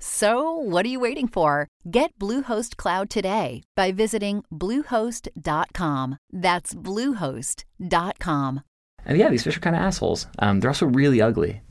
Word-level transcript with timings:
So, 0.00 0.52
what 0.52 0.86
are 0.86 0.88
you 0.88 1.00
waiting 1.00 1.26
for? 1.28 1.66
Get 1.90 2.16
Bluehost 2.18 2.76
Cloud 2.76 3.10
today 3.10 3.62
by 3.74 3.90
visiting 3.92 4.44
Bluehost.com. 4.52 6.18
That's 6.32 6.74
Bluehost.com. 6.74 8.60
And 9.04 9.18
yeah, 9.18 9.28
these 9.28 9.42
fish 9.42 9.56
are 9.56 9.60
kind 9.60 9.74
of 9.74 9.82
assholes. 9.82 10.26
Um, 10.38 10.60
they're 10.60 10.70
also 10.70 10.86
really 10.86 11.20
ugly. 11.20 11.62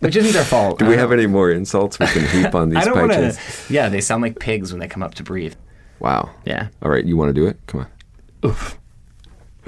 Which 0.00 0.14
isn't 0.16 0.32
their 0.32 0.44
fault. 0.44 0.78
Do 0.78 0.86
we 0.86 0.96
have 0.96 1.10
any 1.10 1.26
more 1.26 1.50
insults 1.50 1.98
we 1.98 2.06
can 2.06 2.26
heap 2.28 2.54
on 2.54 2.68
these 2.70 2.78
I 2.78 2.84
don't 2.84 2.98
want 2.98 3.12
pigeons? 3.12 3.36
to. 3.66 3.72
Yeah, 3.72 3.88
they 3.88 4.00
sound 4.00 4.22
like 4.22 4.38
pigs 4.38 4.72
when 4.72 4.78
they 4.80 4.88
come 4.88 5.02
up 5.02 5.14
to 5.16 5.22
breathe. 5.22 5.54
Wow. 6.00 6.30
Yeah. 6.44 6.68
All 6.82 6.90
right, 6.90 7.04
you 7.04 7.16
want 7.16 7.30
to 7.30 7.32
do 7.34 7.46
it? 7.46 7.58
Come 7.66 7.80
on. 7.80 7.86
Oof. 8.50 8.78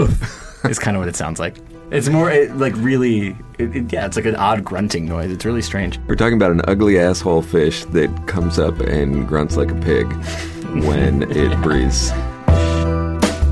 Oof. 0.00 0.64
It's 0.64 0.78
kind 0.78 0.96
of 0.96 1.00
what 1.00 1.08
it 1.08 1.16
sounds 1.16 1.40
like. 1.40 1.56
It's 1.90 2.08
more 2.08 2.30
it, 2.30 2.56
like 2.56 2.74
really, 2.76 3.36
it, 3.58 3.76
it- 3.76 3.92
yeah, 3.92 4.06
it's 4.06 4.16
like 4.16 4.24
an 4.24 4.36
odd 4.36 4.64
grunting 4.64 5.06
noise. 5.06 5.30
It's 5.30 5.44
really 5.44 5.62
strange. 5.62 5.98
We're 6.08 6.16
talking 6.16 6.34
about 6.36 6.50
an 6.50 6.62
ugly 6.66 6.98
asshole 6.98 7.42
fish 7.42 7.84
that 7.86 8.26
comes 8.26 8.58
up 8.58 8.80
and 8.80 9.28
grunts 9.28 9.56
like 9.56 9.70
a 9.70 9.74
pig 9.76 10.06
when 10.84 11.22
it 11.30 11.60
breathes. 11.62 12.10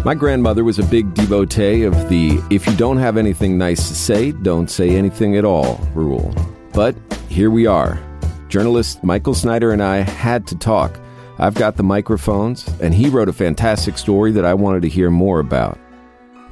My 0.05 0.14
grandmother 0.16 0.64
was 0.64 0.80
a 0.80 0.83
big 0.84 1.14
devotee 1.14 1.84
of 1.84 1.94
the 2.08 2.41
if 2.50 2.66
you 2.66 2.74
don't 2.74 2.97
have 2.97 3.16
anything 3.16 3.56
nice 3.56 3.86
to 3.89 3.94
say, 3.94 4.33
don't 4.33 4.69
say 4.69 4.96
anything 4.96 5.36
at 5.36 5.44
all 5.44 5.77
rule. 5.94 6.34
But 6.72 6.96
here 7.28 7.50
we 7.50 7.67
are. 7.67 8.00
Journalist 8.48 9.05
Michael 9.05 9.34
Snyder 9.34 9.70
and 9.70 9.83
I 9.83 9.98
had 9.98 10.46
to 10.48 10.56
talk. 10.56 10.98
I've 11.39 11.55
got 11.55 11.77
the 11.77 11.83
microphones, 11.83 12.67
and 12.80 12.92
he 12.92 13.08
wrote 13.08 13.28
a 13.28 13.33
fantastic 13.33 13.96
story 13.96 14.33
that 14.33 14.44
I 14.44 14.55
wanted 14.55 14.83
to 14.83 14.89
hear 14.89 15.11
more 15.11 15.39
about. 15.41 15.78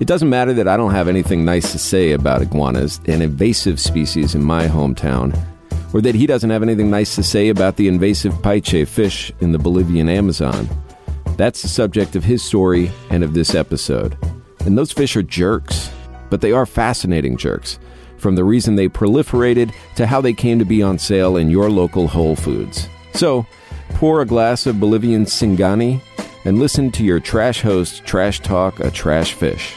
It 0.00 0.06
doesn't 0.06 0.30
matter 0.30 0.54
that 0.54 0.66
I 0.66 0.78
don't 0.78 0.92
have 0.92 1.08
anything 1.08 1.44
nice 1.44 1.72
to 1.72 1.78
say 1.78 2.12
about 2.12 2.40
iguanas, 2.40 3.02
an 3.04 3.20
invasive 3.20 3.78
species 3.78 4.34
in 4.34 4.42
my 4.42 4.66
hometown, 4.66 5.38
or 5.92 6.00
that 6.00 6.14
he 6.14 6.26
doesn't 6.26 6.48
have 6.48 6.62
anything 6.62 6.88
nice 6.88 7.14
to 7.16 7.22
say 7.22 7.50
about 7.50 7.76
the 7.76 7.86
invasive 7.86 8.32
paiche 8.40 8.88
fish 8.88 9.30
in 9.40 9.52
the 9.52 9.58
Bolivian 9.58 10.08
Amazon. 10.08 10.66
That's 11.36 11.60
the 11.60 11.68
subject 11.68 12.16
of 12.16 12.24
his 12.24 12.42
story 12.42 12.90
and 13.10 13.22
of 13.22 13.34
this 13.34 13.54
episode. 13.54 14.16
And 14.60 14.78
those 14.78 14.90
fish 14.90 15.16
are 15.16 15.22
jerks, 15.22 15.90
but 16.30 16.40
they 16.40 16.52
are 16.52 16.64
fascinating 16.64 17.36
jerks, 17.36 17.78
from 18.16 18.36
the 18.36 18.44
reason 18.44 18.76
they 18.76 18.88
proliferated 18.88 19.70
to 19.96 20.06
how 20.06 20.22
they 20.22 20.32
came 20.32 20.58
to 20.60 20.64
be 20.64 20.82
on 20.82 20.98
sale 20.98 21.36
in 21.36 21.50
your 21.50 21.70
local 21.70 22.08
Whole 22.08 22.36
Foods. 22.36 22.88
So, 23.12 23.44
pour 23.90 24.22
a 24.22 24.26
glass 24.26 24.64
of 24.64 24.80
Bolivian 24.80 25.26
Singani 25.26 26.00
and 26.46 26.58
listen 26.58 26.90
to 26.92 27.04
your 27.04 27.20
trash 27.20 27.60
host 27.60 28.06
trash 28.06 28.40
talk 28.40 28.80
a 28.80 28.90
trash 28.90 29.34
fish. 29.34 29.76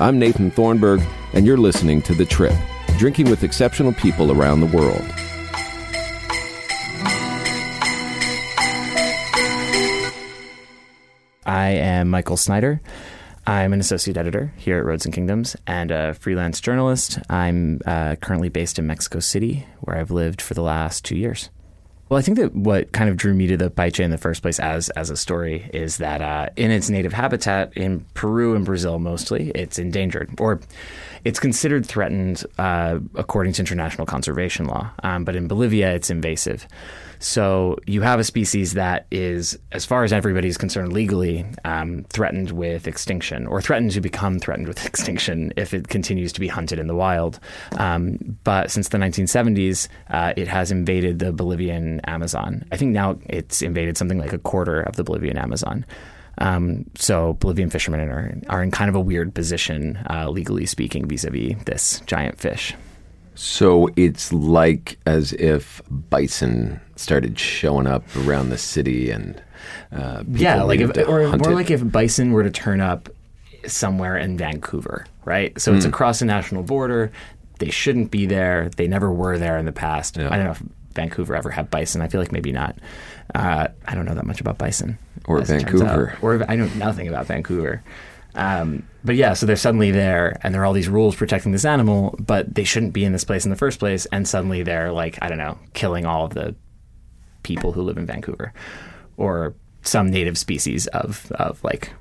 I'm 0.00 0.18
Nathan 0.18 0.50
Thornburgh, 0.50 1.02
and 1.32 1.46
you're 1.46 1.58
listening 1.58 2.02
to 2.02 2.14
The 2.14 2.24
Trip, 2.24 2.54
drinking 2.98 3.30
with 3.30 3.44
exceptional 3.44 3.92
people 3.92 4.32
around 4.32 4.60
the 4.60 4.66
world. 4.66 5.04
I 11.44 11.68
am 11.68 12.08
Michael 12.08 12.36
Snyder. 12.36 12.80
I'm 13.46 13.72
an 13.72 13.80
associate 13.80 14.16
editor 14.16 14.52
here 14.56 14.78
at 14.78 14.84
Roads 14.84 15.04
and 15.04 15.14
Kingdoms 15.14 15.56
and 15.66 15.90
a 15.90 16.14
freelance 16.14 16.60
journalist. 16.60 17.18
I'm 17.28 17.80
uh, 17.86 18.16
currently 18.16 18.48
based 18.48 18.78
in 18.78 18.86
Mexico 18.86 19.20
City, 19.20 19.66
where 19.80 19.98
I've 19.98 20.10
lived 20.10 20.40
for 20.40 20.54
the 20.54 20.62
last 20.62 21.04
two 21.04 21.16
years. 21.16 21.50
Well, 22.12 22.18
I 22.18 22.22
think 22.22 22.36
that 22.36 22.54
what 22.54 22.92
kind 22.92 23.08
of 23.08 23.16
drew 23.16 23.32
me 23.32 23.46
to 23.46 23.56
the 23.56 23.70
Paiche 23.70 23.98
in 23.98 24.10
the 24.10 24.18
first 24.18 24.42
place 24.42 24.60
as 24.60 24.90
as 24.90 25.08
a 25.08 25.16
story 25.16 25.70
is 25.72 25.96
that 25.96 26.20
uh, 26.20 26.50
in 26.56 26.70
its 26.70 26.90
native 26.90 27.14
habitat 27.14 27.74
in 27.74 28.04
Peru 28.12 28.54
and 28.54 28.66
Brazil 28.66 28.98
mostly, 28.98 29.50
it's 29.54 29.78
endangered 29.78 30.28
or 30.38 30.60
it's 31.24 31.40
considered 31.40 31.86
threatened 31.86 32.44
uh, 32.58 32.98
according 33.14 33.54
to 33.54 33.62
international 33.62 34.06
conservation 34.06 34.66
law. 34.66 34.90
Um, 35.02 35.24
but 35.24 35.36
in 35.36 35.48
Bolivia, 35.48 35.94
it's 35.94 36.10
invasive. 36.10 36.68
So 37.22 37.78
you 37.86 38.02
have 38.02 38.18
a 38.18 38.24
species 38.24 38.74
that 38.74 39.06
is, 39.12 39.56
as 39.70 39.84
far 39.84 40.02
as 40.02 40.12
everybody 40.12 40.48
is 40.48 40.58
concerned 40.58 40.92
legally, 40.92 41.46
um, 41.64 42.04
threatened 42.08 42.50
with 42.50 42.88
extinction 42.88 43.46
or 43.46 43.62
threatened 43.62 43.92
to 43.92 44.00
become 44.00 44.40
threatened 44.40 44.66
with 44.66 44.84
extinction 44.86 45.52
if 45.56 45.72
it 45.72 45.86
continues 45.86 46.32
to 46.32 46.40
be 46.40 46.48
hunted 46.48 46.80
in 46.80 46.88
the 46.88 46.96
wild. 46.96 47.38
Um, 47.78 48.18
but 48.42 48.72
since 48.72 48.88
the 48.88 48.98
1970s, 48.98 49.86
uh, 50.10 50.32
it 50.36 50.48
has 50.48 50.72
invaded 50.72 51.20
the 51.20 51.32
Bolivian 51.32 52.00
Amazon. 52.00 52.64
I 52.72 52.76
think 52.76 52.90
now 52.90 53.20
it's 53.28 53.62
invaded 53.62 53.96
something 53.96 54.18
like 54.18 54.32
a 54.32 54.38
quarter 54.38 54.80
of 54.80 54.96
the 54.96 55.04
Bolivian 55.04 55.38
Amazon. 55.38 55.86
Um, 56.38 56.86
so 56.96 57.34
Bolivian 57.34 57.70
fishermen 57.70 58.00
are, 58.00 58.36
are 58.48 58.64
in 58.64 58.72
kind 58.72 58.88
of 58.88 58.96
a 58.96 59.00
weird 59.00 59.32
position, 59.32 59.96
uh, 60.10 60.28
legally 60.28 60.66
speaking, 60.66 61.06
vis-a-vis 61.06 61.62
this 61.66 62.00
giant 62.06 62.40
fish. 62.40 62.74
So 63.34 63.88
it's 63.96 64.32
like 64.32 64.98
as 65.06 65.32
if 65.34 65.82
bison 65.88 66.80
started 66.96 67.38
showing 67.38 67.86
up 67.86 68.04
around 68.16 68.50
the 68.50 68.58
city 68.58 69.10
and 69.10 69.42
uh, 69.90 70.18
people 70.18 70.36
yeah, 70.36 70.62
like 70.62 70.80
if, 70.80 70.96
or 71.08 71.28
more 71.36 71.52
it. 71.52 71.54
like 71.54 71.70
if 71.70 71.90
bison 71.90 72.32
were 72.32 72.42
to 72.42 72.50
turn 72.50 72.80
up 72.80 73.08
somewhere 73.66 74.16
in 74.16 74.36
Vancouver, 74.36 75.06
right? 75.24 75.58
So 75.60 75.74
it's 75.74 75.84
across 75.84 76.20
a 76.20 76.24
national 76.24 76.62
border. 76.62 77.12
They 77.58 77.70
shouldn't 77.70 78.10
be 78.10 78.26
there. 78.26 78.70
They 78.76 78.88
never 78.88 79.12
were 79.12 79.38
there 79.38 79.56
in 79.56 79.66
the 79.66 79.72
past. 79.72 80.16
Yeah. 80.16 80.28
I 80.32 80.36
don't 80.36 80.46
know 80.46 80.52
if 80.52 80.62
Vancouver 80.94 81.34
ever 81.36 81.50
had 81.50 81.70
bison. 81.70 82.02
I 82.02 82.08
feel 82.08 82.20
like 82.20 82.32
maybe 82.32 82.52
not. 82.52 82.76
Uh, 83.34 83.68
I 83.86 83.94
don't 83.94 84.04
know 84.04 84.14
that 84.14 84.26
much 84.26 84.40
about 84.40 84.58
bison. 84.58 84.98
Or 85.26 85.40
as 85.40 85.50
it 85.50 85.60
turns 85.60 85.80
Vancouver. 85.80 86.18
Or 86.22 86.44
I 86.50 86.56
know 86.56 86.66
nothing 86.76 87.08
about 87.08 87.26
Vancouver. 87.26 87.82
Um, 88.34 88.88
but 89.04 89.16
yeah, 89.16 89.34
so 89.34 89.46
they're 89.46 89.56
suddenly 89.56 89.90
there, 89.90 90.38
and 90.42 90.54
there 90.54 90.62
are 90.62 90.64
all 90.64 90.72
these 90.72 90.88
rules 90.88 91.16
protecting 91.16 91.52
this 91.52 91.64
animal, 91.64 92.14
but 92.18 92.54
they 92.54 92.64
shouldn't 92.64 92.92
be 92.92 93.04
in 93.04 93.12
this 93.12 93.24
place 93.24 93.44
in 93.44 93.50
the 93.50 93.56
first 93.56 93.78
place. 93.78 94.06
And 94.06 94.26
suddenly 94.26 94.62
they're 94.62 94.92
like, 94.92 95.18
I 95.20 95.28
don't 95.28 95.38
know, 95.38 95.58
killing 95.74 96.06
all 96.06 96.24
of 96.24 96.34
the 96.34 96.54
people 97.42 97.72
who 97.72 97.82
live 97.82 97.98
in 97.98 98.06
Vancouver, 98.06 98.52
or 99.16 99.54
some 99.82 100.10
native 100.10 100.38
species 100.38 100.86
of 100.88 101.30
of 101.32 101.62
like 101.64 101.92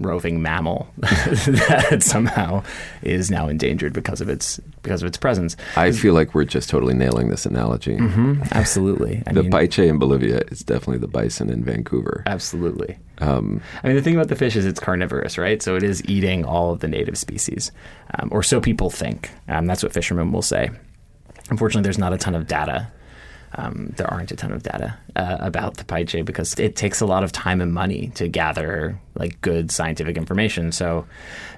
roving 0.00 0.40
mammal 0.40 0.88
that 0.98 1.98
somehow 2.02 2.62
is 3.02 3.30
now 3.30 3.48
endangered 3.48 3.92
because 3.92 4.20
of 4.20 4.28
its 4.28 4.60
because 4.82 5.02
of 5.02 5.08
its 5.08 5.16
presence. 5.18 5.56
I 5.76 5.90
feel 5.92 6.14
like 6.14 6.34
we're 6.34 6.44
just 6.44 6.68
totally 6.68 6.94
nailing 6.94 7.28
this 7.28 7.46
analogy. 7.46 7.96
Mm-hmm. 7.96 8.42
Absolutely, 8.52 9.22
The 9.32 9.42
mean, 9.42 9.50
paiche 9.52 9.86
in 9.88 9.98
Bolivia 9.98 10.42
is 10.50 10.60
definitely 10.60 10.98
the 10.98 11.08
bison 11.08 11.50
in 11.50 11.64
Vancouver. 11.64 12.22
absolutely. 12.26 12.98
Um, 13.20 13.60
I 13.82 13.88
mean, 13.88 13.96
the 13.96 14.02
thing 14.02 14.14
about 14.14 14.28
the 14.28 14.36
fish 14.36 14.54
is 14.54 14.64
it's 14.64 14.78
carnivorous, 14.78 15.36
right? 15.38 15.60
So 15.60 15.74
it 15.74 15.82
is 15.82 16.04
eating 16.04 16.44
all 16.44 16.70
of 16.70 16.78
the 16.80 16.86
native 16.88 17.18
species, 17.18 17.72
um, 18.18 18.28
or 18.30 18.44
so 18.44 18.60
people 18.60 18.90
think. 18.90 19.30
Um, 19.48 19.66
that's 19.66 19.82
what 19.82 19.92
fishermen 19.92 20.30
will 20.30 20.42
say. 20.42 20.70
Unfortunately, 21.50 21.82
there's 21.82 21.98
not 21.98 22.12
a 22.12 22.18
ton 22.18 22.34
of 22.36 22.46
data. 22.46 22.92
Um, 23.54 23.92
there 23.96 24.06
aren't 24.12 24.30
a 24.30 24.36
ton 24.36 24.52
of 24.52 24.62
data 24.62 24.96
uh, 25.16 25.38
about 25.40 25.78
the 25.78 25.84
paiche 25.84 26.24
because 26.24 26.54
it 26.58 26.76
takes 26.76 27.00
a 27.00 27.06
lot 27.06 27.24
of 27.24 27.32
time 27.32 27.60
and 27.60 27.72
money 27.72 28.12
to 28.14 28.28
gather 28.28 29.00
like 29.14 29.40
good 29.40 29.70
scientific 29.70 30.16
information. 30.16 30.70
So 30.70 31.06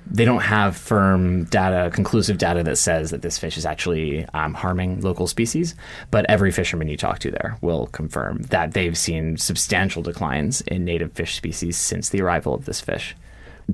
they 0.06 0.24
don't 0.24 0.40
have 0.40 0.76
firm 0.76 1.44
data, 1.44 1.90
conclusive 1.92 2.38
data 2.38 2.62
that 2.62 2.76
says 2.76 3.10
that 3.10 3.22
this 3.22 3.38
fish 3.38 3.58
is 3.58 3.66
actually 3.66 4.24
um, 4.34 4.54
harming 4.54 5.00
local 5.00 5.26
species. 5.26 5.74
But 6.10 6.26
every 6.28 6.52
fisherman 6.52 6.88
you 6.88 6.96
talk 6.96 7.18
to 7.20 7.30
there 7.30 7.58
will 7.60 7.86
confirm 7.88 8.42
that 8.44 8.72
they've 8.72 8.96
seen 8.96 9.36
substantial 9.36 10.02
declines 10.02 10.60
in 10.62 10.84
native 10.84 11.12
fish 11.12 11.34
species 11.36 11.76
since 11.76 12.08
the 12.08 12.22
arrival 12.22 12.54
of 12.54 12.64
this 12.64 12.80
fish. 12.80 13.16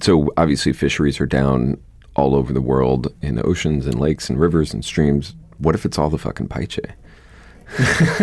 so 0.01 0.33
obviously 0.37 0.73
fisheries 0.73 1.21
are 1.21 1.27
down 1.27 1.79
all 2.17 2.35
over 2.35 2.53
the 2.53 2.61
world 2.63 3.13
in 3.21 3.39
oceans 3.45 3.87
and 3.87 4.01
lakes 4.01 4.29
and 4.29 4.41
rivers 4.41 4.73
and 4.73 4.85
streams. 4.85 5.35
What 5.59 5.75
if 5.75 5.85
it's 5.85 5.99
all 5.99 6.11
the 6.11 6.19
fucking 6.19 6.49
paiche? 6.49 6.91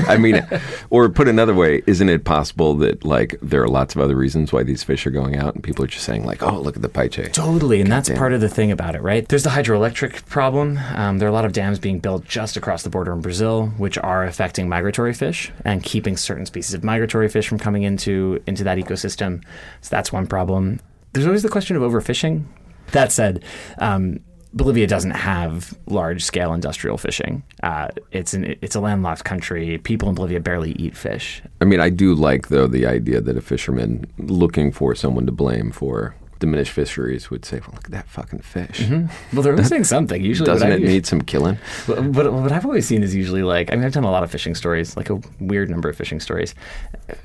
I 0.07 0.17
mean, 0.17 0.45
or 0.89 1.09
put 1.09 1.27
another 1.27 1.53
way, 1.53 1.83
isn't 1.85 2.07
it 2.07 2.23
possible 2.23 2.75
that 2.77 3.03
like 3.03 3.37
there 3.41 3.61
are 3.61 3.67
lots 3.67 3.93
of 3.93 4.01
other 4.01 4.15
reasons 4.15 4.53
why 4.53 4.63
these 4.63 4.83
fish 4.83 5.05
are 5.05 5.11
going 5.11 5.35
out, 5.35 5.53
and 5.53 5.63
people 5.63 5.83
are 5.83 5.87
just 5.87 6.05
saying 6.05 6.25
like, 6.25 6.41
"Oh, 6.41 6.59
look 6.59 6.75
at 6.75 6.81
the 6.81 6.89
paiche." 6.89 7.31
Totally, 7.33 7.81
and 7.81 7.91
that's 7.91 8.09
part 8.09 8.33
of 8.33 8.41
the 8.41 8.49
thing 8.49 8.71
about 8.71 8.95
it, 8.95 9.01
right? 9.01 9.27
There's 9.27 9.43
the 9.43 9.49
hydroelectric 9.49 10.25
problem. 10.27 10.79
Um, 10.95 11.19
there 11.19 11.27
are 11.27 11.31
a 11.31 11.33
lot 11.33 11.45
of 11.45 11.51
dams 11.51 11.77
being 11.77 11.99
built 11.99 12.25
just 12.25 12.55
across 12.55 12.83
the 12.83 12.89
border 12.89 13.11
in 13.13 13.21
Brazil, 13.21 13.67
which 13.77 13.97
are 13.97 14.23
affecting 14.23 14.69
migratory 14.69 15.13
fish 15.13 15.51
and 15.65 15.83
keeping 15.83 16.15
certain 16.15 16.45
species 16.45 16.73
of 16.73 16.83
migratory 16.83 17.27
fish 17.27 17.47
from 17.47 17.59
coming 17.59 17.83
into 17.83 18.41
into 18.47 18.63
that 18.63 18.77
ecosystem. 18.77 19.43
So 19.81 19.89
that's 19.89 20.11
one 20.11 20.25
problem. 20.25 20.79
There's 21.11 21.25
always 21.25 21.43
the 21.43 21.49
question 21.49 21.75
of 21.75 21.83
overfishing. 21.83 22.45
That 22.91 23.11
said. 23.11 23.43
Um, 23.77 24.19
Bolivia 24.53 24.85
doesn't 24.85 25.11
have 25.11 25.75
large 25.87 26.23
scale 26.23 26.53
industrial 26.53 26.97
fishing. 26.97 27.43
Uh, 27.63 27.87
it's 28.11 28.33
an 28.33 28.55
it's 28.61 28.75
a 28.75 28.79
landlocked 28.79 29.23
country. 29.23 29.79
People 29.79 30.09
in 30.09 30.15
Bolivia 30.15 30.39
barely 30.39 30.73
eat 30.73 30.95
fish. 30.95 31.41
I 31.59 31.65
mean, 31.65 31.79
I 31.79 31.89
do 31.89 32.13
like 32.13 32.49
though 32.49 32.67
the 32.67 32.85
idea 32.85 33.19
that 33.21 33.35
a 33.35 33.41
fisherman 33.41 34.05
looking 34.17 34.71
for 34.71 34.93
someone 34.95 35.25
to 35.25 35.31
blame 35.31 35.71
for 35.71 36.15
diminished 36.43 36.73
fisheries 36.73 37.29
would 37.31 37.45
say, 37.45 37.59
"Well, 37.61 37.71
look 37.73 37.85
at 37.85 37.91
that 37.91 38.07
fucking 38.09 38.39
fish. 38.39 38.89
Well, 39.31 39.41
they're 39.43 39.55
missing 39.63 39.85
something. 39.85 40.21
Usually, 40.21 40.45
Doesn't 40.45 40.71
it 40.71 40.81
need 40.81 41.05
some 41.05 41.21
killing?" 41.21 41.57
But, 41.87 42.11
but 42.11 42.33
what 42.33 42.51
I've 42.51 42.65
always 42.65 42.85
seen 42.85 43.01
is 43.01 43.15
usually 43.15 43.43
like 43.43 43.71
I 43.71 43.75
mean 43.75 43.85
I've 43.85 43.93
done 43.93 44.03
a 44.03 44.11
lot 44.11 44.23
of 44.23 44.29
fishing 44.29 44.53
stories, 44.53 44.95
like 44.97 45.09
a 45.09 45.19
weird 45.39 45.69
number 45.69 45.89
of 45.89 45.95
fishing 45.95 46.19
stories. 46.19 46.53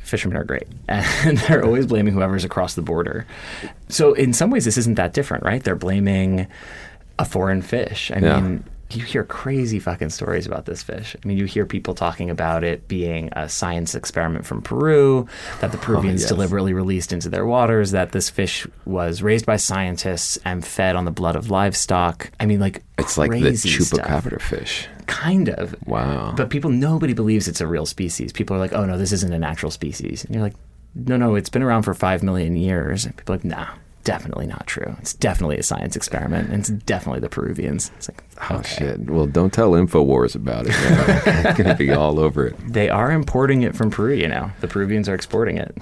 Fishermen 0.03 0.37
are 0.39 0.45
great, 0.45 0.69
and 0.89 1.37
they're 1.39 1.65
always 1.65 1.87
blaming 1.87 2.15
whoever's 2.15 2.45
across 2.45 2.75
the 2.75 2.83
border. 2.83 3.27
So 3.89 4.15
in 4.15 4.33
some 4.33 4.51
ways, 4.51 4.65
this 4.65 4.79
isn't 4.79 4.95
that 4.95 5.13
different, 5.13 5.45
right? 5.45 5.63
They're 5.63 5.75
blaming 5.77 6.47
a 7.19 7.25
foreign 7.25 7.63
fish. 7.63 8.11
I 8.15 8.19
Yeah. 8.19 8.41
mean. 8.41 8.65
You 8.91 9.05
hear 9.05 9.23
crazy 9.23 9.79
fucking 9.81 10.09
stories 10.09 10.47
about 10.47 10.65
this 10.65 10.83
fish. 10.83 11.15
I 11.23 11.29
mean, 11.29 11.37
you 11.37 11.45
hear 11.45 11.67
people 11.67 11.95
talking 11.95 12.31
about 12.31 12.65
it 12.65 12.89
being 12.89 13.29
a 13.33 13.47
science 13.47 13.95
experiment 13.95 14.47
from 14.47 14.63
Peru 14.63 15.27
that 15.61 15.73
the 15.73 15.77
oh, 15.77 15.83
Peruvians 15.83 16.23
yes. 16.23 16.31
deliberately 16.31 16.73
released 16.73 17.13
into 17.13 17.29
their 17.29 17.45
waters, 17.45 17.91
that 17.91 18.13
this 18.13 18.31
fish 18.31 18.67
was 18.87 19.21
raised 19.21 19.45
by 19.45 19.57
scientists 19.57 20.39
and 20.43 20.65
fed 20.65 20.97
on 20.97 21.05
the 21.05 21.11
blood 21.11 21.37
of 21.37 21.51
livestock. 21.51 22.31
I 22.41 22.47
mean, 22.47 22.61
like, 22.61 22.83
It's 22.97 23.19
like 23.19 23.31
the 23.31 23.43
crazy 23.43 23.69
stuff. 23.69 24.01
chupacabra 24.01 24.41
fish. 24.41 24.89
Kind 25.07 25.51
of. 25.51 25.75
Wow. 25.87 26.33
But 26.35 26.49
people, 26.49 26.71
nobody 26.71 27.13
believes 27.13 27.47
it's 27.47 27.61
a 27.61 27.67
real 27.67 27.85
species. 27.85 28.33
People 28.33 28.57
are 28.57 28.59
like, 28.59 28.73
oh 28.73 28.87
no, 28.87 28.97
this 28.97 29.13
isn't 29.13 29.35
a 29.35 29.39
natural 29.39 29.71
species. 29.71 30.25
And 30.25 30.35
you're 30.35 30.43
like, 30.43 30.55
no, 30.95 31.19
no, 31.19 31.35
it's 31.35 31.51
been 31.51 31.63
around 31.63 31.83
for 31.83 31.93
five 31.93 32.23
million 32.23 32.57
years. 32.57 33.05
And 33.05 33.15
people 33.15 33.35
are 33.35 33.37
like, 33.37 33.45
no, 33.45 33.67
definitely 34.09 34.47
not 34.47 34.67
true. 34.67 34.97
It's 35.01 35.13
definitely 35.13 35.59
a 35.59 35.63
science 35.63 35.95
experiment. 35.95 36.49
And 36.49 36.61
it's 36.61 36.71
definitely 36.71 37.21
the 37.21 37.29
Peruvians. 37.29 37.91
It's 37.99 38.09
like, 38.09 38.25
Oh 38.51 38.63
shit! 38.63 39.11
Well, 39.11 39.27
don't 39.27 39.53
tell 39.53 39.73
Infowars 39.73 40.35
about 40.35 40.65
it. 40.67 40.73
it's 40.77 41.59
gonna 41.59 41.75
be 41.75 41.91
all 41.91 42.19
over 42.19 42.47
it 42.47 42.57
They 42.67 42.89
are 42.89 43.11
importing 43.11 43.63
it 43.63 43.77
from 43.77 43.91
Peru, 43.91 44.15
you 44.15 44.29
know. 44.29 44.51
The 44.61 44.69
Peruvians 44.69 45.11
are 45.11 45.15
exporting 45.15 45.59
it. 45.59 45.77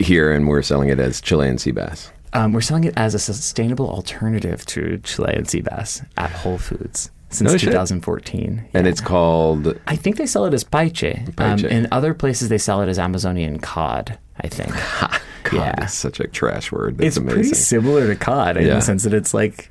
here, 0.00 0.30
and 0.30 0.46
we're 0.46 0.62
selling 0.62 0.90
it 0.90 1.00
as 1.00 1.20
Chilean 1.20 1.58
sea 1.58 1.72
bass. 1.72 2.12
Um, 2.32 2.52
we're 2.52 2.60
selling 2.60 2.84
it 2.84 2.94
as 2.96 3.14
a 3.14 3.18
sustainable 3.18 3.88
alternative 3.90 4.64
to 4.66 4.98
Chilean 4.98 5.46
sea 5.46 5.62
bass 5.62 6.02
at 6.16 6.30
Whole 6.30 6.58
Foods 6.58 7.10
since 7.36 7.50
No 7.52 7.56
shit. 7.56 7.70
2014. 7.70 8.68
And 8.74 8.86
it's 8.86 9.00
called 9.00 9.78
I 9.86 9.96
think 9.96 10.16
they 10.16 10.26
sell 10.26 10.44
it 10.46 10.54
as 10.54 10.64
paiche. 10.64 11.38
Um, 11.40 11.64
in 11.64 11.86
other 11.92 12.14
places, 12.14 12.48
they 12.48 12.58
sell 12.58 12.80
it 12.82 12.88
as 12.88 12.98
Amazonian 12.98 13.58
cod. 13.58 14.18
I 14.40 14.48
think. 14.48 14.72
cod 15.44 15.52
Yeah. 15.52 15.74
it's 15.84 15.94
such 15.94 16.20
a 16.20 16.26
trash 16.26 16.72
word. 16.72 16.98
That's 16.98 17.08
it's 17.08 17.16
amazing. 17.16 17.34
pretty 17.42 17.54
similar 17.54 18.06
to 18.08 18.16
cod 18.16 18.56
in 18.56 18.66
Yeah. 18.66 18.74
the 18.74 18.80
sense 18.80 19.04
that 19.04 19.14
it's 19.14 19.32
like 19.32 19.70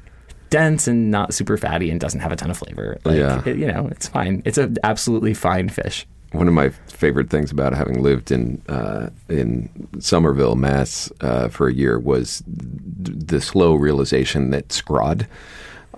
dense 0.49 0.87
and 0.87 1.11
not 1.11 1.33
super 1.33 1.57
fatty 1.57 1.89
and 1.89 1.99
doesn't 1.99 2.19
have 2.21 2.31
a 2.31 2.35
ton 2.35 2.49
of 2.51 2.57
flavor. 2.57 2.97
Like, 3.03 3.17
Yeah. 3.17 3.41
it- 3.45 3.57
you 3.57 3.67
know, 3.67 3.87
it's 3.91 4.07
fine. 4.07 4.41
It's 4.45 4.57
an 4.57 4.77
absolutely 4.83 5.33
fine 5.33 5.69
fish. 5.69 6.05
One 6.31 6.47
of 6.47 6.53
my 6.53 6.69
favorite 6.87 7.29
things 7.29 7.51
about 7.51 7.73
having 7.73 8.01
lived 8.03 8.29
in 8.31 8.61
uh, 8.67 9.09
in 9.29 9.69
Somerville, 9.99 10.55
Mass, 10.55 11.09
uh, 11.21 11.47
for 11.47 11.67
a 11.67 11.73
year 11.73 11.97
was 11.99 12.43
th- 13.05 13.17
the 13.27 13.39
slow 13.39 13.75
realization 13.75 14.49
that 14.51 14.67
scrod 14.69 15.27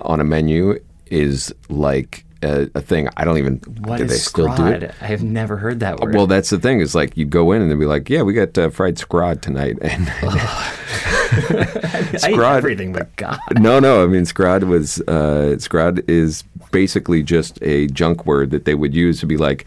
on 0.01 0.19
a 0.19 0.23
menu 0.23 0.77
is 1.11 1.53
like 1.69 2.25
a, 2.43 2.69
a 2.75 2.81
thing. 2.81 3.09
I 3.17 3.25
don't 3.25 3.37
even. 3.37 3.57
What 3.81 3.97
do 3.97 4.03
is 4.03 4.11
they 4.11 4.17
still 4.17 4.53
do 4.55 4.67
it? 4.67 4.81
scrod? 4.81 5.01
I 5.01 5.05
have 5.07 5.23
never 5.23 5.57
heard 5.57 5.79
that 5.79 5.99
word. 5.99 6.15
Well, 6.15 6.27
that's 6.27 6.49
the 6.49 6.59
thing. 6.59 6.79
Is 6.79 6.95
like 6.95 7.17
you 7.17 7.25
go 7.25 7.51
in 7.51 7.61
and 7.61 7.69
they'll 7.71 7.79
be 7.79 7.85
like, 7.85 8.09
"Yeah, 8.09 8.21
we 8.21 8.33
got 8.33 8.57
uh, 8.57 8.69
fried 8.69 8.95
scrod 8.97 9.41
tonight," 9.41 9.77
and 9.81 10.07
scrod- 12.17 12.57
everything 12.57 12.93
but 12.93 13.15
God. 13.15 13.39
no, 13.59 13.79
no. 13.79 14.03
I 14.03 14.07
mean, 14.07 14.23
scrod 14.23 14.63
was 14.65 14.99
uh, 15.01 15.55
scrod 15.57 16.07
is 16.09 16.43
basically 16.71 17.23
just 17.23 17.59
a 17.61 17.87
junk 17.87 18.25
word 18.25 18.51
that 18.51 18.65
they 18.65 18.75
would 18.75 18.93
use 18.93 19.19
to 19.21 19.25
be 19.25 19.37
like, 19.37 19.65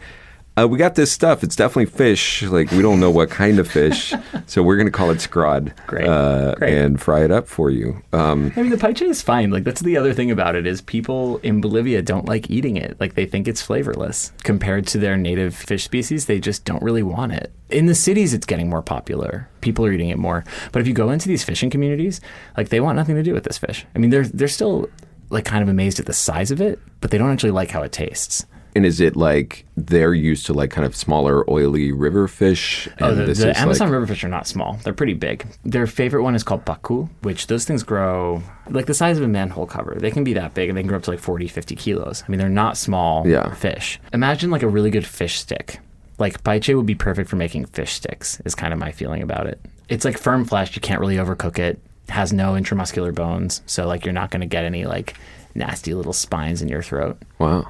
uh, 0.61 0.67
"We 0.67 0.77
got 0.77 0.95
this 0.95 1.11
stuff. 1.11 1.43
It's 1.43 1.55
definitely 1.55 1.85
fish. 1.87 2.43
Like 2.43 2.71
we 2.71 2.81
don't 2.81 2.99
know 2.99 3.11
what 3.11 3.29
kind 3.29 3.59
of 3.59 3.67
fish, 3.67 4.13
so 4.45 4.61
we're 4.63 4.75
going 4.75 4.87
to 4.87 4.91
call 4.91 5.09
it 5.09 5.17
scrod, 5.17 5.73
Great. 5.87 6.07
Uh, 6.07 6.55
Great. 6.55 6.73
and 6.77 7.01
fry 7.01 7.23
it 7.23 7.31
up 7.31 7.47
for 7.47 7.69
you." 7.69 8.01
Um, 8.13 8.51
I 8.55 8.61
mean, 8.61 8.71
the 8.71 8.77
paiche 8.77 9.01
is 9.01 9.21
fine. 9.21 9.51
Like 9.51 9.63
that's 9.63 9.81
the 9.81 9.97
other 9.97 10.13
thing 10.13 10.31
about 10.31 10.55
it 10.55 10.65
is 10.67 10.81
people 10.81 11.37
in 11.37 11.61
Bolivia 11.61 12.01
don't 12.01 12.25
like 12.27 12.49
eating 12.49 12.77
it. 12.77 12.97
Like 12.99 13.15
they 13.15 13.25
think 13.25 13.47
it's 13.47 13.61
flavorless 13.61 14.31
compared 14.43 14.87
to 14.87 14.97
their 14.97 15.17
native 15.17 15.55
fish 15.55 15.83
species. 15.83 16.25
They 16.25 16.39
just 16.39 16.65
don't 16.65 16.83
really 16.83 17.03
want 17.03 17.33
it. 17.33 17.51
In 17.69 17.85
the 17.85 17.95
cities, 17.95 18.33
it's 18.33 18.45
getting 18.45 18.69
more 18.69 18.81
popular. 18.81 19.49
People 19.61 19.85
are 19.85 19.91
eating 19.91 20.09
it 20.09 20.17
more. 20.17 20.43
But 20.71 20.81
if 20.81 20.87
you 20.87 20.93
go 20.93 21.09
into 21.09 21.27
these 21.27 21.43
fishing 21.43 21.69
communities, 21.69 22.19
like 22.57 22.69
they 22.69 22.81
want 22.81 22.97
nothing 22.97 23.15
to 23.15 23.23
do 23.23 23.33
with 23.33 23.45
this 23.45 23.57
fish. 23.57 23.85
I 23.95 23.99
mean, 23.99 24.09
they're 24.09 24.27
they're 24.27 24.47
still 24.47 24.89
like 25.29 25.45
kind 25.45 25.63
of 25.63 25.69
amazed 25.69 25.99
at 25.99 26.05
the 26.05 26.13
size 26.13 26.51
of 26.51 26.59
it, 26.61 26.79
but 26.99 27.09
they 27.11 27.17
don't 27.17 27.31
actually 27.31 27.51
like 27.51 27.71
how 27.71 27.81
it 27.83 27.91
tastes. 27.91 28.45
And 28.75 28.85
is 28.85 28.99
it 29.01 29.15
like 29.15 29.65
they're 29.75 30.13
used 30.13 30.45
to 30.47 30.53
like 30.53 30.69
kind 30.71 30.85
of 30.85 30.95
smaller, 30.95 31.49
oily 31.49 31.91
river 31.91 32.27
fish? 32.27 32.87
Oh, 32.99 33.13
the, 33.13 33.25
the 33.33 33.59
Amazon 33.59 33.87
like, 33.87 33.93
river 33.93 34.07
fish 34.07 34.23
are 34.23 34.29
not 34.29 34.47
small. 34.47 34.79
They're 34.83 34.93
pretty 34.93 35.13
big. 35.13 35.45
Their 35.65 35.87
favorite 35.87 36.23
one 36.23 36.35
is 36.35 36.43
called 36.43 36.65
pacu, 36.65 37.09
which 37.21 37.47
those 37.47 37.65
things 37.65 37.83
grow 37.83 38.41
like 38.69 38.85
the 38.85 38.93
size 38.93 39.17
of 39.17 39.23
a 39.23 39.27
manhole 39.27 39.65
cover. 39.65 39.95
They 39.99 40.11
can 40.11 40.23
be 40.23 40.33
that 40.33 40.53
big 40.53 40.69
and 40.69 40.77
they 40.77 40.81
can 40.81 40.87
grow 40.87 40.97
up 40.97 41.03
to 41.03 41.11
like 41.11 41.19
40, 41.19 41.47
50 41.47 41.75
kilos. 41.75 42.23
I 42.25 42.31
mean, 42.31 42.39
they're 42.39 42.49
not 42.49 42.77
small 42.77 43.27
Yeah. 43.27 43.53
fish. 43.55 43.99
Imagine 44.13 44.51
like 44.51 44.63
a 44.63 44.67
really 44.67 44.89
good 44.91 45.05
fish 45.05 45.39
stick. 45.39 45.79
Like 46.17 46.43
paiche 46.43 46.75
would 46.75 46.85
be 46.85 46.95
perfect 46.95 47.29
for 47.29 47.35
making 47.35 47.65
fish 47.65 47.93
sticks, 47.93 48.39
is 48.45 48.53
kind 48.55 48.73
of 48.73 48.79
my 48.79 48.91
feeling 48.91 49.23
about 49.23 49.47
it. 49.47 49.59
It's 49.89 50.05
like 50.05 50.17
firm 50.17 50.45
flesh. 50.45 50.75
You 50.75 50.81
can't 50.81 50.99
really 51.01 51.15
overcook 51.17 51.57
it. 51.59 51.79
Has 52.09 52.31
no 52.31 52.53
intramuscular 52.53 53.13
bones. 53.15 53.61
So, 53.65 53.87
like, 53.87 54.05
you're 54.05 54.13
not 54.13 54.31
going 54.31 54.41
to 54.41 54.45
get 54.47 54.65
any 54.65 54.85
like 54.85 55.15
nasty 55.55 55.93
little 55.93 56.13
spines 56.13 56.61
in 56.61 56.67
your 56.69 56.81
throat. 56.81 57.17
wow, 57.39 57.67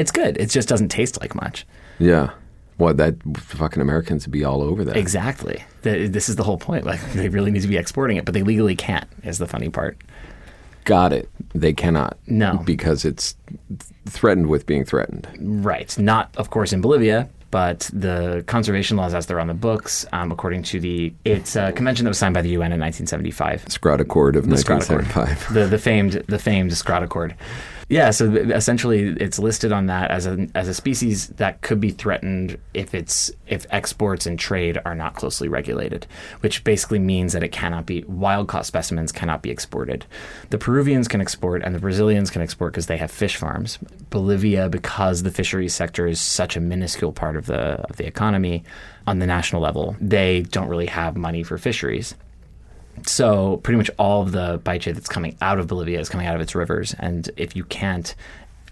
It's 0.00 0.10
good. 0.10 0.36
It 0.38 0.50
just 0.50 0.68
doesn't 0.68 0.88
taste 0.88 1.20
like 1.20 1.34
much. 1.34 1.66
yeah. 1.98 2.30
Well, 2.78 2.94
that 2.94 3.16
fucking 3.36 3.82
Americans 3.82 4.24
would 4.26 4.32
be 4.32 4.42
all 4.42 4.62
over 4.62 4.84
that. 4.84 4.96
Exactly. 4.96 5.62
The, 5.82 6.06
this 6.08 6.30
is 6.30 6.36
the 6.36 6.42
whole 6.44 6.56
point. 6.56 6.86
Like 6.86 6.98
they 7.12 7.28
really 7.28 7.50
need 7.50 7.60
to 7.60 7.68
be 7.68 7.76
exporting 7.76 8.16
it, 8.16 8.24
but 8.24 8.32
they 8.32 8.42
legally 8.42 8.74
can't. 8.74 9.06
Is 9.22 9.36
the 9.36 9.46
funny 9.46 9.68
part. 9.68 9.98
Got 10.84 11.12
it. 11.12 11.28
They 11.54 11.74
cannot. 11.74 12.16
No. 12.26 12.56
because 12.64 13.04
it's 13.04 13.36
threatened 14.06 14.46
with 14.48 14.64
being 14.64 14.86
threatened. 14.86 15.28
Right. 15.38 15.96
Not, 15.98 16.34
of 16.38 16.48
course, 16.48 16.72
in 16.72 16.80
Bolivia, 16.80 17.28
but 17.50 17.90
the 17.92 18.44
conservation 18.46 18.96
laws 18.96 19.12
as 19.12 19.26
they're 19.26 19.40
on 19.40 19.48
the 19.48 19.52
books, 19.54 20.06
um, 20.12 20.32
according 20.32 20.62
to 20.62 20.80
the 20.80 21.12
it's 21.26 21.56
a 21.56 21.72
convention 21.72 22.04
that 22.04 22.10
was 22.10 22.18
signed 22.18 22.32
by 22.32 22.40
the 22.40 22.48
UN 22.50 22.72
in 22.72 22.80
1975. 22.80 23.66
Scrod 23.66 24.00
Accord 24.00 24.36
of 24.36 24.48
The 24.48 24.56
Scrod 24.56 24.88
1975. 24.88 25.52
the 25.52 25.66
the 25.66 25.78
famed 25.78 26.12
the 26.28 26.38
famed 26.38 26.70
Scrod 26.70 27.02
Accord. 27.02 27.34
Yeah, 27.90 28.12
so 28.12 28.32
essentially, 28.32 29.16
it's 29.20 29.40
listed 29.40 29.72
on 29.72 29.86
that 29.86 30.12
as 30.12 30.24
a 30.24 30.46
as 30.54 30.68
a 30.68 30.74
species 30.74 31.26
that 31.26 31.60
could 31.60 31.80
be 31.80 31.90
threatened 31.90 32.56
if 32.72 32.94
it's 32.94 33.32
if 33.48 33.66
exports 33.70 34.26
and 34.26 34.38
trade 34.38 34.80
are 34.84 34.94
not 34.94 35.16
closely 35.16 35.48
regulated, 35.48 36.06
which 36.38 36.62
basically 36.62 37.00
means 37.00 37.32
that 37.32 37.42
it 37.42 37.50
cannot 37.50 37.86
be 37.86 38.04
wild 38.04 38.46
caught 38.46 38.64
specimens 38.64 39.10
cannot 39.10 39.42
be 39.42 39.50
exported. 39.50 40.06
The 40.50 40.58
Peruvians 40.58 41.08
can 41.08 41.20
export 41.20 41.64
and 41.64 41.74
the 41.74 41.80
Brazilians 41.80 42.30
can 42.30 42.42
export 42.42 42.74
because 42.74 42.86
they 42.86 42.96
have 42.96 43.10
fish 43.10 43.34
farms. 43.34 43.80
Bolivia, 44.08 44.68
because 44.68 45.24
the 45.24 45.32
fisheries 45.32 45.74
sector 45.74 46.06
is 46.06 46.20
such 46.20 46.56
a 46.56 46.60
minuscule 46.60 47.12
part 47.12 47.36
of 47.36 47.46
the 47.46 47.80
of 47.90 47.96
the 47.96 48.06
economy 48.06 48.62
on 49.08 49.18
the 49.18 49.26
national 49.26 49.62
level, 49.62 49.96
they 50.00 50.42
don't 50.42 50.68
really 50.68 50.86
have 50.86 51.16
money 51.16 51.42
for 51.42 51.58
fisheries. 51.58 52.14
So 53.06 53.58
pretty 53.58 53.78
much 53.78 53.90
all 53.98 54.22
of 54.22 54.32
the 54.32 54.58
paiche 54.60 54.92
that's 54.92 55.08
coming 55.08 55.36
out 55.40 55.58
of 55.58 55.66
Bolivia 55.66 56.00
is 56.00 56.08
coming 56.08 56.26
out 56.26 56.34
of 56.34 56.40
its 56.40 56.54
rivers, 56.54 56.94
and 56.98 57.28
if 57.36 57.56
you 57.56 57.64
can't, 57.64 58.14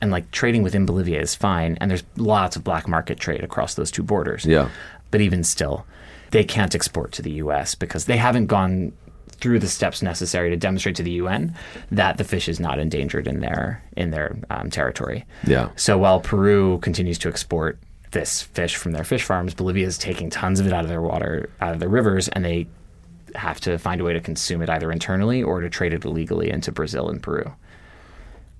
and 0.00 0.10
like 0.10 0.30
trading 0.30 0.62
within 0.62 0.86
Bolivia 0.86 1.20
is 1.20 1.34
fine, 1.34 1.78
and 1.80 1.90
there's 1.90 2.04
lots 2.16 2.56
of 2.56 2.62
black 2.64 2.86
market 2.86 3.18
trade 3.18 3.42
across 3.42 3.74
those 3.74 3.90
two 3.90 4.02
borders. 4.02 4.44
Yeah. 4.44 4.68
but 5.10 5.20
even 5.20 5.42
still, 5.44 5.86
they 6.30 6.44
can't 6.44 6.74
export 6.74 7.12
to 7.12 7.22
the 7.22 7.30
U.S. 7.32 7.74
because 7.74 8.04
they 8.04 8.18
haven't 8.18 8.46
gone 8.46 8.92
through 9.40 9.58
the 9.60 9.68
steps 9.68 10.02
necessary 10.02 10.50
to 10.50 10.56
demonstrate 10.56 10.96
to 10.96 11.02
the 11.02 11.12
UN 11.12 11.54
that 11.92 12.18
the 12.18 12.24
fish 12.24 12.48
is 12.48 12.58
not 12.58 12.78
endangered 12.78 13.26
in 13.28 13.40
their 13.40 13.82
in 13.96 14.10
their 14.10 14.36
um, 14.50 14.68
territory. 14.68 15.24
Yeah. 15.46 15.70
So 15.76 15.96
while 15.96 16.20
Peru 16.20 16.78
continues 16.78 17.18
to 17.20 17.28
export 17.28 17.78
this 18.10 18.42
fish 18.42 18.74
from 18.76 18.92
their 18.92 19.04
fish 19.04 19.22
farms, 19.22 19.54
Bolivia 19.54 19.86
is 19.86 19.96
taking 19.96 20.28
tons 20.28 20.60
of 20.60 20.66
it 20.66 20.72
out 20.72 20.82
of 20.82 20.88
their 20.88 21.02
water, 21.02 21.48
out 21.60 21.72
of 21.72 21.78
their 21.78 21.88
rivers, 21.88 22.28
and 22.28 22.44
they 22.44 22.66
have 23.34 23.60
to 23.60 23.78
find 23.78 24.00
a 24.00 24.04
way 24.04 24.12
to 24.12 24.20
consume 24.20 24.62
it 24.62 24.70
either 24.70 24.90
internally 24.92 25.42
or 25.42 25.60
to 25.60 25.68
trade 25.68 25.92
it 25.92 26.04
illegally 26.04 26.50
into 26.50 26.72
Brazil 26.72 27.08
and 27.08 27.22
Peru. 27.22 27.52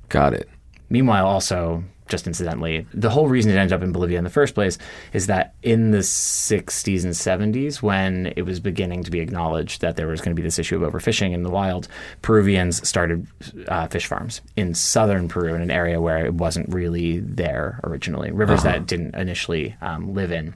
Got 0.09 0.35
it. 0.35 0.49
Meanwhile, 0.91 1.27
also 1.27 1.85
just 2.09 2.27
incidentally. 2.27 2.87
The 2.93 3.11
whole 3.11 3.29
reason 3.29 3.53
it 3.53 3.57
ended 3.57 3.73
up 3.73 3.83
in 3.83 3.93
Bolivia 3.93 4.19
in 4.19 4.25
the 4.25 4.31
first 4.31 4.55
place 4.55 4.79
is 5.13 5.27
that 5.27 5.55
in 5.63 5.91
the 5.91 5.99
60s 5.99 7.05
and 7.05 7.55
70s, 7.55 7.83
when 7.83 8.33
it 8.37 8.43
was 8.43 8.61
beginning 8.61 9.05
to 9.05 9.11
be 9.11 9.21
acknowledged 9.21 9.81
that 9.83 9.97
there 9.97 10.09
was 10.09 10.21
going 10.21 10.35
to 10.35 10.41
be 10.41 10.45
this 10.45 10.59
issue 10.59 10.83
of 10.83 10.93
overfishing 10.93 11.33
in 11.33 11.43
the 11.43 11.51
wild, 11.51 11.89
Peruvians 12.23 12.87
started 12.89 13.27
uh, 13.69 13.87
fish 13.89 14.07
farms 14.07 14.41
in 14.57 14.75
southern 14.75 15.29
Peru 15.29 15.55
in 15.55 15.63
an 15.63 15.71
area 15.71 16.01
where 16.01 16.25
it 16.25 16.35
wasn't 16.35 16.73
really 16.73 17.21
there 17.21 17.81
originally, 17.85 18.31
rivers 18.31 18.63
that 18.63 18.87
didn't 18.87 19.15
initially 19.15 19.77
um, 19.81 20.15
live 20.15 20.33
in 20.33 20.55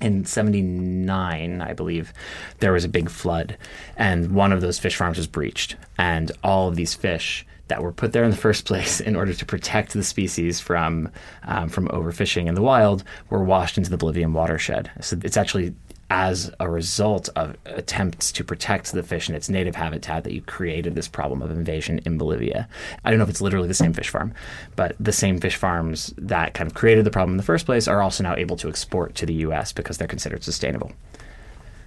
in 0.00 0.24
79 0.24 1.60
i 1.60 1.72
believe 1.72 2.12
there 2.60 2.72
was 2.72 2.84
a 2.84 2.88
big 2.88 3.10
flood 3.10 3.56
and 3.96 4.32
one 4.32 4.52
of 4.52 4.60
those 4.60 4.78
fish 4.78 4.96
farms 4.96 5.18
was 5.18 5.26
breached. 5.26 5.76
And 5.98 6.32
all 6.42 6.68
of 6.68 6.76
these 6.76 6.94
fish 6.94 7.46
that 7.68 7.82
were 7.82 7.92
put 7.92 8.12
there 8.12 8.24
in 8.24 8.30
the 8.30 8.36
first 8.36 8.64
place 8.66 9.00
in 9.00 9.16
order 9.16 9.34
to 9.34 9.46
protect 9.46 9.92
the 9.92 10.02
species 10.02 10.60
from 10.60 11.10
um, 11.44 11.68
from 11.68 11.88
overfishing 11.88 12.46
in 12.46 12.54
the 12.54 12.62
wild 12.62 13.04
were 13.28 13.44
washed 13.44 13.78
into 13.78 13.90
the 13.90 13.96
bolivian 13.96 14.32
watershed. 14.32 14.90
So 15.00 15.18
it's 15.22 15.36
actually 15.36 15.74
as 16.10 16.50
a 16.58 16.68
result 16.68 17.28
of 17.36 17.56
attempts 17.64 18.32
to 18.32 18.44
protect 18.44 18.92
the 18.92 19.02
fish 19.02 19.28
in 19.28 19.34
its 19.34 19.48
native 19.48 19.76
habitat 19.76 20.24
that 20.24 20.32
you 20.32 20.42
created 20.42 20.94
this 20.94 21.06
problem 21.06 21.40
of 21.40 21.50
invasion 21.50 22.00
in 22.04 22.18
Bolivia. 22.18 22.68
I 23.04 23.10
don't 23.10 23.18
know 23.18 23.24
if 23.24 23.30
it's 23.30 23.40
literally 23.40 23.68
the 23.68 23.74
same 23.74 23.92
fish 23.92 24.08
farm, 24.08 24.34
but 24.74 24.96
the 24.98 25.12
same 25.12 25.38
fish 25.38 25.56
farms 25.56 26.12
that 26.18 26.52
kind 26.52 26.68
of 26.68 26.74
created 26.74 27.06
the 27.06 27.10
problem 27.10 27.34
in 27.34 27.36
the 27.36 27.42
first 27.44 27.64
place 27.64 27.86
are 27.86 28.02
also 28.02 28.24
now 28.24 28.34
able 28.34 28.56
to 28.56 28.68
export 28.68 29.14
to 29.14 29.26
the 29.26 29.34
US 29.34 29.72
because 29.72 29.98
they're 29.98 30.08
considered 30.08 30.42
sustainable. 30.42 30.92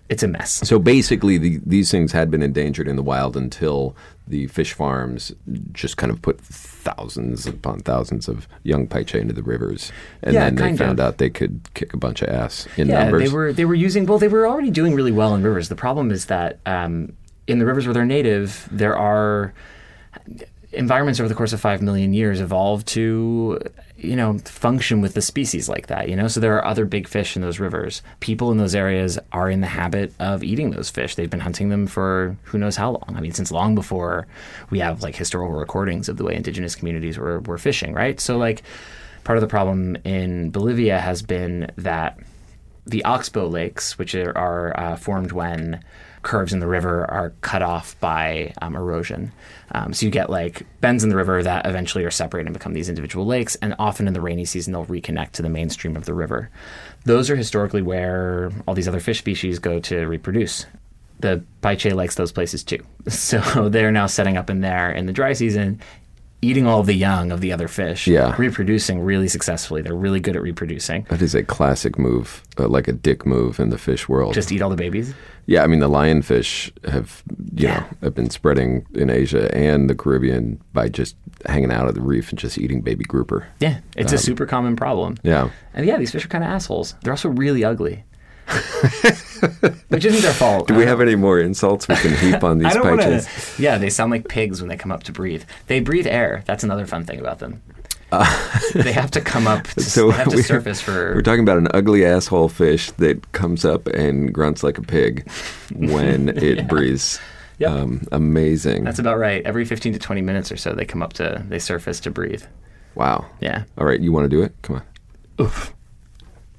It's 0.09 0.21
a 0.23 0.27
mess. 0.27 0.51
So 0.67 0.79
basically, 0.79 1.37
the, 1.37 1.59
these 1.65 1.89
things 1.89 2.11
had 2.11 2.29
been 2.29 2.43
endangered 2.43 2.87
in 2.87 2.95
the 2.97 3.01
wild 3.03 3.35
until 3.37 3.95
the 4.27 4.47
fish 4.47 4.73
farms 4.73 5.33
just 5.71 5.97
kind 5.97 6.11
of 6.11 6.21
put 6.21 6.39
thousands 6.39 7.45
upon 7.47 7.79
thousands 7.79 8.27
of 8.27 8.47
young 8.63 8.87
paiche 8.87 9.15
into 9.19 9.33
the 9.33 9.41
rivers, 9.43 9.91
and 10.21 10.33
Yeah, 10.33 10.49
then 10.49 10.55
they 10.55 10.77
found 10.77 10.99
of. 10.99 11.05
out 11.05 11.17
they 11.17 11.29
could 11.29 11.61
kick 11.73 11.93
a 11.93 11.97
bunch 11.97 12.21
of 12.21 12.29
ass 12.29 12.67
in 12.77 12.87
yeah, 12.89 13.03
numbers. 13.03 13.23
they 13.23 13.35
were 13.35 13.53
they 13.53 13.65
were 13.65 13.75
using 13.75 14.05
well, 14.05 14.19
they 14.19 14.27
were 14.27 14.47
already 14.47 14.71
doing 14.71 14.93
really 14.93 15.11
well 15.11 15.33
in 15.35 15.41
rivers. 15.43 15.69
The 15.69 15.75
problem 15.75 16.11
is 16.11 16.25
that 16.25 16.59
um, 16.65 17.13
in 17.47 17.59
the 17.59 17.65
rivers 17.65 17.85
where 17.85 17.93
they're 17.93 18.05
native, 18.05 18.67
there 18.71 18.95
are 18.97 19.53
environments 20.71 21.19
over 21.19 21.29
the 21.29 21.35
course 21.35 21.53
of 21.53 21.61
five 21.61 21.81
million 21.81 22.13
years 22.13 22.39
evolved 22.39 22.87
to 22.89 23.59
you 24.03 24.15
know 24.15 24.37
function 24.39 25.01
with 25.01 25.13
the 25.13 25.21
species 25.21 25.69
like 25.69 25.87
that 25.87 26.09
you 26.09 26.15
know? 26.15 26.27
So 26.27 26.39
there 26.39 26.55
are 26.55 26.65
other 26.65 26.85
big 26.85 27.07
fish 27.07 27.35
in 27.35 27.41
those 27.41 27.59
rivers. 27.59 28.01
People 28.19 28.51
in 28.51 28.57
those 28.57 28.75
areas 28.75 29.17
are 29.31 29.49
in 29.49 29.61
the 29.61 29.67
habit 29.67 30.13
of 30.19 30.43
eating 30.43 30.71
those 30.71 30.89
fish. 30.89 31.15
They've 31.15 31.29
been 31.29 31.39
hunting 31.39 31.69
them 31.69 31.87
for 31.87 32.35
who 32.43 32.57
knows 32.57 32.75
how 32.75 32.91
long. 32.91 33.15
I 33.15 33.21
mean 33.21 33.33
since 33.33 33.51
long 33.51 33.75
before 33.75 34.27
we 34.69 34.79
have 34.79 35.03
like 35.03 35.15
historical 35.15 35.55
recordings 35.55 36.09
of 36.09 36.17
the 36.17 36.23
way 36.23 36.35
indigenous 36.35 36.75
communities 36.75 37.17
were, 37.17 37.39
were 37.41 37.57
fishing 37.57 37.93
right? 37.93 38.19
So 38.19 38.37
like 38.37 38.63
part 39.23 39.37
of 39.37 39.41
the 39.41 39.47
problem 39.47 39.95
in 40.03 40.51
bolivia 40.51 40.99
has 40.99 41.21
been 41.21 41.71
that 41.77 42.19
the 42.85 43.03
oxbow 43.05 43.47
lakes, 43.47 43.97
which 43.97 44.15
are, 44.15 44.77
uh, 44.77 44.95
formed 44.95 45.31
when 45.31 45.83
curves 46.23 46.53
in 46.53 46.59
the 46.59 46.67
river 46.67 47.09
are 47.11 47.31
cut 47.41 47.61
off 47.61 47.99
by 47.99 48.53
um, 48.61 48.75
erosion. 48.75 49.31
Um, 49.73 49.93
so 49.93 50.05
you 50.05 50.11
get 50.11 50.29
like 50.29 50.65
bends 50.81 51.03
in 51.03 51.09
the 51.09 51.15
river 51.15 51.43
that 51.43 51.65
eventually 51.65 52.03
are 52.05 52.11
separated 52.11 52.47
and 52.47 52.53
become 52.53 52.73
these 52.73 52.89
individual 52.89 53.25
lakes, 53.25 53.55
and 53.55 53.75
often 53.77 54.07
in 54.07 54.13
the 54.13 54.21
rainy 54.21 54.45
season 54.45 54.73
they'll 54.73 54.85
reconnect 54.85 55.31
to 55.33 55.41
the 55.41 55.49
mainstream 55.49 55.95
of 55.95 56.05
the 56.05 56.13
river. 56.13 56.49
Those 57.05 57.29
are 57.29 57.35
historically 57.35 57.81
where 57.81 58.51
all 58.67 58.73
these 58.73 58.87
other 58.87 58.99
fish 58.99 59.19
species 59.19 59.59
go 59.59 59.79
to 59.81 60.07
reproduce. 60.07 60.65
The 61.19 61.43
Paiche 61.61 61.93
likes 61.93 62.15
those 62.15 62.31
places 62.31 62.63
too. 62.63 62.79
So 63.09 63.67
they're 63.67 63.91
now 63.91 64.05
setting 64.05 64.37
up 64.37 64.49
in 64.49 64.61
there 64.61 64.89
in 64.89 65.07
the 65.07 65.13
dry 65.13 65.33
season, 65.33 65.81
eating 66.43 66.67
all 66.67 66.83
the 66.83 66.93
young 66.93 67.31
of 67.31 67.41
the 67.41 67.51
other 67.53 67.67
fish, 67.67 68.05
Yeah. 68.07 68.35
reproducing 68.37 68.99
really 69.01 69.27
successfully. 69.27 69.81
They're 69.81 69.95
really 69.95 70.19
good 70.19 70.35
at 70.35 70.41
reproducing. 70.43 71.05
that 71.09 71.21
is 71.21 71.33
a 71.33 71.43
classic 71.43 71.97
move, 71.97 72.43
uh, 72.59 72.67
like 72.67 72.87
a 72.87 72.93
dick 72.93 73.25
move 73.25 73.59
in 73.59 73.69
the 73.69 73.77
fish 73.77 74.07
world. 74.09 74.33
Just 74.33 74.51
eat 74.51 74.61
all 74.61 74.69
the 74.69 74.75
babies. 74.75 75.13
yeah, 75.45 75.63
I 75.63 75.67
mean 75.67 75.79
the 75.79 75.89
lionfish 75.89 76.71
have 76.89 77.23
you 77.55 77.67
Yeah. 77.67 77.79
know 77.79 77.85
have 78.03 78.15
been 78.15 78.29
spreading 78.29 78.85
in 78.93 79.09
Asia 79.09 79.53
and 79.55 79.89
the 79.89 79.95
Caribbean 79.95 80.59
by 80.73 80.89
just 80.89 81.15
hanging 81.45 81.71
out 81.71 81.87
at 81.87 81.95
the 81.95 82.01
reef 82.01 82.29
and 82.29 82.39
just 82.39 82.57
eating 82.57 82.81
baby 82.81 83.03
grouper. 83.03 83.47
Yeah, 83.59 83.77
it's 83.97 84.13
a 84.13 84.17
super 84.17 84.45
common 84.45 84.75
problem. 84.75 85.17
Yeah. 85.23 85.49
And 85.73 85.85
yeah, 85.85 85.97
these 85.97 86.11
fish 86.11 86.25
are 86.25 86.29
kind 86.29 86.43
of 86.43 86.49
assholes. 86.49 86.95
They're 87.03 87.13
also 87.13 87.29
really 87.29 87.63
ugly. 87.65 88.03
Which 89.89 90.05
isn't 90.05 90.21
their 90.21 90.33
fault. 90.33 90.67
Do 90.67 90.75
we 90.75 90.85
have 90.85 91.01
any 91.01 91.15
more 91.15 91.39
insults 91.39 91.87
we 91.87 91.95
can 91.95 92.15
heap 92.15 92.43
on 92.43 92.57
these 92.59 92.73
don't 92.73 92.85
Wanna, 92.87 93.21
Yeah, 93.57 93.77
they 93.77 93.89
sound 93.89 94.11
like 94.11 94.27
pigs 94.27 94.61
when 94.61 94.69
they 94.69 94.77
come 94.77 94.91
up 94.91 95.03
to 95.03 95.11
breathe. 95.11 95.43
They 95.67 95.79
breathe 95.79 96.07
air. 96.07 96.43
That's 96.45 96.63
another 96.63 96.85
fun 96.85 97.05
thing 97.05 97.19
about 97.19 97.39
them. 97.39 97.61
they 98.73 98.91
have 98.93 99.11
to 99.11 99.21
come 99.21 99.47
up. 99.47 99.67
To, 99.73 99.81
So 99.81 100.11
they 100.11 100.17
have 100.17 100.29
to 100.29 100.43
surface 100.43 100.79
for. 100.81 101.13
We're 101.15 101.21
talking 101.21 101.43
about 101.43 101.57
an 101.57 101.67
ugly 101.73 102.05
asshole 102.05 102.49
fish 102.49 102.91
that 102.91 103.31
comes 103.31 103.65
up 103.65 103.87
and 103.87 104.33
grunts 104.33 104.63
like 104.63 104.77
a 104.77 104.83
pig 104.83 105.29
when 105.75 106.29
it 106.29 106.67
breathes. 106.67 107.19
Yep. 107.59 107.71
Um, 107.71 108.01
amazing. 108.11 108.83
That's 108.83 108.99
about 108.99 109.17
right. 109.17 109.43
Every 109.45 109.65
15 109.65 109.93
to 109.93 109.99
20 109.99 110.21
minutes 110.21 110.51
or 110.51 110.57
so, 110.57 110.73
they 110.73 110.85
come 110.85 111.01
up 111.03 111.13
to. 111.13 111.43
They 111.47 111.59
surface 111.59 111.99
to 112.01 112.11
breathe. 112.11 112.43
wow. 112.95 113.25
Yeah, 113.41 113.63
All 113.77 113.85
right, 113.85 113.99
you 113.99 114.11
want 114.11 114.25
to 114.25 114.29
do 114.29 114.41
it? 114.43 114.53
Come 114.63 114.77
on. 114.77 114.83
oof, 115.45 115.73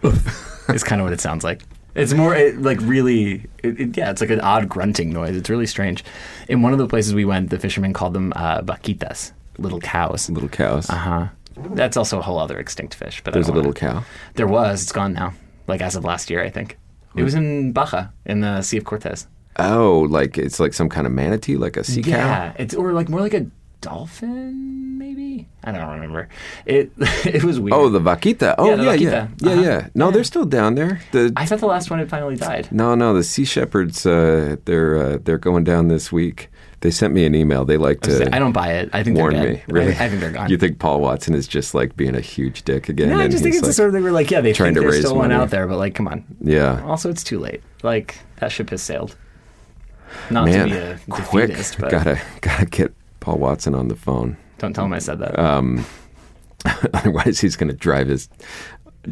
oof. 0.05 0.69
it's 0.69 0.85
kind 0.85 1.01
of 1.01 1.05
what 1.05 1.13
it 1.13 1.21
sounds 1.21 1.45
like. 1.45 1.63
It's 1.95 2.13
more 2.13 2.35
it, 2.35 2.61
like 2.61 2.79
really, 2.81 3.47
it, 3.63 3.81
it- 3.81 3.97
yeah. 3.97 4.11
It's 4.11 4.21
like 4.21 4.31
an 4.31 4.41
odd 4.41 4.69
grunting 4.69 5.13
noise. 5.13 5.37
It's 5.37 5.49
really 5.51 5.67
strange. 5.67 6.05
In 6.49 6.63
one 6.63 6.73
of 6.73 6.79
the 6.79 6.89
places 6.89 7.15
we 7.15 7.25
went, 7.25 7.51
the 7.51 7.59
fishermen 7.59 7.93
called 7.93 8.15
them 8.15 8.33
uh, 8.37 8.61
vaquitas, 8.63 9.33
little 9.59 9.81
cows. 9.81 10.29
Little 10.31 10.49
cows. 10.49 10.91
Uh 10.91 10.95
huh. 10.97 11.29
That's 11.75 11.97
also 11.97 12.19
a 12.19 12.23
whole 12.23 12.39
other 12.39 12.59
extinct 12.59 12.95
fish. 12.95 13.21
But 13.23 13.33
There's 13.35 13.47
a 13.49 13.53
little 13.53 13.71
wanna- 13.71 14.03
cow. 14.03 14.05
There 14.35 14.49
was. 14.49 14.83
It's 14.83 14.93
gone 14.93 15.13
now. 15.13 15.35
Like 15.69 15.81
as 15.81 15.95
of 15.97 16.05
last 16.05 16.31
year, 16.31 16.43
I 16.43 16.51
think. 16.51 16.79
It 17.17 17.23
was 17.23 17.35
in 17.35 17.73
Baja 17.73 18.09
in 18.27 18.41
the 18.41 18.61
Sea 18.63 18.79
of 18.79 18.85
Cortez. 18.85 19.29
Oh, 19.57 20.01
like 20.11 20.37
it's 20.37 20.59
like 20.59 20.75
some 20.75 20.89
kind 20.89 21.07
of 21.07 21.13
manatee, 21.13 21.57
like 21.57 21.77
a 21.77 21.85
sea 21.85 22.03
cow. 22.03 22.11
Yeah, 22.11 22.53
it's 22.59 22.75
or 22.75 22.93
like 22.93 23.09
more 23.09 23.21
like 23.21 23.35
a 23.35 23.47
dolphin, 23.85 24.99
maybe. 24.99 25.47
I 25.63 25.73
don't 25.73 25.89
remember. 25.91 26.29
It 26.67 26.91
it 26.99 27.45
was 27.45 27.61
weird. 27.61 27.75
Oh, 27.75 27.89
the 27.89 28.01
vaquita. 28.01 28.55
Oh, 28.59 28.69
Yeah, 28.69 28.83
yeah, 28.83 28.93
yeah, 28.95 29.29
yeah, 29.41 29.51
Uh-huh. 29.53 29.61
yeah. 29.63 29.89
No, 29.95 30.11
they're 30.11 30.25
still 30.25 30.45
down 30.47 30.75
there. 30.75 31.01
The 31.13 31.33
I 31.37 31.47
thought 31.47 31.61
the 31.61 31.67
last 31.67 31.91
one 31.91 31.99
had 31.99 32.09
finally 32.11 32.37
died. 32.37 32.69
no, 32.73 32.95
no, 32.95 33.15
the 33.15 33.23
sea 33.25 33.45
shepherds. 33.45 34.05
Uh, 34.07 34.57
they're 34.65 34.97
uh, 34.97 35.19
they're 35.23 35.39
going 35.39 35.65
down 35.65 35.89
this 35.89 36.11
week. 36.11 36.51
They 36.81 36.91
sent 36.91 37.15
me 37.15 37.25
an 37.25 37.35
email. 37.35 37.65
They 37.65 37.79
like 37.79 38.03
to. 38.03 38.29
I 38.35 38.39
don't 38.39 38.53
buy 38.53 38.73
it. 38.75 38.91
I 38.93 39.03
think 39.03 39.17
warn 39.17 39.33
they're 39.35 39.53
me. 39.55 39.63
Really? 39.69 39.95
I, 39.95 40.05
I 40.05 40.09
think 40.09 40.21
they're 40.21 40.33
gone. 40.33 40.51
You 40.51 40.59
think 40.59 40.79
Paul 40.79 41.01
Watson 41.01 41.35
is 41.35 41.49
just 41.49 41.75
like 41.75 41.97
being 41.97 42.15
a 42.15 42.21
huge 42.21 42.63
dick 42.65 42.91
again? 42.91 43.09
no, 43.09 43.19
I 43.21 43.29
just 43.29 43.43
think 43.43 43.55
it's 43.55 43.63
the 43.63 43.69
like, 43.69 43.75
sort 43.77 43.89
of 43.89 43.95
thing 43.95 44.03
where 44.03 44.13
like, 44.13 44.31
yeah, 44.31 44.43
they 44.43 44.53
trying 44.53 44.75
think 44.75 44.85
to 44.85 44.91
there's 44.91 45.05
still 45.05 45.17
one 45.17 45.33
out 45.33 45.49
there, 45.51 45.67
but 45.67 45.79
like, 45.79 45.95
come 45.95 46.09
on. 46.09 46.25
Yeah. 46.43 46.83
Also, 46.85 47.09
it's 47.09 47.25
too 47.25 47.39
late. 47.39 47.63
Like 47.83 48.19
that 48.41 48.53
ship 48.53 48.69
has 48.71 48.83
sailed. 48.83 49.17
Not 50.31 50.45
Man, 50.45 50.69
to 50.69 50.75
be 50.75 50.81
a 50.81 50.99
quick. 51.09 51.49
defeatist, 51.49 51.79
but 51.79 51.91
Gotta 51.91 52.21
gotta 52.43 52.67
get 52.67 52.93
Paul 53.25 53.39
Watson 53.39 53.75
on 53.75 53.89
the 53.89 53.97
phone. 53.97 54.37
don't 54.59 54.75
tell 54.75 54.85
him 54.85 54.93
I 54.93 54.99
said 54.99 55.19
that. 55.21 55.39
Um, 55.39 55.87
otherwise, 56.93 57.41
he's 57.41 57.57
going 57.57 57.71
to 57.71 57.77
drive 57.77 58.09
his 58.09 58.29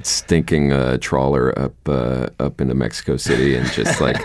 stinking 0.02 0.70
uh, 0.70 0.98
trawler 1.00 1.58
up 1.58 1.74
uh, 1.86 2.28
up 2.38 2.60
into 2.60 2.74
Mexico 2.74 3.16
City 3.16 3.56
and 3.56 3.66
just 3.72 4.02
like 4.02 4.18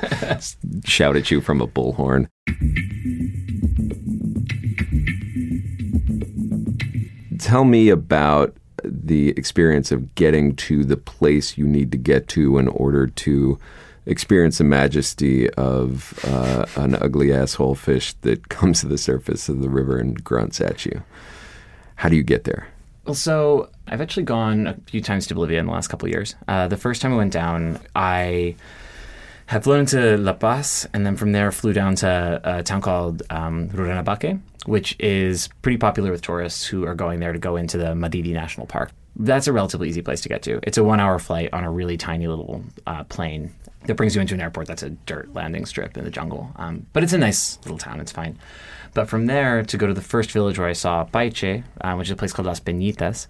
shout 0.86 1.15
at 1.15 1.32
you 1.32 1.39
from 1.39 1.62
a 1.62 1.67
bullhorn. 1.67 2.27
Tell 7.39 7.63
me 7.63 7.88
about 7.88 8.58
the 8.84 9.29
experience 9.29 9.94
of 9.94 10.15
getting 10.15 10.53
to 10.58 10.84
the 10.84 10.98
place 10.98 11.58
you 11.58 11.65
need 11.65 11.94
to 11.94 11.98
get 11.98 12.27
to 12.29 12.58
in 12.58 12.67
order 12.67 13.08
to 13.08 13.58
experience 14.08 14.58
the 14.58 14.64
majesty 14.64 15.50
of 15.52 16.20
uh, 16.26 16.66
an 16.76 16.96
ugly 16.96 17.32
asshole 17.32 17.76
fish 17.76 18.14
that 18.22 18.50
comes 18.50 18.82
to 18.82 18.88
the 18.88 18.98
surface 18.98 19.50
of 19.50 19.62
the 19.62 19.70
river 19.70 19.98
and 19.98 20.24
grunts 20.24 20.60
at 20.60 20.86
you. 20.86 21.04
How 21.96 22.10
do 22.10 22.16
you 22.16 22.24
get 22.24 22.44
there? 22.46 22.68
Well, 23.06 23.16
so 23.16 23.70
I've 23.88 24.02
actually 24.02 24.24
gone 24.24 24.68
a 24.68 24.74
few 24.86 25.02
times 25.02 25.28
to 25.28 25.36
Bolivia 25.36 25.60
in 25.60 25.66
the 25.66 25.72
last 25.72 25.88
couple 25.88 26.08
of 26.08 26.12
years. 26.12 26.36
Uh, 26.48 26.68
the 26.68 26.78
first 26.78 27.02
time 27.02 27.14
I 27.14 27.18
went 27.18 27.32
down, 27.32 27.80
I 27.96 28.56
had 29.46 29.64
flown 29.64 29.80
into 29.80 30.18
La 30.18 30.34
Paz, 30.34 30.88
and 30.94 31.06
then 31.06 31.16
from 31.16 31.32
there 31.32 31.52
flew 31.52 31.72
down 31.72 31.96
to 31.96 32.42
a 32.44 32.64
town 32.64 32.82
called 32.82 33.24
um, 33.30 33.70
Rurrenabaque, 33.70 34.40
which 34.66 34.96
is 35.00 35.48
pretty 35.62 35.78
popular 35.78 36.12
with 36.12 36.22
tourists 36.22 36.66
who 36.66 36.86
are 36.86 36.96
going 36.96 37.22
there 37.22 37.32
to 37.32 37.40
go 37.40 37.56
into 37.56 37.78
the 37.78 37.94
Madidi 37.94 38.34
National 38.34 38.68
Park. 38.68 38.92
That's 39.19 39.47
a 39.47 39.53
relatively 39.53 39.89
easy 39.89 40.01
place 40.01 40.21
to 40.21 40.29
get 40.29 40.43
to. 40.43 40.59
It's 40.63 40.77
a 40.77 40.83
one-hour 40.83 41.19
flight 41.19 41.50
on 41.51 41.63
a 41.63 41.71
really 41.71 41.97
tiny 41.97 42.27
little 42.27 42.63
uh, 42.86 43.03
plane 43.05 43.51
that 43.86 43.95
brings 43.95 44.15
you 44.15 44.21
into 44.21 44.33
an 44.33 44.41
airport 44.41 44.67
that's 44.67 44.83
a 44.83 44.91
dirt 44.91 45.33
landing 45.33 45.65
strip 45.65 45.97
in 45.97 46.03
the 46.03 46.12
jungle. 46.12 46.51
Um, 46.57 46.86
but 46.93 47.03
it's 47.03 47.13
a 47.13 47.17
nice 47.17 47.57
little 47.63 47.77
town. 47.77 48.00
It's 48.00 48.12
fine. 48.12 48.38
But 48.93 49.09
from 49.09 49.25
there 49.25 49.63
to 49.63 49.77
go 49.77 49.88
to 49.88 49.93
the 49.93 50.01
first 50.01 50.31
village 50.31 50.59
where 50.59 50.67
I 50.67 50.74
saw 50.74 51.05
Paiche, 51.05 51.63
uh, 51.81 51.95
which 51.95 52.07
is 52.07 52.12
a 52.12 52.15
place 52.15 52.33
called 52.33 52.45
Las 52.45 52.59
Peñitas, 52.59 53.27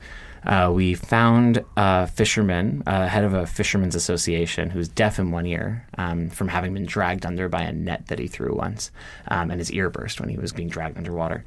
Uh, 0.48 0.72
we 0.74 0.94
found 0.94 1.64
a 1.76 2.08
fisherman, 2.08 2.82
uh, 2.88 3.06
head 3.06 3.26
of 3.26 3.34
a 3.34 3.46
fisherman's 3.46 3.96
association, 3.96 4.70
who's 4.70 4.88
deaf 4.88 5.20
in 5.20 5.30
one 5.30 5.46
ear 5.46 5.86
um, 5.98 6.30
from 6.30 6.48
having 6.48 6.74
been 6.74 6.86
dragged 6.86 7.26
under 7.26 7.50
by 7.50 7.62
a 7.62 7.74
net 7.74 8.08
that 8.08 8.18
he 8.18 8.28
threw 8.28 8.56
once, 8.56 8.90
um, 9.28 9.52
and 9.52 9.60
his 9.60 9.70
ear 9.74 9.90
burst 9.90 10.22
when 10.22 10.30
he 10.30 10.38
was 10.38 10.54
being 10.54 10.70
dragged 10.70 10.98
underwater. 10.98 11.44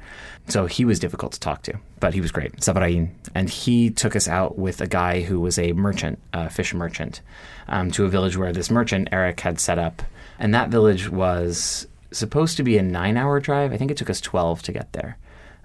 So 0.49 0.67
he 0.67 0.85
was 0.85 0.99
difficult 0.99 1.31
to 1.33 1.39
talk 1.39 1.63
to, 1.63 1.73
but 1.99 2.13
he 2.13 2.21
was 2.21 2.31
great, 2.31 2.57
Sabarain. 2.57 3.09
And 3.33 3.49
he 3.49 3.89
took 3.89 4.15
us 4.15 4.27
out 4.27 4.59
with 4.59 4.81
a 4.81 4.87
guy 4.87 5.21
who 5.21 5.39
was 5.39 5.57
a 5.57 5.73
merchant, 5.73 6.19
a 6.31 6.47
fish 6.51 6.71
merchant, 6.75 7.21
um, 7.67 7.89
to 7.91 8.05
a 8.05 8.09
village 8.09 8.37
where 8.37 8.53
this 8.53 8.69
merchant, 8.69 9.09
Eric, 9.11 9.39
had 9.39 9.59
set 9.59 9.79
up. 9.79 10.03
And 10.37 10.53
that 10.53 10.69
village 10.69 11.09
was 11.09 11.87
supposed 12.11 12.57
to 12.57 12.63
be 12.63 12.77
a 12.77 12.83
nine 12.83 13.17
hour 13.17 13.39
drive. 13.39 13.73
I 13.73 13.77
think 13.77 13.89
it 13.89 13.97
took 13.97 14.11
us 14.11 14.21
12 14.21 14.61
to 14.63 14.71
get 14.71 14.93
there 14.93 15.17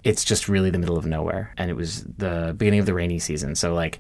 it's 0.07 0.25
just 0.25 0.49
really 0.49 0.71
the 0.71 0.79
middle 0.79 0.97
of 0.97 1.05
nowhere. 1.05 1.53
And 1.59 1.71
it 1.71 1.75
was 1.75 2.05
the 2.05 2.55
beginning 2.57 2.81
of 2.81 2.87
the 2.87 2.95
rainy 2.95 3.19
season. 3.19 3.57
So, 3.57 3.75
like, 3.75 3.99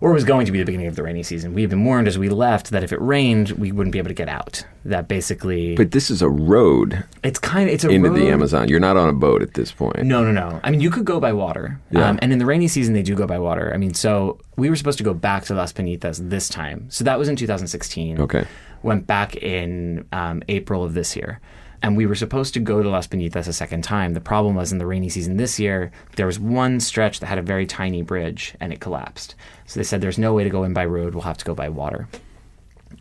or 0.00 0.10
it 0.10 0.14
was 0.14 0.24
going 0.24 0.46
to 0.46 0.52
be 0.52 0.58
the 0.58 0.64
beginning 0.64 0.86
of 0.86 0.96
the 0.96 1.02
rainy 1.02 1.22
season. 1.22 1.54
We 1.54 1.60
had 1.60 1.70
been 1.70 1.84
warned 1.84 2.08
as 2.08 2.18
we 2.18 2.28
left 2.28 2.70
that 2.70 2.82
if 2.82 2.92
it 2.92 3.00
rained, 3.00 3.50
we 3.52 3.70
wouldn't 3.70 3.92
be 3.92 3.98
able 3.98 4.08
to 4.08 4.14
get 4.14 4.28
out. 4.28 4.64
That 4.86 5.06
basically. 5.06 5.76
But 5.76 5.92
this 5.92 6.10
is 6.10 6.20
a 6.20 6.28
road 6.28 7.04
it's 7.22 7.38
kind 7.38 7.68
of 7.68 7.74
it's 7.74 7.84
a 7.84 7.88
into 7.90 8.10
road. 8.10 8.18
the 8.18 8.28
Amazon. 8.28 8.68
You're 8.68 8.80
not 8.80 8.96
on 8.96 9.08
a 9.08 9.12
boat 9.12 9.42
at 9.42 9.54
this 9.54 9.72
point. 9.72 10.02
No, 10.02 10.22
no, 10.22 10.32
no. 10.32 10.60
I 10.62 10.70
mean, 10.70 10.80
you 10.80 10.90
could 10.90 11.04
go 11.04 11.20
by 11.20 11.32
water. 11.32 11.80
Yeah. 11.90 12.08
Um, 12.08 12.18
and 12.22 12.32
in 12.32 12.38
the 12.38 12.46
rainy 12.46 12.68
season, 12.68 12.92
they 12.94 13.02
do 13.02 13.14
go 13.14 13.26
by 13.26 13.38
water. 13.38 13.72
I 13.72 13.76
mean, 13.76 13.94
so 13.94 14.38
we 14.56 14.68
were 14.68 14.76
supposed 14.76 14.98
to 14.98 15.04
go 15.04 15.14
back 15.14 15.44
to 15.44 15.54
Las 15.54 15.72
Penitas 15.72 16.28
this 16.28 16.48
time. 16.48 16.90
So 16.90 17.04
that 17.04 17.18
was 17.18 17.28
in 17.28 17.36
2016. 17.36 18.20
Okay. 18.20 18.46
Went 18.82 19.06
back 19.06 19.36
in 19.36 20.06
um, 20.12 20.42
April 20.48 20.84
of 20.84 20.94
this 20.94 21.16
year. 21.16 21.40
And 21.84 21.98
we 21.98 22.06
were 22.06 22.14
supposed 22.14 22.54
to 22.54 22.60
go 22.60 22.82
to 22.82 22.88
Las 22.88 23.06
Penitas 23.06 23.46
a 23.46 23.52
second 23.52 23.84
time. 23.84 24.14
The 24.14 24.20
problem 24.22 24.54
was 24.54 24.72
in 24.72 24.78
the 24.78 24.86
rainy 24.86 25.10
season 25.10 25.36
this 25.36 25.60
year, 25.60 25.92
there 26.16 26.24
was 26.24 26.40
one 26.40 26.80
stretch 26.80 27.20
that 27.20 27.26
had 27.26 27.36
a 27.36 27.42
very 27.42 27.66
tiny 27.66 28.00
bridge 28.00 28.54
and 28.58 28.72
it 28.72 28.80
collapsed. 28.80 29.34
So 29.66 29.78
they 29.78 29.84
said 29.84 30.00
there's 30.00 30.16
no 30.16 30.32
way 30.32 30.44
to 30.44 30.48
go 30.48 30.64
in 30.64 30.72
by 30.72 30.86
road. 30.86 31.12
We'll 31.12 31.24
have 31.24 31.36
to 31.36 31.44
go 31.44 31.54
by 31.54 31.68
water. 31.68 32.08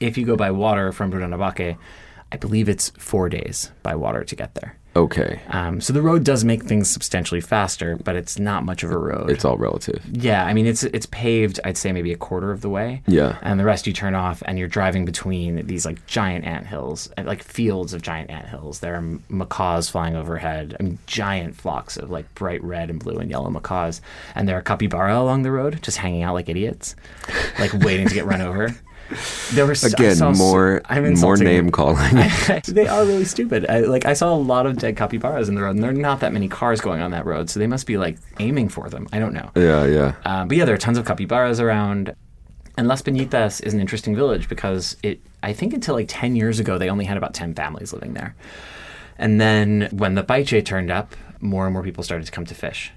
If 0.01 0.17
you 0.17 0.25
go 0.25 0.35
by 0.35 0.51
water 0.51 0.91
from 0.91 1.13
Rurrenabaque, 1.13 1.77
I 2.33 2.37
believe 2.37 2.67
it's 2.67 2.89
four 2.97 3.29
days 3.29 3.71
by 3.83 3.95
water 3.95 4.23
to 4.23 4.35
get 4.35 4.55
there. 4.55 4.75
Okay. 4.95 5.39
Um, 5.49 5.81
so 5.81 5.91
the 5.91 6.03
road 6.03 6.23
does 6.23 6.43
make 6.43 6.63
things 6.65 6.87
substantially 6.87 7.41
faster, 7.41 7.95
but 8.03 8.15
it's 8.15 8.37
not 8.37 8.63
much 8.63 8.83
of 8.83 8.91
a 8.91 8.97
road. 8.97 9.31
It's 9.31 9.43
all 9.43 9.57
relative. 9.57 10.03
yeah, 10.11 10.45
I 10.45 10.53
mean 10.53 10.67
it's 10.67 10.83
it's 10.83 11.07
paved. 11.07 11.59
I'd 11.65 11.77
say 11.77 11.91
maybe 11.91 12.13
a 12.13 12.17
quarter 12.17 12.51
of 12.51 12.61
the 12.61 12.69
way. 12.69 13.01
Yeah. 13.07 13.39
and 13.41 13.59
the 13.59 13.63
rest 13.65 13.87
you 13.87 13.93
turn 13.93 14.13
off, 14.13 14.43
and 14.45 14.59
you're 14.59 14.67
driving 14.67 15.03
between 15.05 15.65
these 15.65 15.83
like 15.85 16.05
giant 16.05 16.45
ant 16.45 16.67
hills, 16.67 17.09
like 17.17 17.41
fields 17.43 17.93
of 17.95 18.03
giant 18.03 18.29
ant 18.29 18.47
hills. 18.47 18.81
There 18.81 18.93
are 18.95 19.19
macaws 19.29 19.89
flying 19.89 20.15
overhead. 20.15 20.75
I 20.79 20.83
mean, 20.83 20.99
giant 21.07 21.55
flocks 21.55 21.97
of 21.97 22.11
like 22.11 22.31
bright 22.35 22.63
red 22.63 22.91
and 22.91 22.99
blue 23.03 23.17
and 23.17 23.31
yellow 23.31 23.49
macaws, 23.49 23.99
and 24.35 24.47
there 24.47 24.57
are 24.57 24.61
capybara 24.61 25.17
along 25.19 25.41
the 25.41 25.51
road, 25.51 25.79
just 25.81 25.97
hanging 25.97 26.21
out 26.21 26.35
like 26.35 26.49
idiots, 26.49 26.95
like 27.59 27.73
waiting 27.73 28.07
to 28.07 28.13
get 28.13 28.25
run 28.25 28.41
over. 28.41 28.75
There 29.51 29.65
were 29.65 29.73
s- 29.73 29.83
I 29.83 29.89
Again, 29.89 30.15
saw 30.15 30.31
more 30.31 30.81
I'm 30.85 31.13
more 31.19 31.37
name 31.37 31.69
calling. 31.69 32.15
they 32.67 32.87
are 32.87 33.05
really 33.05 33.25
stupid. 33.25 33.65
I, 33.69 33.79
like 33.81 34.05
I 34.05 34.13
saw 34.13 34.33
a 34.33 34.37
lot 34.37 34.65
of 34.65 34.77
dead 34.77 34.95
capybaras 34.97 35.49
in 35.49 35.55
the 35.55 35.61
road, 35.61 35.71
and 35.75 35.83
there 35.83 35.91
are 35.91 35.93
not 35.93 36.19
that 36.21 36.33
many 36.33 36.47
cars 36.47 36.81
going 36.81 37.01
on 37.01 37.11
that 37.11 37.25
road, 37.25 37.49
so 37.49 37.59
they 37.59 37.67
must 37.67 37.85
be 37.85 37.97
like 37.97 38.17
aiming 38.39 38.69
for 38.69 38.89
them. 38.89 39.07
I 39.11 39.19
don't 39.19 39.33
know. 39.33 39.51
yeah, 39.55 39.85
yeah. 39.85 40.13
Um, 40.25 40.47
but 40.47 40.57
yeah, 40.57 40.65
there 40.65 40.73
are 40.75 40.79
tons 40.79 40.97
of 40.97 41.05
capybaras 41.05 41.59
around. 41.59 42.15
And 42.75 42.87
Las 42.87 43.03
Penitas 43.03 43.61
is 43.61 43.75
an 43.75 43.79
interesting 43.79 44.15
village 44.15 44.49
because 44.49 44.97
it, 45.03 45.21
I 45.43 45.53
think 45.53 45.75
until 45.75 45.93
like 45.93 46.07
10 46.09 46.35
years 46.35 46.59
ago, 46.59 46.79
they 46.79 46.89
only 46.89 47.05
had 47.05 47.17
about 47.17 47.35
10 47.35 47.53
families 47.53 47.93
living 47.93 48.13
there. 48.15 48.35
And 49.19 49.39
then 49.39 49.89
when 49.91 50.15
the 50.15 50.23
Paiche 50.23 50.65
turned 50.65 50.89
up, 50.89 51.15
more 51.39 51.65
and 51.65 51.73
more 51.73 51.83
people 51.83 52.03
started 52.03 52.25
to 52.25 52.31
come 52.31 52.45
to 52.45 52.55
fish 52.55 52.91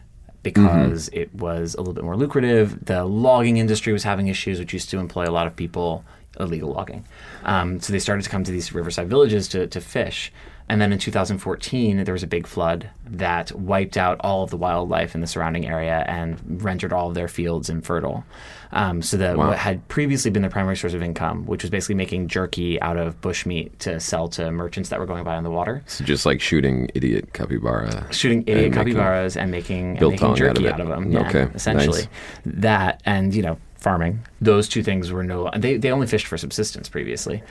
because 0.54 1.08
it 1.12 1.34
was 1.34 1.74
a 1.74 1.78
little 1.78 1.94
bit 1.94 2.04
more 2.04 2.16
lucrative. 2.16 2.84
The 2.84 3.04
logging 3.04 3.56
industry 3.56 3.92
was 3.92 4.04
having 4.04 4.28
issues, 4.28 4.58
which 4.58 4.72
used 4.72 4.90
to 4.90 4.98
employ 4.98 5.28
a 5.28 5.30
lot 5.30 5.46
of 5.46 5.56
people, 5.56 6.04
illegal 6.38 6.72
logging. 6.72 7.04
Um, 7.44 7.80
so 7.80 7.92
they 7.92 7.98
started 7.98 8.22
to 8.22 8.30
come 8.30 8.44
to 8.44 8.52
these 8.52 8.72
riverside 8.72 9.08
villages 9.08 9.48
to, 9.48 9.66
to 9.66 9.80
fish. 9.80 10.32
And 10.68 10.80
then 10.80 10.92
in 10.92 10.98
2014, 10.98 12.02
there 12.02 12.12
was 12.12 12.24
a 12.24 12.26
big 12.26 12.44
flood 12.46 12.90
that 13.08 13.52
wiped 13.52 13.96
out 13.96 14.16
all 14.20 14.42
of 14.42 14.50
the 14.50 14.56
wildlife 14.56 15.14
in 15.14 15.20
the 15.20 15.26
surrounding 15.28 15.64
area 15.64 16.04
and 16.08 16.40
rendered 16.62 16.92
all 16.92 17.08
of 17.08 17.14
their 17.14 17.28
fields 17.28 17.70
infertile. 17.70 18.24
Um, 18.72 19.00
so 19.00 19.16
that 19.18 19.36
Wow. 19.36 19.48
what 19.50 19.58
had 19.58 19.86
previously 19.86 20.30
been 20.32 20.42
their 20.42 20.50
primary 20.50 20.76
source 20.76 20.92
of 20.92 21.02
income, 21.04 21.46
which 21.46 21.62
was 21.62 21.70
basically 21.70 21.94
making 21.94 22.26
jerky 22.26 22.82
out 22.82 22.96
of 22.96 23.20
bushmeat 23.20 23.78
to 23.78 24.00
sell 24.00 24.26
to 24.30 24.50
merchants 24.50 24.88
that 24.88 24.98
were 24.98 25.06
going 25.06 25.22
by 25.22 25.36
on 25.36 25.44
the 25.44 25.50
water, 25.52 25.84
So 25.86 26.04
just 26.04 26.26
like 26.26 26.40
shooting 26.40 26.90
idiot 26.94 27.32
capybara. 27.32 28.12
shooting 28.12 28.42
idiot 28.42 28.72
making 28.72 28.72
capybaras 28.72 29.36
and 29.36 29.52
making, 29.52 29.98
and 29.98 30.08
making 30.10 30.34
jerky 30.34 30.66
out 30.68 30.74
out 30.74 30.80
of 30.80 30.90
of, 30.90 30.96
them. 30.96 31.12
Yeah, 31.12 31.28
Okay, 31.28 31.46
essentially 31.54 32.00
nice. 32.00 32.08
that 32.44 33.02
and 33.06 33.32
you 33.32 33.42
know 33.42 33.56
farming. 33.78 34.18
Those 34.40 34.68
two 34.68 34.82
things 34.82 35.12
were 35.12 35.22
no. 35.22 35.48
They 35.56 35.76
they 35.76 35.92
only 35.92 36.08
fished 36.08 36.26
for 36.26 36.36
subsistence 36.36 36.88
previously, 36.88 37.42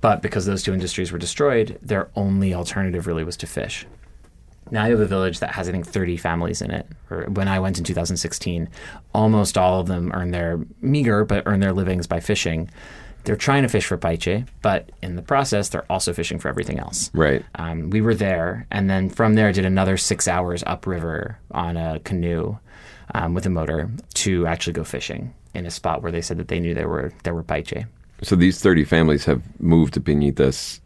but 0.00 0.22
because 0.22 0.46
those 0.46 0.62
two 0.62 0.74
industries 0.74 1.12
were 1.12 1.18
destroyed, 1.18 1.78
their 1.82 2.10
only 2.16 2.54
alternative 2.54 3.06
really 3.06 3.24
was 3.24 3.36
to 3.38 3.46
fish. 3.46 3.86
Now 4.70 4.86
you 4.86 4.92
have 4.92 5.00
a 5.00 5.06
village 5.06 5.40
that 5.40 5.52
has 5.52 5.68
I 5.68 5.72
think 5.72 5.86
30 5.86 6.16
families 6.16 6.60
in 6.60 6.70
it. 6.70 6.86
Or 7.10 7.24
when 7.24 7.48
I 7.48 7.60
went 7.60 7.78
in 7.78 7.84
2016, 7.84 8.68
almost 9.14 9.56
all 9.56 9.80
of 9.80 9.86
them 9.86 10.10
earn 10.12 10.32
their 10.32 10.60
meager 10.80 11.24
but 11.24 11.44
earn 11.46 11.60
their 11.60 11.72
livings 11.72 12.06
by 12.06 12.20
fishing. 12.20 12.70
They're 13.24 13.36
trying 13.36 13.62
to 13.62 13.68
fish 13.68 13.86
for 13.86 13.98
paiche, 13.98 14.46
but 14.62 14.90
in 15.02 15.16
the 15.16 15.22
process, 15.22 15.68
they're 15.68 15.90
also 15.90 16.12
fishing 16.12 16.38
for 16.38 16.48
everything 16.48 16.78
else. 16.78 17.10
Right. 17.12 17.44
Um, 17.56 17.90
we 17.90 18.00
were 18.00 18.14
there, 18.14 18.68
and 18.70 18.88
then 18.88 19.10
from 19.10 19.34
there 19.34 19.50
did 19.50 19.64
another 19.64 19.96
six 19.96 20.28
hours 20.28 20.62
upriver 20.64 21.36
on 21.50 21.76
a 21.76 21.98
canoe 22.04 22.56
um, 23.14 23.34
with 23.34 23.44
a 23.44 23.50
motor 23.50 23.90
to 24.14 24.46
actually 24.46 24.74
go 24.74 24.84
fishing 24.84 25.34
in 25.54 25.66
a 25.66 25.72
spot 25.72 26.02
where 26.02 26.12
they 26.12 26.20
said 26.20 26.38
that 26.38 26.46
they 26.46 26.60
knew 26.60 26.72
there 26.72 26.88
were 26.88 27.12
there 27.24 27.34
were 27.34 27.42
paiche. 27.42 27.86
So 28.22 28.36
these 28.36 28.60
30 28.60 28.84
families 28.84 29.24
have 29.26 29.42
moved 29.60 29.94
to 29.94 30.00
Penitas 30.00 30.80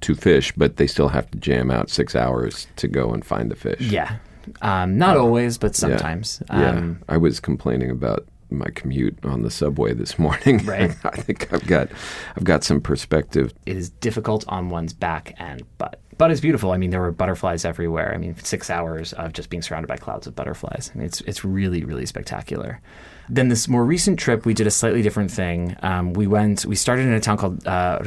to 0.00 0.14
fish, 0.14 0.52
but 0.56 0.76
they 0.76 0.86
still 0.86 1.08
have 1.08 1.30
to 1.30 1.38
jam 1.38 1.70
out 1.70 1.90
six 1.90 2.16
hours 2.16 2.66
to 2.76 2.88
go 2.88 3.12
and 3.12 3.24
find 3.24 3.50
the 3.50 3.56
fish. 3.56 3.80
Yeah, 3.80 4.16
um, 4.62 4.98
not 4.98 5.16
always, 5.16 5.58
but 5.58 5.74
sometimes. 5.76 6.42
Yeah. 6.50 6.70
Um, 6.70 7.02
I 7.08 7.16
was 7.16 7.40
complaining 7.40 7.90
about 7.90 8.26
my 8.50 8.66
commute 8.74 9.18
on 9.24 9.42
the 9.42 9.50
subway 9.50 9.94
this 9.94 10.18
morning. 10.24 10.64
Right. 10.64 10.94
I 11.04 11.16
think 11.20 11.52
I've 11.52 11.66
got 11.66 11.88
I've 12.36 12.44
got 12.44 12.64
some 12.64 12.80
perspective. 12.80 13.52
it 13.66 13.76
is 13.76 13.90
difficult 13.90 14.44
on 14.48 14.70
one's 14.70 14.92
back 14.92 15.34
and 15.38 15.62
butt. 15.78 16.00
But 16.16 16.30
it's 16.30 16.40
beautiful. 16.40 16.70
I 16.70 16.76
mean, 16.76 16.90
there 16.90 17.00
were 17.00 17.10
butterflies 17.10 17.64
everywhere. 17.64 18.14
I 18.14 18.18
mean, 18.18 18.36
six 18.36 18.70
hours 18.70 19.12
of 19.14 19.32
just 19.32 19.50
being 19.50 19.62
surrounded 19.62 19.88
by 19.88 19.96
clouds 19.96 20.28
of 20.28 20.36
butterflies. 20.36 20.92
I 20.94 20.98
mean, 20.98 21.06
it's 21.06 21.20
it's 21.22 21.44
really 21.44 21.84
really 21.84 22.06
spectacular. 22.06 22.80
Then 23.28 23.48
this 23.48 23.68
more 23.68 23.84
recent 23.84 24.18
trip, 24.18 24.44
we 24.44 24.54
did 24.54 24.66
a 24.66 24.70
slightly 24.70 25.02
different 25.02 25.30
thing. 25.30 25.76
Um, 25.82 26.12
we 26.12 26.26
went. 26.26 26.66
We 26.66 26.76
started 26.76 27.06
in 27.06 27.12
a 27.12 27.20
town 27.20 27.38
called 27.38 27.66
uh, 27.66 27.98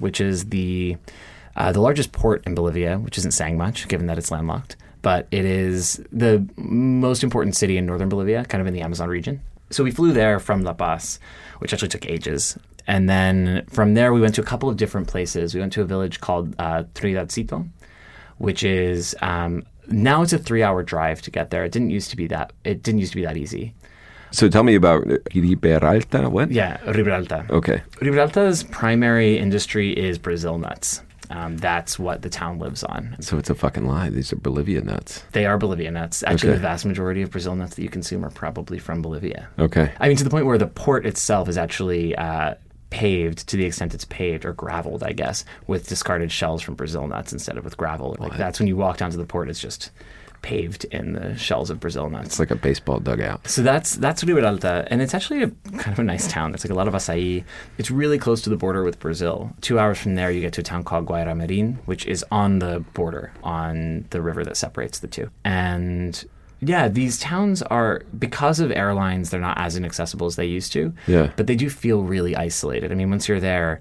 which 0.00 0.20
is 0.20 0.46
the 0.46 0.96
uh, 1.56 1.72
the 1.72 1.80
largest 1.80 2.12
port 2.12 2.42
in 2.46 2.54
Bolivia, 2.54 2.98
which 2.98 3.18
isn't 3.18 3.32
saying 3.32 3.56
much 3.56 3.88
given 3.88 4.06
that 4.06 4.18
it's 4.18 4.30
landlocked. 4.30 4.76
But 5.02 5.28
it 5.30 5.44
is 5.44 6.04
the 6.10 6.44
most 6.56 7.22
important 7.22 7.54
city 7.56 7.76
in 7.76 7.86
northern 7.86 8.08
Bolivia, 8.08 8.44
kind 8.44 8.60
of 8.60 8.66
in 8.66 8.74
the 8.74 8.80
Amazon 8.80 9.08
region. 9.08 9.40
So 9.70 9.84
we 9.84 9.90
flew 9.90 10.12
there 10.12 10.40
from 10.40 10.62
La 10.62 10.72
Paz, 10.72 11.20
which 11.58 11.72
actually 11.72 11.88
took 11.88 12.06
ages. 12.06 12.58
And 12.86 13.08
then 13.08 13.66
from 13.68 13.94
there, 13.94 14.12
we 14.12 14.20
went 14.20 14.34
to 14.36 14.40
a 14.40 14.44
couple 14.44 14.68
of 14.68 14.76
different 14.76 15.08
places. 15.08 15.54
We 15.54 15.60
went 15.60 15.72
to 15.74 15.82
a 15.82 15.84
village 15.84 16.20
called 16.20 16.54
uh, 16.58 16.84
Trinidadcito, 16.94 17.68
which 18.38 18.64
is 18.64 19.14
um, 19.20 19.64
now 19.88 20.22
it's 20.22 20.32
a 20.32 20.38
three-hour 20.38 20.82
drive 20.82 21.22
to 21.22 21.30
get 21.30 21.50
there. 21.50 21.64
It 21.64 21.72
didn't 21.72 21.90
used 21.90 22.10
to 22.10 22.16
be 22.16 22.26
that. 22.28 22.52
It 22.64 22.82
didn't 22.82 23.00
used 23.00 23.12
to 23.12 23.16
be 23.16 23.24
that 23.24 23.36
easy. 23.36 23.74
So 24.30 24.48
tell 24.48 24.62
me 24.62 24.74
about 24.74 25.04
Riberalta. 25.04 26.30
What? 26.30 26.50
Yeah, 26.50 26.78
Riberalta. 26.78 27.48
Okay. 27.50 27.82
Riberalta's 28.00 28.64
primary 28.64 29.38
industry 29.38 29.92
is 29.92 30.18
Brazil 30.18 30.58
nuts. 30.58 31.02
Um, 31.30 31.58
that's 31.58 31.98
what 31.98 32.22
the 32.22 32.30
town 32.30 32.58
lives 32.58 32.82
on. 32.82 33.16
So 33.20 33.36
it's 33.36 33.50
a 33.50 33.54
fucking 33.54 33.86
lie. 33.86 34.08
These 34.08 34.32
are 34.32 34.36
Bolivia 34.36 34.80
nuts. 34.80 35.22
They 35.32 35.44
are 35.44 35.58
Bolivia 35.58 35.90
nuts. 35.90 36.22
Actually, 36.22 36.50
Okay. 36.50 36.56
the 36.56 36.62
vast 36.62 36.86
majority 36.86 37.20
of 37.20 37.30
Brazil 37.30 37.54
nuts 37.54 37.74
that 37.76 37.82
you 37.82 37.90
consume 37.90 38.24
are 38.24 38.30
probably 38.30 38.78
from 38.78 39.02
Bolivia. 39.02 39.48
Okay. 39.58 39.92
I 40.00 40.08
mean, 40.08 40.16
to 40.16 40.24
the 40.24 40.30
point 40.30 40.46
where 40.46 40.56
the 40.56 40.66
port 40.66 41.04
itself 41.04 41.46
is 41.50 41.58
actually 41.58 42.16
uh, 42.16 42.54
paved 42.88 43.46
to 43.48 43.58
the 43.58 43.66
extent 43.66 43.92
it's 43.92 44.06
paved 44.06 44.46
or 44.46 44.54
graveled, 44.54 45.02
I 45.02 45.12
guess, 45.12 45.44
with 45.66 45.86
discarded 45.86 46.32
shells 46.32 46.62
from 46.62 46.74
Brazil 46.76 47.06
nuts 47.06 47.34
instead 47.34 47.58
of 47.58 47.64
with 47.64 47.76
gravel. 47.76 48.16
Like 48.18 48.38
that's 48.38 48.58
when 48.58 48.66
you 48.68 48.76
walk 48.78 48.96
down 48.96 49.10
to 49.10 49.18
the 49.18 49.26
port, 49.26 49.50
it's 49.50 49.60
just 49.60 49.90
paved 50.42 50.84
in 50.86 51.12
the 51.12 51.36
shells 51.36 51.70
of 51.70 51.80
Brazil 51.80 52.08
nuts. 52.08 52.26
It's 52.26 52.38
like 52.38 52.50
a 52.50 52.56
baseball 52.56 53.00
dugout. 53.00 53.48
So 53.48 53.62
that's 53.62 53.96
that's 53.96 54.22
Riberalta, 54.24 54.86
and 54.90 55.02
it's 55.02 55.14
actually 55.14 55.42
a 55.42 55.48
kind 55.78 55.92
of 55.92 55.98
a 55.98 56.02
nice 56.04 56.28
town. 56.28 56.54
It's 56.54 56.64
like 56.64 56.70
a 56.70 56.74
lot 56.74 56.88
of 56.88 56.94
acai. 56.94 57.44
It's 57.78 57.90
really 57.90 58.18
close 58.18 58.42
to 58.42 58.50
the 58.50 58.56
border 58.56 58.84
with 58.84 58.98
Brazil. 59.00 59.50
Two 59.60 59.78
hours 59.78 59.98
from 59.98 60.14
there, 60.14 60.30
you 60.30 60.40
get 60.40 60.52
to 60.54 60.60
a 60.60 60.64
town 60.64 60.84
called 60.84 61.06
Guayaramerin, 61.06 61.76
which 61.86 62.06
is 62.06 62.24
on 62.30 62.58
the 62.60 62.84
border 62.94 63.32
on 63.42 64.06
the 64.10 64.20
river 64.22 64.44
that 64.44 64.56
separates 64.56 64.98
the 65.00 65.08
two. 65.08 65.30
And 65.44 66.24
yeah, 66.60 66.88
these 66.88 67.18
towns 67.20 67.62
are 67.62 68.02
because 68.18 68.58
of 68.60 68.70
airlines, 68.72 69.30
they're 69.30 69.40
not 69.40 69.58
as 69.58 69.76
inaccessible 69.76 70.26
as 70.26 70.36
they 70.36 70.46
used 70.46 70.72
to. 70.72 70.92
Yeah. 71.06 71.30
but 71.36 71.46
they 71.46 71.54
do 71.56 71.70
feel 71.70 72.02
really 72.02 72.34
isolated. 72.34 72.90
I 72.92 72.94
mean, 72.94 73.10
once 73.10 73.28
you're 73.28 73.40
there. 73.40 73.80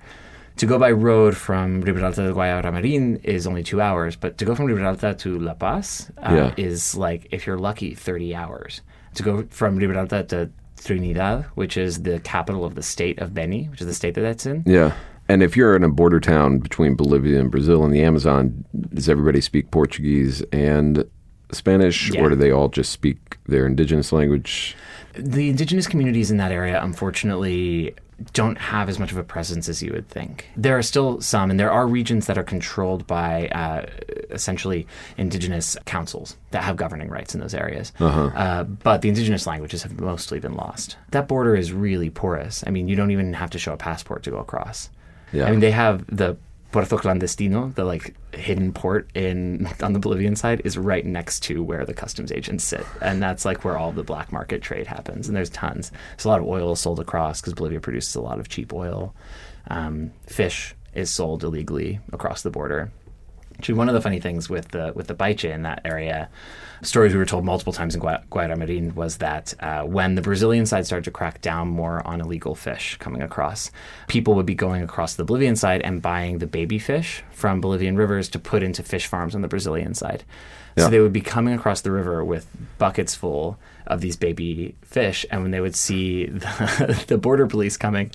To 0.57 0.65
go 0.65 0.79
by 0.79 0.91
road 0.91 1.37
from 1.37 1.83
Riberalta 1.83 2.15
to 2.27 2.33
Guayaramerin 2.33 3.23
is 3.23 3.45
only 3.45 3.63
two 3.63 3.79
hours, 3.79 4.15
but 4.15 4.37
to 4.39 4.45
go 4.45 4.55
from 4.55 4.65
Riberalta 4.65 5.13
to 5.19 5.37
La 5.39 5.53
Paz 5.53 6.11
uh, 6.17 6.33
Yeah. 6.33 6.53
is 6.57 6.95
like, 6.95 7.27
if 7.31 7.45
you're 7.45 7.59
lucky, 7.59 7.93
30 7.93 8.33
hours. 8.35 8.81
To 9.15 9.23
go 9.23 9.45
from 9.51 9.77
Riberalta 9.77 10.27
to 10.29 10.49
Trinidad, 10.83 11.45
which 11.55 11.77
is 11.77 12.03
the 12.03 12.19
capital 12.21 12.65
of 12.65 12.73
the 12.75 12.81
state 12.83 13.19
of 13.19 13.33
Beni, 13.33 13.65
which 13.65 13.81
is 13.81 13.87
the 13.87 13.93
state 13.93 14.15
that 14.15 14.21
that's 14.21 14.45
in. 14.47 14.63
Yeah. 14.65 14.93
And 15.29 15.43
if 15.43 15.55
you're 15.57 15.75
in 15.75 15.83
a 15.83 15.89
border 15.89 16.19
town 16.19 16.59
between 16.59 16.95
Bolivia 16.95 17.39
and 17.39 17.51
Brazil 17.51 17.83
in 17.85 17.91
the 17.91 18.01
Amazon, 18.01 18.65
does 18.93 19.09
everybody 19.09 19.41
speak 19.41 19.69
Portuguese 19.71 20.41
and 20.53 21.03
Spanish, 21.51 22.11
Yeah. 22.11 22.21
or 22.21 22.29
do 22.29 22.35
they 22.35 22.51
all 22.51 22.69
just 22.69 22.91
speak 22.91 23.37
their 23.45 23.65
indigenous 23.67 24.11
language? 24.11 24.75
The 25.15 25.49
indigenous 25.49 25.85
communities 25.87 26.31
in 26.31 26.37
that 26.37 26.51
area, 26.51 26.81
unfortunately, 26.81 27.93
don't 28.33 28.57
have 28.57 28.89
as 28.89 28.97
much 28.99 29.11
of 29.11 29.17
a 29.17 29.23
presence 29.23 29.69
as 29.69 29.83
you 29.83 29.91
would 29.93 30.09
think. 30.09 30.47
There 30.55 30.77
are 30.77 30.81
still 30.81 31.21
some, 31.21 31.51
and 31.51 31.59
there 31.59 31.71
are 31.71 31.87
regions 31.87 32.25
that 32.25 32.37
are 32.37 32.43
controlled 32.43 33.05
by 33.05 33.47
uh, 33.49 33.85
essentially 34.31 34.87
indigenous 35.17 35.77
councils 35.85 36.35
that 36.51 36.63
have 36.63 36.77
governing 36.77 37.09
rights 37.09 37.35
in 37.35 37.41
those 37.41 37.53
areas. 37.53 37.93
Uh, 37.99 38.63
but 38.63 39.01
the 39.01 39.09
indigenous 39.09 39.45
languages 39.45 39.83
have 39.83 39.99
mostly 39.99 40.39
been 40.39 40.55
lost. 40.55 40.97
That 41.11 41.27
border 41.27 41.55
is 41.55 41.71
really 41.71 42.09
porous. 42.09 42.63
I 42.65 42.71
mean, 42.71 42.87
you 42.87 42.95
don't 42.95 43.11
even 43.11 43.33
have 43.33 43.51
to 43.51 43.59
show 43.59 43.73
a 43.73 43.77
passport 43.77 44.23
to 44.23 44.31
go 44.31 44.37
across. 44.37 44.89
Yeah. 45.31 45.45
I 45.45 45.51
mean, 45.51 45.59
they 45.59 45.71
have 45.71 46.05
the 46.07 46.37
Puerto 46.71 46.97
Clandestino, 46.97 47.73
the 47.75 47.85
like 47.85 48.15
hidden 48.33 48.73
port 48.73 49.09
in 49.13 49.67
on 49.81 49.93
the 49.93 49.99
Bolivian 49.99 50.35
side, 50.35 50.61
is 50.65 50.77
right 50.77 51.05
next 51.05 51.41
to 51.43 51.63
where 51.63 51.85
the 51.85 51.93
customs 51.93 52.31
agents 52.31 52.63
sit, 52.63 52.85
and 53.01 53.21
that's 53.21 53.45
like 53.45 53.63
where 53.63 53.77
all 53.77 53.91
the 53.91 54.03
black 54.03 54.31
market 54.31 54.61
trade 54.61 54.87
happens. 54.87 55.27
And 55.27 55.35
there's 55.35 55.49
tons. 55.49 55.91
There's 56.11 56.25
a 56.25 56.29
lot 56.29 56.39
of 56.39 56.47
oil 56.47 56.75
sold 56.75 56.99
across 56.99 57.41
because 57.41 57.53
Bolivia 57.53 57.79
produces 57.79 58.15
a 58.15 58.21
lot 58.21 58.39
of 58.39 58.49
cheap 58.49 58.73
oil. 58.73 59.15
Um, 59.69 60.11
fish 60.25 60.75
is 60.93 61.09
sold 61.09 61.43
illegally 61.43 61.99
across 62.11 62.41
the 62.41 62.49
border. 62.49 62.91
Actually, 63.57 63.75
one 63.75 63.89
of 63.89 63.95
the 63.95 64.01
funny 64.01 64.19
things 64.19 64.49
with 64.49 64.69
the 64.69 64.91
with 64.95 65.07
the 65.07 65.15
paiche 65.15 65.43
in 65.43 65.63
that 65.63 65.81
area, 65.83 66.29
stories 66.83 67.13
we 67.13 67.17
were 67.17 67.25
told 67.25 67.43
multiple 67.43 67.73
times 67.73 67.95
in 67.95 68.01
Gua- 68.01 68.23
Guayaquil 68.29 68.93
was 68.93 69.17
that 69.17 69.53
uh, 69.59 69.81
when 69.83 70.15
the 70.15 70.21
Brazilian 70.21 70.65
side 70.65 70.85
started 70.85 71.05
to 71.05 71.11
crack 71.11 71.41
down 71.41 71.67
more 71.67 72.05
on 72.05 72.21
illegal 72.21 72.53
fish 72.53 72.97
coming 72.97 73.23
across, 73.23 73.71
people 74.07 74.35
would 74.35 74.45
be 74.45 74.53
going 74.53 74.83
across 74.83 75.15
the 75.15 75.23
Bolivian 75.23 75.55
side 75.55 75.81
and 75.81 76.01
buying 76.01 76.37
the 76.37 76.45
baby 76.45 76.77
fish 76.77 77.23
from 77.31 77.59
Bolivian 77.59 77.95
rivers 77.97 78.29
to 78.29 78.39
put 78.39 78.61
into 78.61 78.83
fish 78.83 79.07
farms 79.07 79.33
on 79.33 79.41
the 79.41 79.47
Brazilian 79.47 79.95
side. 79.95 80.23
Yeah. 80.75 80.85
So 80.85 80.89
they 80.91 80.99
would 80.99 81.13
be 81.13 81.21
coming 81.21 81.55
across 81.55 81.81
the 81.81 81.91
river 81.91 82.23
with 82.23 82.45
buckets 82.77 83.15
full 83.15 83.57
of 83.87 84.01
these 84.01 84.15
baby 84.15 84.75
fish, 84.83 85.25
and 85.31 85.41
when 85.41 85.51
they 85.51 85.61
would 85.61 85.75
see 85.75 86.25
the, 86.27 87.05
the 87.07 87.17
border 87.17 87.47
police 87.47 87.77
coming, 87.77 88.11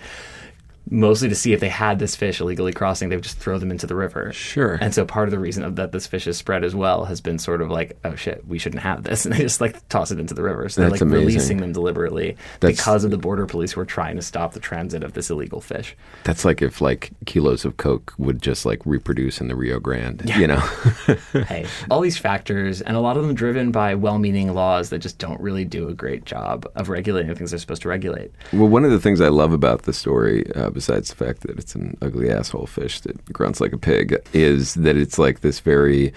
mostly 0.90 1.28
to 1.28 1.34
see 1.34 1.52
if 1.52 1.60
they 1.60 1.68
had 1.68 1.98
this 1.98 2.16
fish 2.16 2.40
illegally 2.40 2.72
crossing, 2.72 3.08
they 3.08 3.16
would 3.16 3.24
just 3.24 3.38
throw 3.38 3.58
them 3.58 3.70
into 3.70 3.86
the 3.86 3.94
river. 3.94 4.32
Sure. 4.32 4.74
And 4.80 4.94
so 4.94 5.04
part 5.04 5.28
of 5.28 5.30
the 5.30 5.38
reason 5.38 5.64
of 5.64 5.76
that 5.76 5.92
this 5.92 6.06
fish 6.06 6.26
is 6.26 6.36
spread 6.36 6.64
as 6.64 6.74
well 6.74 7.04
has 7.04 7.20
been 7.20 7.38
sort 7.38 7.62
of 7.62 7.70
like, 7.70 7.98
oh 8.04 8.14
shit, 8.14 8.46
we 8.46 8.58
shouldn't 8.58 8.82
have 8.82 9.04
this, 9.04 9.24
and 9.26 9.34
they 9.34 9.40
just 9.40 9.60
like 9.60 9.88
toss 9.88 10.10
it 10.10 10.18
into 10.18 10.34
the 10.34 10.42
river. 10.42 10.68
So 10.68 10.80
they're 10.80 10.90
like 10.90 11.00
amazing. 11.00 11.26
releasing 11.26 11.56
them 11.58 11.72
deliberately 11.72 12.36
That's- 12.60 12.78
because 12.78 13.04
of 13.04 13.10
the 13.10 13.18
border 13.18 13.46
police 13.46 13.72
who 13.72 13.80
are 13.80 13.86
trying 13.86 14.16
to 14.16 14.22
stop 14.22 14.52
the 14.52 14.60
transit 14.60 15.02
of 15.02 15.12
this 15.12 15.30
illegal 15.30 15.60
fish. 15.60 15.96
That's 16.24 16.44
like 16.44 16.62
if 16.62 16.80
like 16.80 17.10
kilos 17.26 17.64
of 17.64 17.76
coke 17.76 18.14
would 18.18 18.42
just 18.42 18.66
like 18.66 18.84
reproduce 18.84 19.40
in 19.40 19.48
the 19.48 19.56
Rio 19.56 19.78
Grande, 19.80 20.30
you 20.36 20.46
know? 20.46 20.60
hey, 21.32 21.66
all 21.90 22.00
these 22.00 22.18
factors, 22.18 22.80
and 22.80 22.96
a 22.96 23.00
lot 23.00 23.16
of 23.16 23.26
them 23.26 23.34
driven 23.34 23.70
by 23.70 23.94
well-meaning 23.94 24.52
laws 24.54 24.90
that 24.90 24.98
just 24.98 25.18
don't 25.18 25.40
really 25.40 25.64
do 25.64 25.88
a 25.88 25.94
great 25.94 26.24
job 26.24 26.66
of 26.74 26.88
regulating 26.88 27.28
the 27.28 27.34
things 27.34 27.50
they're 27.50 27.58
supposed 27.58 27.82
to 27.82 27.88
regulate. 27.88 28.30
Well, 28.52 28.68
one 28.68 28.84
of 28.84 28.90
the 28.90 29.00
things 29.00 29.20
I 29.20 29.28
love 29.28 29.52
about 29.52 29.82
the 29.82 29.92
story, 29.92 30.50
uh, 30.54 30.70
besides 30.72 31.10
the 31.10 31.16
fact 31.16 31.40
that 31.42 31.58
it's 31.58 31.74
an 31.74 31.96
ugly 32.02 32.30
asshole 32.30 32.66
fish 32.66 33.00
that 33.00 33.32
grunts 33.32 33.60
like 33.60 33.72
a 33.72 33.78
pig, 33.78 34.16
is 34.32 34.74
that 34.74 34.96
it's 34.96 35.18
like 35.18 35.40
this 35.40 35.60
very, 35.60 36.12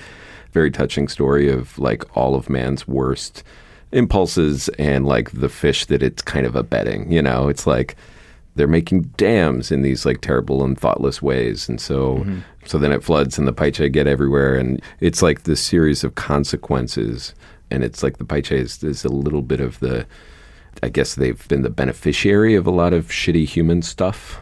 very 0.51 0.71
touching 0.71 1.07
story 1.07 1.49
of 1.49 1.77
like 1.77 2.03
all 2.15 2.35
of 2.35 2.49
man's 2.49 2.87
worst 2.87 3.43
impulses 3.91 4.67
and 4.79 5.05
like 5.05 5.31
the 5.31 5.49
fish 5.49 5.85
that 5.85 6.03
it's 6.03 6.21
kind 6.21 6.45
of 6.45 6.55
abetting. 6.55 7.11
You 7.11 7.21
know, 7.21 7.47
it's 7.47 7.67
like 7.67 7.95
they're 8.55 8.67
making 8.67 9.01
dams 9.17 9.71
in 9.71 9.81
these 9.81 10.05
like 10.05 10.21
terrible 10.21 10.63
and 10.63 10.77
thoughtless 10.77 11.21
ways, 11.21 11.67
and 11.69 11.79
so 11.79 12.17
mm-hmm. 12.17 12.39
so 12.65 12.77
then 12.77 12.91
it 12.91 13.03
floods 13.03 13.37
and 13.37 13.47
the 13.47 13.53
paiche 13.53 13.91
get 13.91 14.07
everywhere, 14.07 14.55
and 14.55 14.81
it's 14.99 15.21
like 15.21 15.43
this 15.43 15.61
series 15.61 16.03
of 16.03 16.15
consequences. 16.15 17.33
And 17.71 17.83
it's 17.83 18.03
like 18.03 18.19
the 18.19 18.25
paiche 18.25 18.51
is, 18.51 18.83
is 18.83 19.03
a 19.03 19.09
little 19.09 19.41
bit 19.41 19.59
of 19.59 19.79
the 19.79 20.05
I 20.83 20.89
guess 20.89 21.15
they've 21.15 21.47
been 21.47 21.61
the 21.61 21.69
beneficiary 21.69 22.55
of 22.55 22.67
a 22.67 22.71
lot 22.71 22.93
of 22.93 23.07
shitty 23.07 23.47
human 23.47 23.81
stuff. 23.81 24.41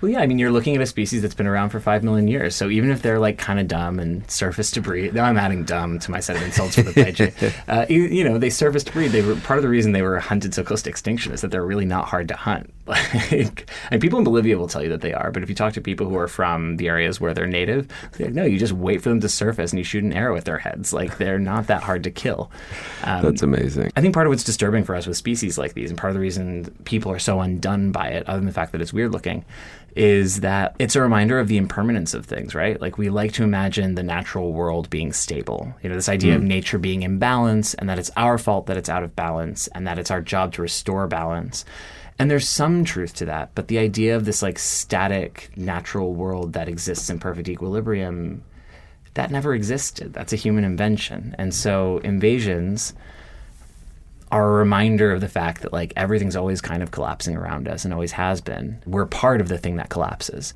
Well, 0.00 0.10
yeah, 0.10 0.20
I 0.20 0.26
mean, 0.26 0.38
you're 0.38 0.50
looking 0.50 0.74
at 0.74 0.80
a 0.80 0.86
species 0.86 1.20
that's 1.20 1.34
been 1.34 1.46
around 1.46 1.70
for 1.70 1.78
five 1.78 2.02
million 2.02 2.26
years. 2.26 2.56
So 2.56 2.70
even 2.70 2.90
if 2.90 3.02
they're 3.02 3.18
like 3.18 3.36
kind 3.36 3.60
of 3.60 3.68
dumb 3.68 4.00
and 4.00 4.28
surface 4.30 4.70
to 4.72 4.80
breed, 4.80 5.12
now 5.12 5.24
I'm 5.24 5.36
adding 5.36 5.64
dumb 5.64 5.98
to 5.98 6.10
my 6.10 6.20
set 6.20 6.36
of 6.36 6.42
insults 6.42 6.76
for 6.76 6.82
the 6.82 6.92
paiche. 6.92 7.52
uh, 7.68 7.86
you, 7.88 8.02
you 8.02 8.24
know, 8.24 8.38
they 8.38 8.48
surface 8.48 8.82
to 8.84 8.92
breed. 8.92 9.08
They 9.08 9.20
were 9.20 9.36
part 9.36 9.58
of 9.58 9.62
the 9.62 9.68
reason 9.68 9.92
they 9.92 10.02
were 10.02 10.18
hunted 10.18 10.54
so 10.54 10.64
close 10.64 10.82
to 10.82 10.90
extinction 10.90 11.32
is 11.32 11.42
that 11.42 11.50
they're 11.50 11.64
really 11.64 11.84
not 11.84 12.06
hard 12.06 12.28
to 12.28 12.36
hunt. 12.36 12.72
Like, 12.90 13.70
and 13.90 14.00
people 14.00 14.18
in 14.18 14.24
Bolivia 14.24 14.58
will 14.58 14.68
tell 14.68 14.82
you 14.82 14.88
that 14.88 15.00
they 15.00 15.12
are, 15.12 15.30
but 15.30 15.42
if 15.42 15.48
you 15.48 15.54
talk 15.54 15.74
to 15.74 15.80
people 15.80 16.08
who 16.08 16.16
are 16.16 16.28
from 16.28 16.76
the 16.76 16.88
areas 16.88 17.20
where 17.20 17.32
they're 17.32 17.46
native, 17.46 17.88
they're 18.12 18.26
like, 18.26 18.34
no, 18.34 18.44
you 18.44 18.58
just 18.58 18.72
wait 18.72 19.00
for 19.00 19.10
them 19.10 19.20
to 19.20 19.28
surface 19.28 19.70
and 19.70 19.78
you 19.78 19.84
shoot 19.84 20.02
an 20.02 20.12
arrow 20.12 20.36
at 20.36 20.44
their 20.44 20.58
heads. 20.58 20.92
Like 20.92 21.18
they're 21.18 21.38
not 21.38 21.68
that 21.68 21.82
hard 21.82 22.02
to 22.04 22.10
kill. 22.10 22.50
Um, 23.04 23.22
That's 23.22 23.42
amazing. 23.42 23.92
I 23.96 24.00
think 24.00 24.12
part 24.12 24.26
of 24.26 24.30
what's 24.30 24.44
disturbing 24.44 24.84
for 24.84 24.94
us 24.94 25.06
with 25.06 25.16
species 25.16 25.56
like 25.56 25.74
these, 25.74 25.90
and 25.90 25.98
part 25.98 26.10
of 26.10 26.14
the 26.14 26.20
reason 26.20 26.64
people 26.84 27.12
are 27.12 27.18
so 27.18 27.40
undone 27.40 27.92
by 27.92 28.08
it, 28.08 28.28
other 28.28 28.38
than 28.38 28.46
the 28.46 28.52
fact 28.52 28.72
that 28.72 28.80
it's 28.80 28.92
weird 28.92 29.12
looking, 29.12 29.44
is 29.96 30.40
that 30.40 30.74
it's 30.78 30.96
a 30.96 31.00
reminder 31.00 31.38
of 31.38 31.48
the 31.48 31.56
impermanence 31.56 32.14
of 32.14 32.24
things, 32.24 32.54
right? 32.54 32.80
Like 32.80 32.98
we 32.98 33.10
like 33.10 33.32
to 33.32 33.42
imagine 33.42 33.94
the 33.94 34.02
natural 34.02 34.52
world 34.52 34.88
being 34.90 35.12
stable. 35.12 35.72
You 35.82 35.88
know, 35.88 35.94
this 35.94 36.08
idea 36.08 36.36
of 36.36 36.42
nature 36.42 36.78
being 36.78 37.02
in 37.02 37.18
balance 37.18 37.74
and 37.74 37.88
that 37.88 37.98
it's 37.98 38.10
our 38.16 38.38
fault 38.38 38.66
that 38.66 38.76
it's 38.76 38.88
out 38.88 39.02
of 39.02 39.16
balance 39.16 39.68
and 39.68 39.86
that 39.86 39.98
it's 39.98 40.10
our 40.10 40.20
job 40.20 40.52
to 40.54 40.62
restore 40.62 41.06
balance. 41.06 41.64
And 42.20 42.30
there's 42.30 42.46
some 42.46 42.84
truth 42.84 43.14
to 43.14 43.24
that, 43.24 43.54
but 43.54 43.68
the 43.68 43.78
idea 43.78 44.14
of 44.14 44.26
this 44.26 44.42
like 44.42 44.58
static 44.58 45.50
natural 45.56 46.12
world 46.12 46.52
that 46.52 46.68
exists 46.68 47.08
in 47.08 47.18
perfect 47.18 47.48
equilibrium 47.48 48.44
that 49.14 49.30
never 49.30 49.54
existed. 49.54 50.12
That's 50.12 50.34
a 50.34 50.36
human 50.36 50.62
invention. 50.64 51.34
And 51.38 51.54
so 51.54 51.96
invasions 52.04 52.92
are 54.30 54.50
a 54.50 54.52
reminder 54.52 55.12
of 55.12 55.22
the 55.22 55.30
fact 55.30 55.62
that 55.62 55.72
like 55.72 55.94
everything's 55.96 56.36
always 56.36 56.60
kind 56.60 56.82
of 56.82 56.90
collapsing 56.90 57.38
around 57.38 57.66
us 57.66 57.86
and 57.86 57.94
always 57.94 58.12
has 58.12 58.42
been. 58.42 58.82
We're 58.84 59.06
part 59.06 59.40
of 59.40 59.48
the 59.48 59.56
thing 59.56 59.76
that 59.76 59.88
collapses. 59.88 60.52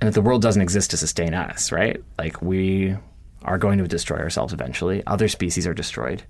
And 0.00 0.06
that 0.06 0.14
the 0.14 0.22
world 0.22 0.42
doesn't 0.42 0.62
exist 0.62 0.92
to 0.92 0.96
sustain 0.96 1.34
us, 1.34 1.72
right? 1.72 2.00
Like 2.18 2.40
we 2.40 2.96
are 3.42 3.58
going 3.58 3.78
to 3.78 3.88
destroy 3.88 4.18
ourselves 4.18 4.52
eventually. 4.52 5.02
Other 5.08 5.26
species 5.26 5.66
are 5.66 5.74
destroyed 5.74 6.22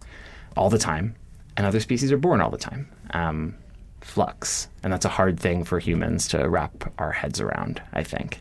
all 0.57 0.71
the 0.71 0.79
time, 0.79 1.17
and 1.59 1.67
other 1.67 1.81
species 1.81 2.11
are 2.13 2.17
born 2.17 2.41
all 2.41 2.51
the 2.51 2.57
time. 2.57 2.89
Um, 3.11 3.57
flux. 4.11 4.69
And 4.83 4.93
that's 4.93 5.05
a 5.05 5.11
hard 5.11 5.39
thing 5.39 5.65
for 5.65 5.79
humans 5.79 6.27
to 6.29 6.49
wrap 6.49 6.93
our 6.99 7.13
heads 7.13 7.41
around, 7.41 7.81
I 7.93 8.03
think. 8.03 8.41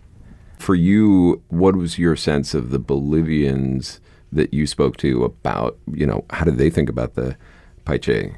For 0.58 0.75
you, 0.75 1.41
what 1.49 1.75
was 1.75 1.97
your 1.97 2.15
sense 2.15 2.53
of 2.53 2.71
the 2.71 2.79
Bolivians 2.79 4.01
that 4.32 4.53
you 4.53 4.67
spoke 4.67 4.97
to 4.97 5.23
about, 5.23 5.77
you 5.93 6.05
know, 6.05 6.25
how 6.32 6.43
did 6.43 6.58
they 6.58 6.69
think 6.69 6.89
about 6.89 7.13
the 7.13 7.38
Paiche 7.86 8.36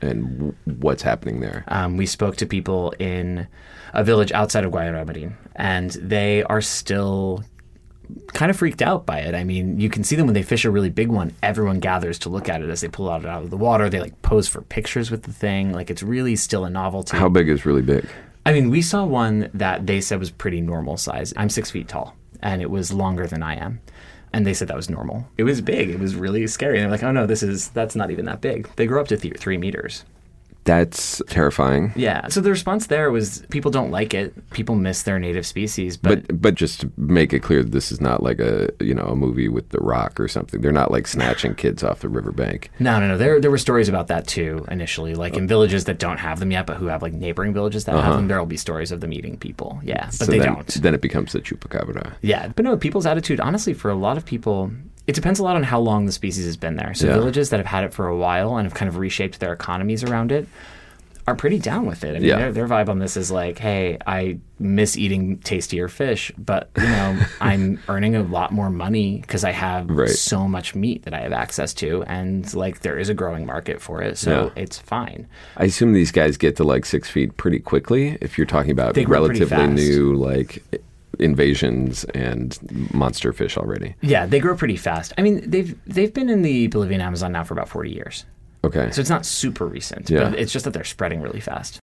and 0.00 0.32
w- 0.32 0.54
what's 0.64 1.02
happening 1.02 1.40
there? 1.40 1.64
Um, 1.68 1.96
we 1.96 2.06
spoke 2.06 2.36
to 2.36 2.46
people 2.46 2.92
in 2.98 3.46
a 3.94 4.04
village 4.04 4.32
outside 4.32 4.64
of 4.64 4.72
Guayaramerin, 4.72 5.34
and 5.56 5.92
they 5.92 6.42
are 6.44 6.60
still 6.60 7.44
kind 8.32 8.50
of 8.50 8.56
freaked 8.56 8.82
out 8.82 9.06
by 9.06 9.20
it. 9.20 9.34
I 9.34 9.44
mean, 9.44 9.80
you 9.80 9.88
can 9.90 10.04
see 10.04 10.16
them 10.16 10.26
when 10.26 10.34
they 10.34 10.42
fish 10.42 10.64
a 10.64 10.70
really 10.70 10.90
big 10.90 11.08
one. 11.08 11.34
Everyone 11.42 11.80
gathers 11.80 12.18
to 12.20 12.28
look 12.28 12.48
at 12.48 12.62
it 12.62 12.70
as 12.70 12.80
they 12.80 12.88
pull 12.88 13.10
it 13.14 13.26
out 13.26 13.42
of 13.42 13.50
the 13.50 13.56
water. 13.56 13.88
They 13.88 14.00
like 14.00 14.20
pose 14.22 14.48
for 14.48 14.62
pictures 14.62 15.10
with 15.10 15.22
the 15.24 15.32
thing. 15.32 15.72
Like 15.72 15.90
it's 15.90 16.02
really 16.02 16.36
still 16.36 16.64
a 16.64 16.70
novelty. 16.70 17.16
How 17.16 17.28
big 17.28 17.48
is 17.48 17.66
really 17.66 17.82
big? 17.82 18.06
I 18.44 18.52
mean, 18.52 18.70
we 18.70 18.82
saw 18.82 19.04
one 19.04 19.50
that 19.54 19.86
they 19.86 20.00
said 20.00 20.18
was 20.18 20.30
pretty 20.30 20.60
normal 20.60 20.96
size. 20.96 21.32
I'm 21.36 21.48
six 21.48 21.70
feet 21.70 21.88
tall, 21.88 22.16
and 22.40 22.60
it 22.60 22.70
was 22.70 22.92
longer 22.92 23.26
than 23.26 23.42
I 23.42 23.56
am. 23.56 23.80
And 24.32 24.46
they 24.46 24.54
said 24.54 24.68
that 24.68 24.76
was 24.76 24.88
normal. 24.88 25.28
It 25.36 25.44
was 25.44 25.60
big. 25.60 25.90
It 25.90 26.00
was 26.00 26.16
really 26.16 26.46
scary. 26.46 26.78
And 26.78 26.84
they're 26.84 26.90
like, 26.90 27.02
"Oh 27.02 27.12
no, 27.12 27.26
this 27.26 27.42
is 27.42 27.68
that's 27.68 27.94
not 27.94 28.10
even 28.10 28.24
that 28.24 28.40
big." 28.40 28.68
They 28.76 28.86
grow 28.86 29.00
up 29.00 29.08
to 29.08 29.16
th- 29.16 29.36
three 29.36 29.58
meters. 29.58 30.04
That's 30.64 31.20
terrifying. 31.28 31.92
Yeah. 31.96 32.28
So 32.28 32.40
the 32.40 32.50
response 32.50 32.86
there 32.86 33.10
was 33.10 33.44
people 33.50 33.70
don't 33.70 33.90
like 33.90 34.14
it. 34.14 34.50
People 34.50 34.76
miss 34.76 35.02
their 35.02 35.18
native 35.18 35.44
species, 35.44 35.96
but, 35.96 36.26
But 36.26 36.40
but 36.40 36.54
just 36.54 36.82
to 36.82 36.92
make 36.96 37.32
it 37.32 37.40
clear, 37.40 37.64
this 37.64 37.90
is 37.90 38.00
not 38.00 38.22
like 38.22 38.38
a 38.38 38.70
you 38.80 38.94
know 38.94 39.04
a 39.04 39.16
movie 39.16 39.48
with 39.48 39.70
The 39.70 39.80
Rock 39.80 40.20
or 40.20 40.28
something. 40.28 40.60
They're 40.60 40.72
not 40.72 40.92
like 40.92 41.08
snatching 41.08 41.54
kids 41.54 41.82
off 41.82 42.00
the 42.00 42.08
riverbank. 42.08 42.70
no, 42.78 43.00
no, 43.00 43.08
no. 43.08 43.18
There 43.18 43.40
there 43.40 43.50
were 43.50 43.58
stories 43.58 43.88
about 43.88 44.06
that 44.08 44.26
too 44.28 44.64
initially, 44.70 45.14
like 45.14 45.36
in 45.36 45.48
villages 45.48 45.84
that 45.84 45.98
don't 45.98 46.18
have 46.18 46.38
them 46.38 46.52
yet, 46.52 46.66
but 46.66 46.76
who 46.76 46.86
have 46.86 47.02
like 47.02 47.12
neighboring 47.12 47.52
villages 47.52 47.84
that 47.86 47.92
have 47.92 48.04
uh-huh. 48.04 48.16
them. 48.16 48.28
There 48.28 48.38
will 48.38 48.46
be 48.46 48.56
stories 48.56 48.92
of 48.92 49.00
them 49.00 49.12
eating 49.12 49.36
people. 49.36 49.80
Yeah, 49.82 50.06
but 50.06 50.14
so 50.14 50.24
they 50.26 50.38
then, 50.38 50.54
don't. 50.54 50.68
Then 50.68 50.94
it 50.94 51.00
becomes 51.00 51.32
the 51.32 51.40
chupacabra. 51.40 52.14
Yeah, 52.22 52.48
but 52.54 52.64
no, 52.64 52.76
people's 52.76 53.06
attitude, 53.06 53.40
honestly, 53.40 53.74
for 53.74 53.90
a 53.90 53.94
lot 53.94 54.16
of 54.16 54.24
people, 54.24 54.70
it 55.06 55.14
depends 55.14 55.38
a 55.40 55.42
lot 55.42 55.56
on 55.56 55.62
how 55.64 55.80
long 55.80 56.06
the 56.06 56.12
species 56.12 56.44
has 56.46 56.56
been 56.56 56.76
there. 56.76 56.94
So 56.94 57.06
Yeah. 57.08 57.14
villages 57.14 57.50
that 57.50 57.58
have 57.58 57.66
had 57.66 57.84
it 57.84 57.92
for 57.92 58.06
a 58.06 58.16
while 58.16 58.56
and 58.56 58.66
have 58.66 58.74
kind 58.74 58.88
of 58.88 58.96
reshaped 58.98 59.40
their 59.40 59.52
economies 59.52 60.04
around 60.04 60.30
it 60.32 60.46
are 61.28 61.36
pretty 61.36 61.58
down 61.60 61.86
with 61.86 62.02
it. 62.02 62.10
I 62.16 62.18
mean, 62.18 62.24
Yeah. 62.24 62.38
their, 62.38 62.52
their 62.52 62.66
vibe 62.68 62.88
on 62.88 62.98
this 62.98 63.16
is 63.16 63.30
like, 63.30 63.56
hey, 63.58 63.96
I 64.08 64.38
miss 64.58 64.96
eating 64.96 65.38
tastier 65.38 65.86
fish, 65.86 66.32
but 66.36 66.68
you 66.76 66.82
know, 66.82 67.16
I'm 67.40 67.78
earning 67.88 68.16
a 68.16 68.22
lot 68.24 68.50
more 68.52 68.70
money 68.70 69.20
because 69.20 69.44
I 69.44 69.52
have 69.52 69.88
Right. 69.88 70.08
so 70.08 70.48
much 70.48 70.74
meat 70.74 71.04
that 71.04 71.14
I 71.14 71.20
have 71.20 71.32
access 71.32 71.74
to, 71.74 72.02
and 72.08 72.52
like 72.54 72.80
there 72.80 72.98
is 72.98 73.08
a 73.08 73.14
growing 73.14 73.46
market 73.46 73.80
for 73.80 74.02
it, 74.02 74.18
so 74.18 74.52
Yeah. 74.56 74.62
it's 74.62 74.78
fine. 74.80 75.28
I 75.56 75.66
assume 75.66 75.92
these 75.92 76.10
guys 76.10 76.36
get 76.36 76.56
to 76.56 76.64
like 76.64 76.84
six 76.84 77.08
feet 77.08 77.36
pretty 77.36 77.60
quickly 77.60 78.18
if 78.20 78.36
you're 78.36 78.44
talking 78.46 78.72
about 78.72 78.94
They 78.94 79.04
relatively 79.04 79.66
new 79.68 80.14
like 80.16 80.60
invasions 81.18 82.04
and 82.14 82.58
monster 82.92 83.32
fish 83.32 83.56
already. 83.56 83.94
Yeah, 84.00 84.26
they 84.26 84.40
grow 84.40 84.56
pretty 84.56 84.76
fast. 84.76 85.12
I 85.18 85.22
mean, 85.22 85.48
they've 85.48 85.78
they've 85.86 86.12
been 86.12 86.28
in 86.28 86.42
the 86.42 86.66
Bolivian 86.68 87.00
Amazon 87.00 87.32
now 87.32 87.44
for 87.44 87.54
about 87.54 87.68
40 87.68 87.90
years. 87.90 88.24
Okay. 88.64 88.90
So 88.92 89.00
it's 89.00 89.10
not 89.10 89.26
super 89.26 89.66
recent, 89.66 90.08
Yeah. 90.08 90.30
but 90.30 90.38
it's 90.38 90.52
just 90.52 90.64
that 90.64 90.72
they're 90.72 90.84
spreading 90.84 91.20
really 91.20 91.40
fast. 91.40 91.78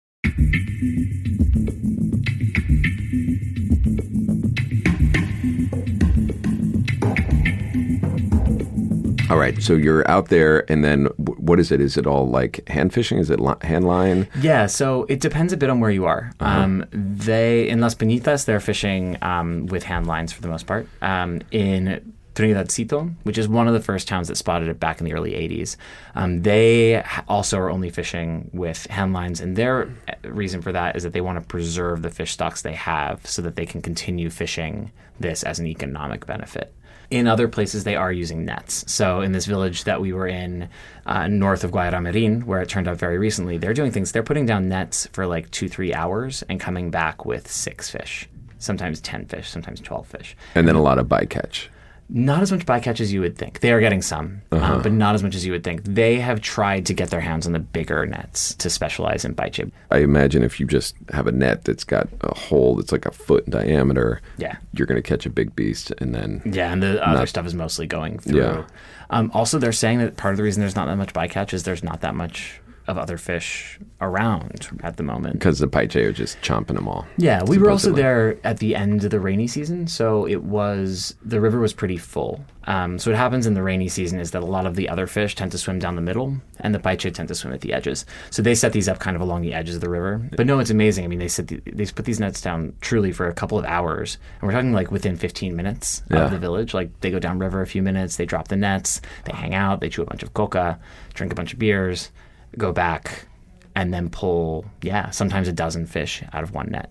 All 9.38 9.44
right. 9.44 9.62
So 9.62 9.74
you're 9.74 10.08
out 10.10 10.28
there, 10.28 10.70
and 10.70 10.84
then 10.84 11.06
what 11.16 11.60
is 11.60 11.70
it? 11.70 11.80
Is 11.80 11.96
it 11.96 12.06
all 12.06 12.28
like 12.28 12.66
hand 12.68 12.92
fishing? 12.92 13.18
Is 13.18 13.30
it 13.30 13.38
li- 13.38 13.54
hand 13.62 13.86
line? 13.86 14.28
Yeah, 14.40 14.66
so 14.66 15.04
it 15.08 15.20
depends 15.20 15.52
a 15.52 15.56
bit 15.56 15.70
on 15.70 15.78
where 15.78 15.92
you 15.92 16.06
are. 16.06 16.32
Uh-huh. 16.40 16.60
Um, 16.60 16.84
they 16.92 17.68
in 17.68 17.80
Las 17.80 17.94
Penitas, 17.94 18.46
they're 18.46 18.58
fishing 18.58 19.16
um, 19.22 19.66
with 19.66 19.84
hand 19.84 20.08
lines 20.08 20.32
for 20.32 20.42
the 20.42 20.48
most 20.48 20.66
part. 20.66 20.88
Um, 21.02 21.40
in 21.52 22.14
Trinidadcito, 22.34 23.14
which 23.22 23.38
is 23.38 23.48
one 23.48 23.68
of 23.68 23.74
the 23.74 23.80
first 23.80 24.08
towns 24.08 24.26
that 24.26 24.36
spotted 24.36 24.68
it 24.68 24.80
back 24.80 25.00
in 25.00 25.04
the 25.04 25.12
early 25.12 25.32
80s, 25.32 25.76
um, 26.16 26.42
they 26.42 27.02
also 27.28 27.58
are 27.58 27.70
only 27.70 27.90
fishing 27.90 28.50
with 28.52 28.86
hand 28.86 29.12
lines, 29.12 29.40
and 29.40 29.54
their 29.54 29.88
uh, 30.08 30.30
reason 30.30 30.62
for 30.62 30.72
that 30.72 30.96
is 30.96 31.04
that 31.04 31.12
they 31.12 31.20
want 31.20 31.40
to 31.40 31.46
preserve 31.46 32.02
the 32.02 32.10
fish 32.10 32.32
stocks 32.32 32.62
they 32.62 32.74
have 32.74 33.24
so 33.24 33.40
that 33.42 33.54
they 33.54 33.66
can 33.66 33.82
continue 33.82 34.30
fishing 34.30 34.90
this 35.20 35.42
as 35.42 35.58
an 35.58 35.66
economic 35.66 36.26
benefit. 36.26 36.72
In 37.10 37.26
other 37.26 37.48
places, 37.48 37.84
they 37.84 37.96
are 37.96 38.12
using 38.12 38.44
nets. 38.44 38.84
So, 38.92 39.22
in 39.22 39.32
this 39.32 39.46
village 39.46 39.84
that 39.84 40.00
we 40.00 40.12
were 40.12 40.26
in 40.26 40.68
uh, 41.06 41.26
north 41.26 41.64
of 41.64 41.70
Guayaramerin, 41.70 42.44
where 42.44 42.60
it 42.60 42.68
turned 42.68 42.86
out 42.86 42.98
very 42.98 43.16
recently, 43.16 43.56
they're 43.56 43.72
doing 43.72 43.92
things. 43.92 44.12
They're 44.12 44.22
putting 44.22 44.44
down 44.44 44.68
nets 44.68 45.06
for 45.12 45.26
like 45.26 45.50
two, 45.50 45.68
three 45.68 45.94
hours 45.94 46.42
and 46.50 46.60
coming 46.60 46.90
back 46.90 47.24
with 47.24 47.50
six 47.50 47.88
fish, 47.88 48.28
sometimes 48.58 49.00
10 49.00 49.26
fish, 49.26 49.48
sometimes 49.48 49.80
12 49.80 50.06
fish. 50.06 50.36
And 50.54 50.68
then 50.68 50.74
a 50.74 50.82
lot 50.82 50.98
of 50.98 51.06
bycatch. 51.06 51.68
Not 52.10 52.40
as 52.40 52.50
much 52.50 52.64
bycatch 52.64 53.00
as 53.00 53.12
you 53.12 53.20
would 53.20 53.36
think. 53.36 53.60
They 53.60 53.70
are 53.70 53.80
getting 53.80 54.00
some, 54.00 54.40
Uh-huh. 54.50 54.76
um, 54.76 54.82
but 54.82 54.92
not 54.92 55.14
as 55.14 55.22
much 55.22 55.34
as 55.34 55.44
you 55.44 55.52
would 55.52 55.62
think. 55.62 55.82
They 55.84 56.18
have 56.20 56.40
tried 56.40 56.86
to 56.86 56.94
get 56.94 57.10
their 57.10 57.20
hands 57.20 57.46
on 57.46 57.52
the 57.52 57.58
bigger 57.58 58.06
nets 58.06 58.54
to 58.54 58.70
specialize 58.70 59.26
in 59.26 59.34
paiche. 59.34 59.70
I 59.90 59.98
imagine 59.98 60.42
if 60.42 60.58
you 60.58 60.66
just 60.66 60.94
have 61.12 61.26
a 61.26 61.32
net 61.32 61.64
that's 61.64 61.84
got 61.84 62.08
a 62.22 62.34
hole 62.34 62.76
that's 62.76 62.92
like 62.92 63.04
a 63.04 63.10
foot 63.12 63.44
in 63.44 63.50
diameter, 63.50 64.22
Yeah. 64.38 64.56
you're 64.72 64.86
going 64.86 65.00
to 65.00 65.06
catch 65.06 65.26
a 65.26 65.30
big 65.30 65.54
beast, 65.54 65.92
and 65.98 66.14
then 66.14 66.40
Yeah, 66.46 66.72
and 66.72 66.82
the 66.82 67.06
other 67.06 67.26
stuff 67.26 67.44
is 67.46 67.52
mostly 67.54 67.86
going 67.86 68.18
through. 68.18 68.40
Yeah. 68.40 68.62
Um, 69.10 69.30
also, 69.34 69.58
they're 69.58 69.72
saying 69.72 69.98
that 69.98 70.16
part 70.16 70.32
of 70.32 70.36
the 70.38 70.42
reason 70.44 70.60
there's 70.60 70.76
not 70.76 70.86
that 70.86 70.96
much 70.96 71.12
bycatch 71.12 71.52
is 71.52 71.64
there's 71.64 71.84
not 71.84 72.00
that 72.00 72.14
much 72.14 72.60
of 72.88 72.98
other 72.98 73.16
fish 73.18 73.78
around 74.00 74.66
at 74.82 74.96
the 74.96 75.02
moment. 75.02 75.34
because 75.34 75.58
the 75.58 75.68
paiche 75.68 75.96
are 75.96 76.12
just 76.12 76.40
chomping 76.40 76.74
them 76.74 76.88
all. 76.88 77.06
Yeah, 77.18 77.42
we 77.44 77.58
were 77.58 77.70
also 77.70 77.92
there 77.92 78.38
at 78.44 78.58
the 78.58 78.74
end 78.74 79.04
of 79.04 79.10
the 79.10 79.20
rainy 79.20 79.46
season, 79.46 79.86
so 79.86 80.26
it 80.26 80.42
was 80.42 81.14
the 81.22 81.40
river 81.40 81.60
was 81.60 81.72
pretty 81.72 81.98
full. 81.98 82.44
Um, 82.64 82.98
so 82.98 83.10
what 83.10 83.16
happens 83.18 83.46
in 83.46 83.54
the 83.54 83.62
rainy 83.62 83.88
season 83.88 84.18
is 84.20 84.32
that 84.32 84.42
a 84.42 84.46
lot 84.46 84.66
of 84.66 84.74
the 84.76 84.88
other 84.90 85.06
fish 85.06 85.34
tend 85.34 85.52
to 85.52 85.58
swim 85.58 85.78
down 85.78 85.96
the 85.96 86.02
middle, 86.02 86.36
and 86.60 86.74
the 86.74 86.78
paiche 86.78 87.12
tend 87.14 87.28
to 87.28 87.34
swim 87.34 87.52
at 87.54 87.60
the 87.62 87.72
edges. 87.72 88.04
So 88.30 88.42
they 88.42 88.54
set 88.54 88.72
these 88.72 88.88
up 88.88 88.98
kind 88.98 89.16
of 89.16 89.22
along 89.22 89.40
the 89.42 89.54
edges 89.54 89.74
of 89.74 89.80
the 89.80 89.88
river. 89.88 90.20
But 90.36 90.46
no, 90.46 90.58
it's 90.58 90.68
amazing. 90.70 91.04
I 91.04 91.08
mean, 91.08 91.18
they 91.18 91.28
set 91.28 91.48
the, 91.48 91.60
they 91.72 91.86
put 91.86 92.04
these 92.04 92.20
nets 92.20 92.40
down 92.40 92.74
truly 92.80 93.12
for 93.12 93.26
a 93.28 93.34
couple 93.34 93.58
of 93.58 93.64
hours, 93.64 94.18
and 94.40 94.46
we're 94.48 94.52
talking 94.54 94.72
like 94.72 94.90
within 94.90 95.16
15 95.16 95.54
minutes 95.56 96.02
Yeah. 96.10 96.24
of 96.24 96.30
the 96.30 96.38
village. 96.38 96.74
Like 96.74 96.90
they 97.00 97.10
go 97.10 97.18
down 97.18 97.38
river 97.38 97.60
a 97.62 97.66
few 97.66 97.82
minutes, 97.82 98.16
they 98.16 98.26
drop 98.26 98.48
the 98.48 98.56
nets, 98.56 99.00
they 99.24 99.32
hang 99.34 99.54
out, 99.54 99.80
they 99.80 99.88
chew 99.88 100.02
a 100.02 100.06
bunch 100.06 100.22
of 100.22 100.34
coca, 100.34 100.78
drink 101.14 101.32
a 101.32 101.36
bunch 101.36 101.52
of 101.54 101.58
beers, 101.58 102.10
go 102.56 102.72
back, 102.72 103.26
and 103.74 103.92
then 103.92 104.08
pull 104.08 104.64
yeah 104.82 105.10
sometimes 105.10 105.48
a 105.48 105.52
dozen 105.52 105.86
fish 105.86 106.22
out 106.32 106.42
of 106.42 106.52
one 106.52 106.68
net. 106.70 106.90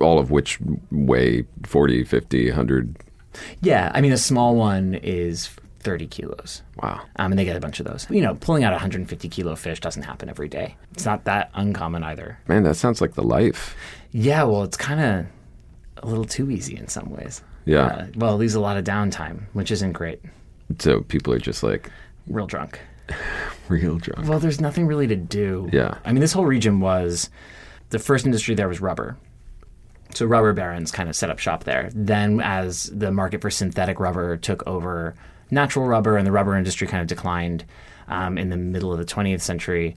All 0.00 0.18
of 0.18 0.30
which 0.30 0.58
weigh 0.90 1.44
40, 1.64 2.04
50, 2.04 2.48
100. 2.48 2.96
Yeah, 3.60 3.92
I 3.94 4.00
mean, 4.00 4.12
a 4.12 4.16
small 4.16 4.56
one 4.56 4.94
is 4.94 5.50
30 5.80 6.06
kilos. 6.06 6.62
Wow. 6.82 7.02
Um, 7.16 7.32
and 7.32 7.38
they 7.38 7.44
get 7.44 7.54
a 7.56 7.60
bunch 7.60 7.78
of 7.78 7.86
those. 7.86 8.06
You 8.10 8.22
know, 8.22 8.34
pulling 8.34 8.64
out 8.64 8.72
150 8.72 9.28
kilo 9.28 9.54
fish 9.56 9.78
doesn't 9.78 10.02
happen 10.02 10.30
every 10.30 10.48
day. 10.48 10.74
It's 10.92 11.04
not 11.04 11.24
that 11.24 11.50
uncommon 11.54 12.02
either. 12.02 12.38
Man, 12.48 12.62
that 12.64 12.76
sounds 12.76 13.00
like 13.02 13.14
the 13.14 13.22
life. 13.22 13.76
Yeah, 14.10 14.42
well, 14.44 14.64
it's 14.64 14.76
kind 14.76 15.00
of 15.00 15.26
a 16.02 16.06
little 16.06 16.24
too 16.24 16.50
easy 16.50 16.76
in 16.76 16.88
some 16.88 17.10
ways. 17.10 17.42
Yeah. 17.66 17.86
Uh, 17.86 18.06
well, 18.16 18.34
it 18.34 18.38
leaves 18.38 18.54
a 18.54 18.60
lot 18.60 18.78
of 18.78 18.84
downtime, 18.84 19.42
which 19.52 19.70
isn't 19.70 19.92
great. 19.92 20.20
So 20.78 21.02
people 21.02 21.32
are 21.34 21.38
just 21.38 21.62
like 21.62 21.90
Real 22.28 22.46
drunk. 22.46 22.80
real 23.68 23.98
drunk. 23.98 24.28
Well, 24.28 24.38
there's 24.38 24.60
nothing 24.60 24.86
really 24.86 25.06
to 25.06 25.16
do. 25.16 25.68
Yeah. 25.72 25.98
I 26.04 26.12
mean, 26.12 26.20
this 26.20 26.32
whole 26.32 26.46
region 26.46 26.80
was 26.80 27.30
the 27.90 27.98
first 27.98 28.26
industry 28.26 28.54
there 28.54 28.68
was 28.68 28.80
rubber. 28.80 29.16
So 30.14 30.26
rubber 30.26 30.52
barons 30.52 30.90
kind 30.90 31.08
of 31.08 31.16
set 31.16 31.30
up 31.30 31.38
shop 31.38 31.64
there. 31.64 31.90
Then, 31.94 32.40
as 32.40 32.84
the 32.84 33.12
market 33.12 33.40
for 33.42 33.50
synthetic 33.50 34.00
rubber 34.00 34.36
took 34.36 34.66
over 34.66 35.14
natural 35.50 35.86
rubber 35.86 36.16
and 36.16 36.26
the 36.26 36.32
rubber 36.32 36.56
industry 36.56 36.86
kind 36.86 37.00
of 37.00 37.06
declined 37.06 37.64
um, 38.08 38.38
in 38.38 38.48
the 38.48 38.56
middle 38.56 38.92
of 38.92 38.98
the 38.98 39.04
20th 39.04 39.40
century, 39.40 39.96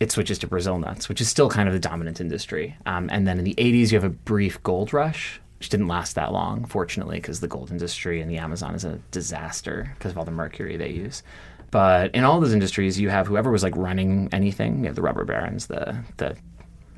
it 0.00 0.10
switches 0.10 0.38
to 0.38 0.46
Brazil 0.46 0.78
nuts, 0.78 1.08
which 1.08 1.20
is 1.20 1.28
still 1.28 1.48
kind 1.48 1.68
of 1.68 1.74
the 1.74 1.80
dominant 1.80 2.20
industry. 2.20 2.76
Um, 2.86 3.08
and 3.12 3.26
then 3.26 3.38
in 3.38 3.44
the 3.44 3.54
80s, 3.54 3.92
you 3.92 3.98
have 3.98 4.04
a 4.04 4.10
brief 4.10 4.62
gold 4.62 4.92
rush, 4.92 5.40
which 5.58 5.68
didn't 5.68 5.86
last 5.86 6.14
that 6.16 6.32
long, 6.32 6.64
fortunately, 6.64 7.18
because 7.18 7.40
the 7.40 7.48
gold 7.48 7.70
industry 7.70 8.20
in 8.20 8.28
the 8.28 8.38
Amazon 8.38 8.74
is 8.74 8.84
a 8.84 8.98
disaster 9.10 9.92
because 9.96 10.12
of 10.12 10.18
all 10.18 10.24
the 10.24 10.30
mercury 10.30 10.76
they 10.76 10.90
use. 10.90 11.22
But 11.72 12.14
in 12.14 12.22
all 12.22 12.38
those 12.40 12.52
industries, 12.52 13.00
you 13.00 13.08
have 13.08 13.26
whoever 13.26 13.50
was 13.50 13.64
like 13.64 13.76
running 13.76 14.28
anything. 14.30 14.80
You 14.80 14.86
have 14.86 14.94
the 14.94 15.02
rubber 15.02 15.24
barons, 15.24 15.66
the 15.66 15.96
the 16.18 16.36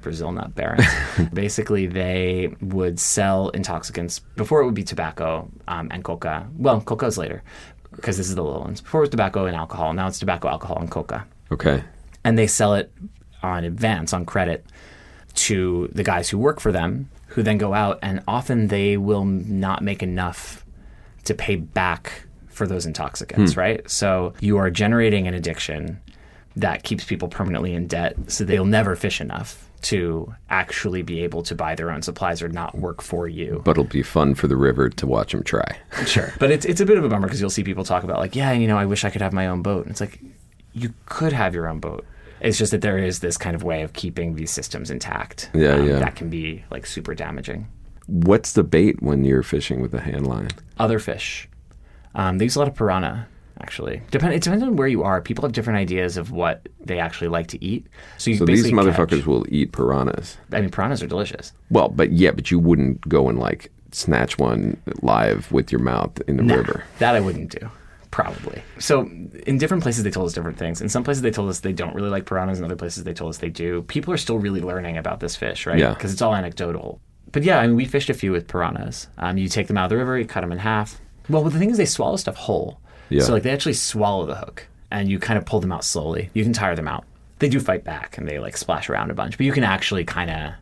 Brazil 0.03 0.33
nut 0.33 0.55
barons. 0.55 0.85
Basically, 1.33 1.87
they 1.87 2.55
would 2.61 3.01
sell 3.01 3.49
intoxicants 3.51 4.19
before 4.37 4.61
it 4.61 4.67
would 4.67 4.75
be 4.75 4.85
tobacco 4.85 5.49
um, 5.69 5.89
and 5.91 6.05
coca. 6.05 6.47
Well, 6.59 6.83
coca 6.83 7.07
is 7.07 7.17
later 7.17 7.43
because 7.97 8.19
this 8.19 8.29
is 8.29 8.35
the 8.35 8.43
little 8.43 8.61
ones. 8.61 8.81
Before 8.83 9.01
it 9.01 9.05
was 9.05 9.11
tobacco 9.11 9.47
and 9.47 9.57
alcohol. 9.57 9.95
Now 9.95 10.09
it's 10.09 10.19
tobacco, 10.19 10.49
alcohol, 10.49 10.79
and 10.79 10.91
coca 10.91 11.25
Okay. 11.53 11.83
and 12.25 12.37
they 12.37 12.47
sell 12.49 12.75
it 12.75 12.93
on 13.43 13.63
advance 13.65 14.13
on 14.13 14.27
credit 14.27 14.67
to 15.35 15.89
the 15.93 16.03
guys 16.03 16.29
who 16.31 16.39
work 16.39 16.59
for 16.61 16.73
them 16.73 17.09
who 17.29 17.43
then 17.43 17.59
go 17.59 17.75
out 17.75 17.99
and 18.03 18.23
often 18.29 18.69
they 18.69 18.97
will 18.97 19.25
not 19.25 19.83
make 19.83 20.03
enough 20.03 20.65
to 21.25 21.35
pay 21.35 21.57
back 21.57 22.25
for 22.55 22.67
those 22.67 22.87
intoxicants 22.87 23.57
right 23.57 23.89
so 23.91 24.33
you 24.41 24.57
are 24.57 24.71
generating 24.71 25.27
an 25.29 25.35
addiction 25.35 26.01
that 26.57 26.83
keeps 26.85 27.05
people 27.05 27.29
permanently 27.29 27.75
in 27.75 27.87
debt 27.87 28.15
so 28.29 28.45
they'll 28.45 28.65
never 28.65 28.95
fish 28.97 29.21
enough 29.21 29.69
to 29.83 30.33
actually 30.49 31.03
be 31.03 31.23
able 31.23 31.43
to 31.43 31.55
buy 31.55 31.75
their 31.75 31.91
own 31.91 32.01
supplies 32.01 32.41
or 32.41 32.49
not 32.49 32.75
work 32.79 33.03
for 33.03 33.29
you 33.29 33.61
But 33.67 33.73
it'll 33.73 33.85
be 33.85 34.03
fun 34.03 34.35
for 34.35 34.47
the 34.49 34.57
river 34.57 34.89
to 34.89 35.07
watch 35.07 35.33
them 35.33 35.43
try. 35.43 35.77
Sure. 36.07 36.33
But 36.39 36.51
it's 36.51 36.65
it's 36.65 36.81
a 36.81 36.87
bit 36.87 36.97
of 36.97 37.05
a 37.05 37.09
bummer 37.11 37.27
because 37.27 37.39
you'll 37.41 37.51
see 37.51 37.65
people 37.65 37.85
talk 37.85 38.03
about 38.03 38.19
like, 38.19 38.35
yeah, 38.35 38.53
you 38.53 38.67
know, 38.67 38.79
I 38.79 38.87
wish 38.87 39.05
I 39.05 39.11
could 39.11 39.21
have 39.21 39.35
my 39.35 39.47
own 39.47 39.61
boat. 39.61 39.83
And 39.83 39.91
it's 39.91 40.01
like 40.01 40.21
you 40.73 40.95
could 41.05 41.35
have 41.35 41.55
your 41.55 41.69
own 41.69 41.81
boat. 41.81 42.07
It's 42.41 42.57
just 42.57 42.71
that 42.73 42.81
there 42.81 42.97
is 42.97 43.19
this 43.19 43.37
kind 43.37 43.55
of 43.55 43.63
way 43.63 43.83
of 43.83 43.93
keeping 43.93 44.37
these 44.37 44.51
systems 44.51 44.91
intact. 44.91 45.51
um, 45.53 45.61
Yeah, 45.61 45.83
yeah. 45.83 45.99
That 45.99 46.17
can 46.17 46.31
be 46.31 46.65
like 46.71 46.87
super 46.87 47.15
damaging. 47.15 47.69
What's 48.07 48.53
the 48.53 48.65
bait 48.65 49.03
when 49.03 49.23
you're 49.25 49.43
fishing 49.43 49.83
with 49.83 49.93
a 49.93 50.01
hand 50.01 50.27
line? 50.27 50.49
Other 50.79 50.99
fish. 50.99 51.47
Um, 52.15 52.39
they 52.39 52.45
use 52.45 52.57
a 52.57 52.59
lot 52.61 52.69
of 52.69 52.75
piranha, 52.75 53.27
actually. 53.61 54.03
Depend, 54.11 54.35
it 54.35 54.43
depends 54.43 54.63
on 54.63 54.77
where 54.77 54.89
you 54.89 55.03
are. 55.03 55.21
People 55.21 55.43
have 55.43 55.53
different 55.53 55.79
ideas 55.79 56.17
of 56.17 56.31
what 56.31 56.69
they 56.81 56.99
actually 56.99 57.29
like 57.29 57.49
to 57.49 57.65
eat. 57.65 57.87
So 58.19 58.31
you 58.31 58.37
So 58.37 58.45
these 58.45 58.67
motherfuckers 58.71 59.19
catch- 59.19 59.27
will 59.27 59.45
eat 59.49 59.73
piranhas. 59.73 60.37
I 60.53 60.61
mean, 60.61 60.71
piranhas 60.71 61.03
are 61.03 61.07
delicious. 61.07 61.53
Well, 61.71 61.89
but 61.89 62.13
yeah, 62.13 62.31
but 62.31 62.51
you 62.51 62.59
wouldn't 62.59 63.09
go 63.09 63.29
and 63.29 63.39
like 63.39 63.71
snatch 63.93 64.39
one 64.39 64.77
live 65.03 65.51
with 65.53 65.71
your 65.73 65.81
mouth 65.81 66.21
in 66.29 66.37
the 66.37 66.43
Nah, 66.43 66.55
river. 66.57 66.85
That 66.99 67.15
I 67.15 67.21
wouldn't 67.21 67.51
do. 67.59 67.69
Probably. 68.11 68.63
So 68.79 69.01
in 69.47 69.59
different 69.59 69.83
places 69.83 70.05
they 70.05 70.11
told 70.11 70.27
us 70.29 70.33
different 70.35 70.57
things. 70.57 70.81
In 70.81 70.89
some 70.89 71.03
places 71.03 71.23
they 71.23 71.33
told 71.33 71.49
us 71.51 71.61
they 71.61 71.73
don't 71.73 71.95
really 71.97 72.11
like 72.11 72.27
piranhas. 72.27 72.61
In 72.61 72.65
other 72.65 72.77
places 72.77 73.03
they 73.03 73.13
told 73.13 73.31
us 73.31 73.39
they 73.39 73.49
do. 73.51 73.83
People 73.83 74.15
are 74.15 74.17
still 74.17 74.39
really 74.39 74.61
learning 74.61 74.97
about 74.97 75.19
this 75.19 75.35
fish, 75.35 75.67
right? 75.67 75.79
Yeah. 75.79 75.95
Because 75.95 76.13
it's 76.13 76.23
all 76.23 76.33
anecdotal. 76.35 77.01
But 77.33 77.43
yeah, 77.43 77.59
I 77.59 77.67
mean, 77.67 77.75
we 77.75 77.85
fished 77.87 78.11
a 78.11 78.15
few 78.15 78.31
with 78.31 78.47
piranhas. 78.47 79.09
Um, 79.19 79.37
you 79.39 79.49
take 79.49 79.67
them 79.67 79.77
out 79.77 79.85
of 79.87 79.91
the 79.91 79.97
river, 79.97 80.17
you 80.17 80.27
cut 80.27 80.43
them 80.43 80.53
in 80.53 80.59
half. 80.59 81.01
Well, 81.29 81.43
the 81.45 81.51
thing 81.59 81.71
is 81.71 81.77
they 81.77 81.87
swallow 81.87 82.17
stuff 82.17 82.37
whole. 82.37 82.81
Yeah. 83.09 83.23
So 83.23 83.33
like 83.33 83.43
they 83.43 83.51
actually 83.51 83.75
swallow 83.75 84.27
the 84.27 84.35
hook, 84.35 84.67
and 84.91 85.09
you 85.09 85.19
kind 85.19 85.39
of 85.39 85.45
pull 85.47 85.61
them 85.61 85.73
out 85.73 85.85
slowly. 85.85 86.31
You 86.35 86.43
can 86.43 86.53
tire 86.53 86.75
them 86.77 86.89
out. 86.89 87.05
They 87.39 87.49
do 87.49 87.61
fight 87.61 87.85
back, 87.85 88.17
and 88.19 88.27
they 88.29 88.39
like 88.39 88.57
splash 88.57 88.89
around 88.89 89.11
a 89.11 89.15
bunch. 89.15 89.37
But 89.37 89.47
you 89.47 89.53
can 89.53 89.65
actually 89.65 90.05
kind 90.05 90.31
of 90.31 90.53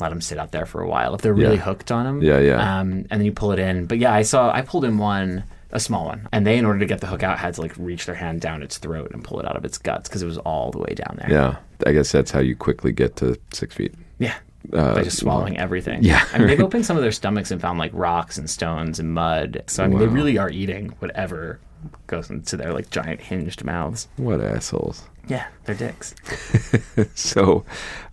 let 0.00 0.10
them 0.10 0.20
sit 0.20 0.38
out 0.38 0.52
there 0.52 0.66
for 0.66 0.82
a 0.82 0.88
while 0.88 1.14
if 1.14 1.22
they're 1.22 1.32
really 1.34 1.56
Yeah. 1.56 1.62
hooked 1.62 1.90
on 1.90 2.04
them. 2.04 2.22
Yeah, 2.22 2.38
yeah. 2.38 2.80
Um, 2.80 2.92
and 3.10 3.20
then 3.20 3.24
you 3.24 3.32
pull 3.32 3.52
it 3.52 3.58
in. 3.58 3.86
But 3.86 3.98
yeah, 3.98 4.12
I 4.12 4.22
saw 4.22 4.52
I 4.52 4.62
pulled 4.62 4.84
in 4.84 4.98
one 4.98 5.44
a 5.72 5.80
small 5.80 6.06
one. 6.06 6.28
And 6.32 6.46
they, 6.46 6.58
in 6.58 6.64
order 6.64 6.78
to 6.78 6.86
get 6.86 7.00
the 7.00 7.06
hook 7.08 7.22
out, 7.22 7.38
had 7.38 7.54
to 7.54 7.60
like 7.60 7.72
reach 7.76 8.06
their 8.06 8.14
hand 8.14 8.40
down 8.40 8.62
its 8.62 8.78
throat 8.78 9.10
and 9.12 9.22
pull 9.24 9.40
it 9.40 9.46
out 9.46 9.56
of 9.56 9.64
its 9.64 9.78
guts 9.78 10.08
because 10.08 10.22
it 10.22 10.26
was 10.26 10.38
all 10.38 10.70
the 10.70 10.78
way 10.78 10.94
down 10.94 11.16
there. 11.18 11.30
Yeah, 11.30 11.56
I 11.86 11.92
guess 11.92 12.12
that's 12.12 12.30
how 12.30 12.38
you 12.40 12.54
quickly 12.56 12.92
get 12.92 13.16
to 13.16 13.36
six 13.52 13.74
feet. 13.74 13.94
Yeah. 14.18 14.34
Uh, 14.72 14.94
By 14.94 15.02
just 15.02 15.18
swallowing 15.18 15.58
everything. 15.58 16.02
Yeah. 16.02 16.24
I 16.32 16.38
mean, 16.38 16.48
they've 16.48 16.60
opened 16.68 16.86
some 16.86 16.96
of 16.96 17.02
their 17.02 17.12
stomachs 17.12 17.50
and 17.50 17.60
found 17.60 17.78
like 17.78 17.90
rocks 17.94 18.38
and 18.38 18.48
stones 18.48 18.98
and 18.98 19.12
mud. 19.14 19.62
So, 19.66 19.84
I 19.84 19.88
mean, 19.88 19.98
they 19.98 20.06
really 20.06 20.38
are 20.38 20.50
eating 20.50 20.88
whatever 20.98 21.60
goes 22.06 22.30
into 22.30 22.56
their 22.56 22.72
like 22.72 22.90
giant 22.90 23.20
hinged 23.20 23.64
mouths. 23.64 24.08
What 24.16 24.40
assholes. 24.40 25.04
Yeah, 25.28 25.46
they're 25.64 25.74
dicks. 25.74 26.14
So, 27.14 27.64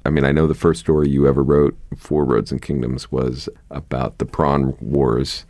I 0.05 0.09
mean, 0.09 0.25
I 0.25 0.31
know 0.31 0.45
the 0.47 0.53
first 0.55 0.81
story 0.81 1.09
you 1.09 1.27
ever 1.27 1.41
wrote 1.43 1.77
for 1.95 2.25
Roads 2.25 2.51
and 2.51 2.61
Kingdoms 2.61 3.11
was 3.11 3.47
about 3.71 4.17
the 4.17 4.25
prawn 4.25 4.75
wars 4.81 5.45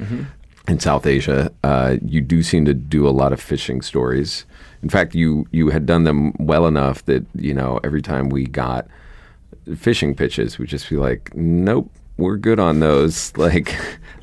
in 0.67 0.79
South 0.79 1.05
Asia. 1.07 1.51
Uh, 1.63 1.97
you 2.05 2.21
do 2.21 2.43
seem 2.43 2.65
to 2.65 2.73
do 2.73 3.07
a 3.07 3.11
lot 3.11 3.33
of 3.33 3.41
fishing 3.41 3.81
stories. 3.81 4.45
In 4.83 4.89
fact, 4.89 5.15
you 5.15 5.47
you 5.51 5.69
had 5.69 5.85
done 5.85 6.03
them 6.03 6.33
well 6.37 6.67
enough 6.67 7.03
that 7.05 7.25
you 7.35 7.53
know 7.53 7.79
every 7.83 8.01
time 8.01 8.29
we 8.29 8.45
got 8.45 8.87
fishing 9.77 10.15
pitches, 10.15 10.57
we'd 10.57 10.69
just 10.69 10.89
be 10.89 10.97
like, 10.97 11.33
"Nope, 11.35 11.91
we're 12.17 12.37
good 12.37 12.59
on 12.59 12.79
those." 12.79 13.33
Like, 13.37 13.75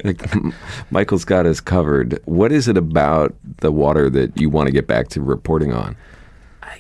like 0.04 0.22
Michael's 0.90 1.24
got 1.24 1.46
us 1.46 1.60
covered. 1.60 2.20
What 2.24 2.52
is 2.52 2.68
it 2.68 2.76
about 2.76 3.34
the 3.58 3.72
water 3.72 4.08
that 4.10 4.40
you 4.40 4.48
want 4.48 4.66
to 4.66 4.72
get 4.72 4.86
back 4.86 5.08
to 5.08 5.20
reporting 5.20 5.72
on? 5.72 5.96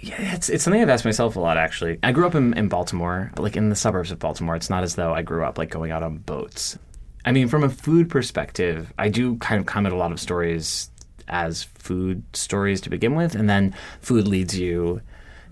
Yeah, 0.02 0.34
it's 0.34 0.48
it's 0.48 0.64
something 0.64 0.80
I've 0.80 0.88
asked 0.88 1.04
myself 1.04 1.36
a 1.36 1.40
lot 1.40 1.56
actually. 1.56 1.98
I 2.02 2.12
grew 2.12 2.26
up 2.26 2.34
in, 2.34 2.56
in 2.56 2.68
Baltimore, 2.68 3.32
like 3.36 3.56
in 3.56 3.68
the 3.68 3.76
suburbs 3.76 4.10
of 4.10 4.18
Baltimore. 4.18 4.56
It's 4.56 4.70
not 4.70 4.82
as 4.82 4.94
though 4.94 5.12
I 5.12 5.22
grew 5.22 5.44
up 5.44 5.58
like 5.58 5.70
going 5.70 5.90
out 5.90 6.02
on 6.02 6.18
boats. 6.18 6.78
I 7.24 7.32
mean, 7.32 7.48
from 7.48 7.64
a 7.64 7.68
food 7.68 8.08
perspective, 8.08 8.92
I 8.98 9.08
do 9.08 9.36
kind 9.36 9.60
of 9.60 9.66
comment 9.66 9.94
a 9.94 9.98
lot 9.98 10.12
of 10.12 10.20
stories 10.20 10.90
as 11.28 11.64
food 11.64 12.22
stories 12.32 12.80
to 12.82 12.90
begin 12.90 13.14
with, 13.14 13.34
and 13.34 13.48
then 13.48 13.74
food 14.00 14.26
leads 14.26 14.58
you 14.58 15.02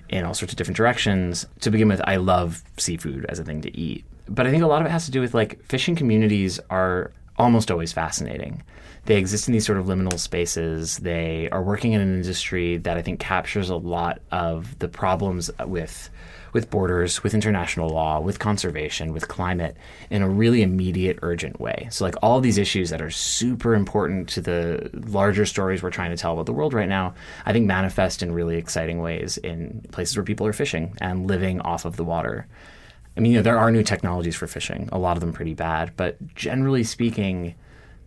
in 0.09 0.25
all 0.25 0.35
sorts 0.35 0.53
of 0.53 0.57
different 0.57 0.77
directions. 0.77 1.47
To 1.61 1.71
begin 1.71 1.89
with, 1.89 2.01
I 2.05 2.17
love 2.17 2.63
seafood 2.77 3.27
as 3.29 3.39
a 3.39 3.45
thing 3.45 3.61
to 3.63 3.77
eat. 3.77 4.05
But 4.29 4.47
I 4.47 4.51
think 4.51 4.63
a 4.63 4.67
lot 4.67 4.81
of 4.81 4.87
it 4.87 4.91
has 4.91 5.07
to 5.07 5.11
do 5.11 5.21
with 5.21 5.35
like 5.35 5.63
fishing 5.65 5.97
communities 5.97 6.61
are 6.71 7.13
almost 7.37 7.71
always 7.71 7.93
fascinating. 7.93 8.63
They 9.05 9.17
exist 9.17 9.49
in 9.49 9.53
these 9.53 9.65
sort 9.65 9.79
of 9.79 9.87
liminal 9.87 10.19
spaces. 10.19 10.99
They 10.99 11.49
are 11.51 11.63
working 11.63 11.93
in 11.93 12.01
an 12.01 12.15
industry 12.15 12.77
that 12.79 12.99
I 12.99 13.03
think 13.03 13.21
captures 13.21 13.71
a 13.71 13.77
lot 13.77 14.21
of 14.31 14.79
the 14.81 14.89
problems 14.89 15.51
with 15.65 16.11
with 16.59 16.71
borders, 16.71 17.23
with 17.23 17.35
international 17.35 17.89
law, 17.89 18.19
with 18.19 18.41
conservation, 18.41 19.13
with 19.13 19.29
climate 19.29 19.77
in 20.11 20.23
a 20.23 20.29
really 20.29 20.61
immediate, 20.61 21.17
urgent 21.23 21.61
way. 21.61 21.87
So 21.93 22.05
like 22.05 22.17
all 22.21 22.41
these 22.41 22.59
issues 22.59 22.91
that 22.91 23.01
are 23.01 23.13
super 23.13 23.77
important 23.77 24.29
to 24.31 24.41
the 24.41 24.91
larger 24.93 25.47
stories 25.47 25.85
we're 25.85 25.93
trying 25.93 26.11
to 26.11 26.17
tell 26.17 26.33
about 26.33 26.47
the 26.47 26.53
world 26.53 26.75
right 26.75 26.89
now, 26.89 27.15
I 27.47 27.53
think 27.53 27.67
manifest 27.67 28.25
in 28.25 28.33
really 28.33 28.57
exciting 28.57 28.99
ways 28.99 29.39
in 29.39 29.87
places 29.93 30.17
where 30.17 30.25
people 30.25 30.49
are 30.49 30.53
fishing 30.53 30.97
and 31.01 31.29
living 31.29 31.61
off 31.61 31.85
of 31.85 31.95
the 31.95 32.03
water. 32.03 32.49
I 33.17 33.21
mean, 33.21 33.31
you 33.31 33.39
know, 33.39 33.43
there 33.43 33.59
are 33.59 33.71
new 33.71 33.85
technologies 33.85 34.35
for 34.35 34.49
fishing, 34.49 34.89
a 34.91 34.99
lot 34.99 35.17
of 35.17 35.21
them 35.21 35.33
pretty 35.33 35.55
bad, 35.55 35.93
but 35.97 36.17
generally 36.35 36.83
speaking, 36.83 37.55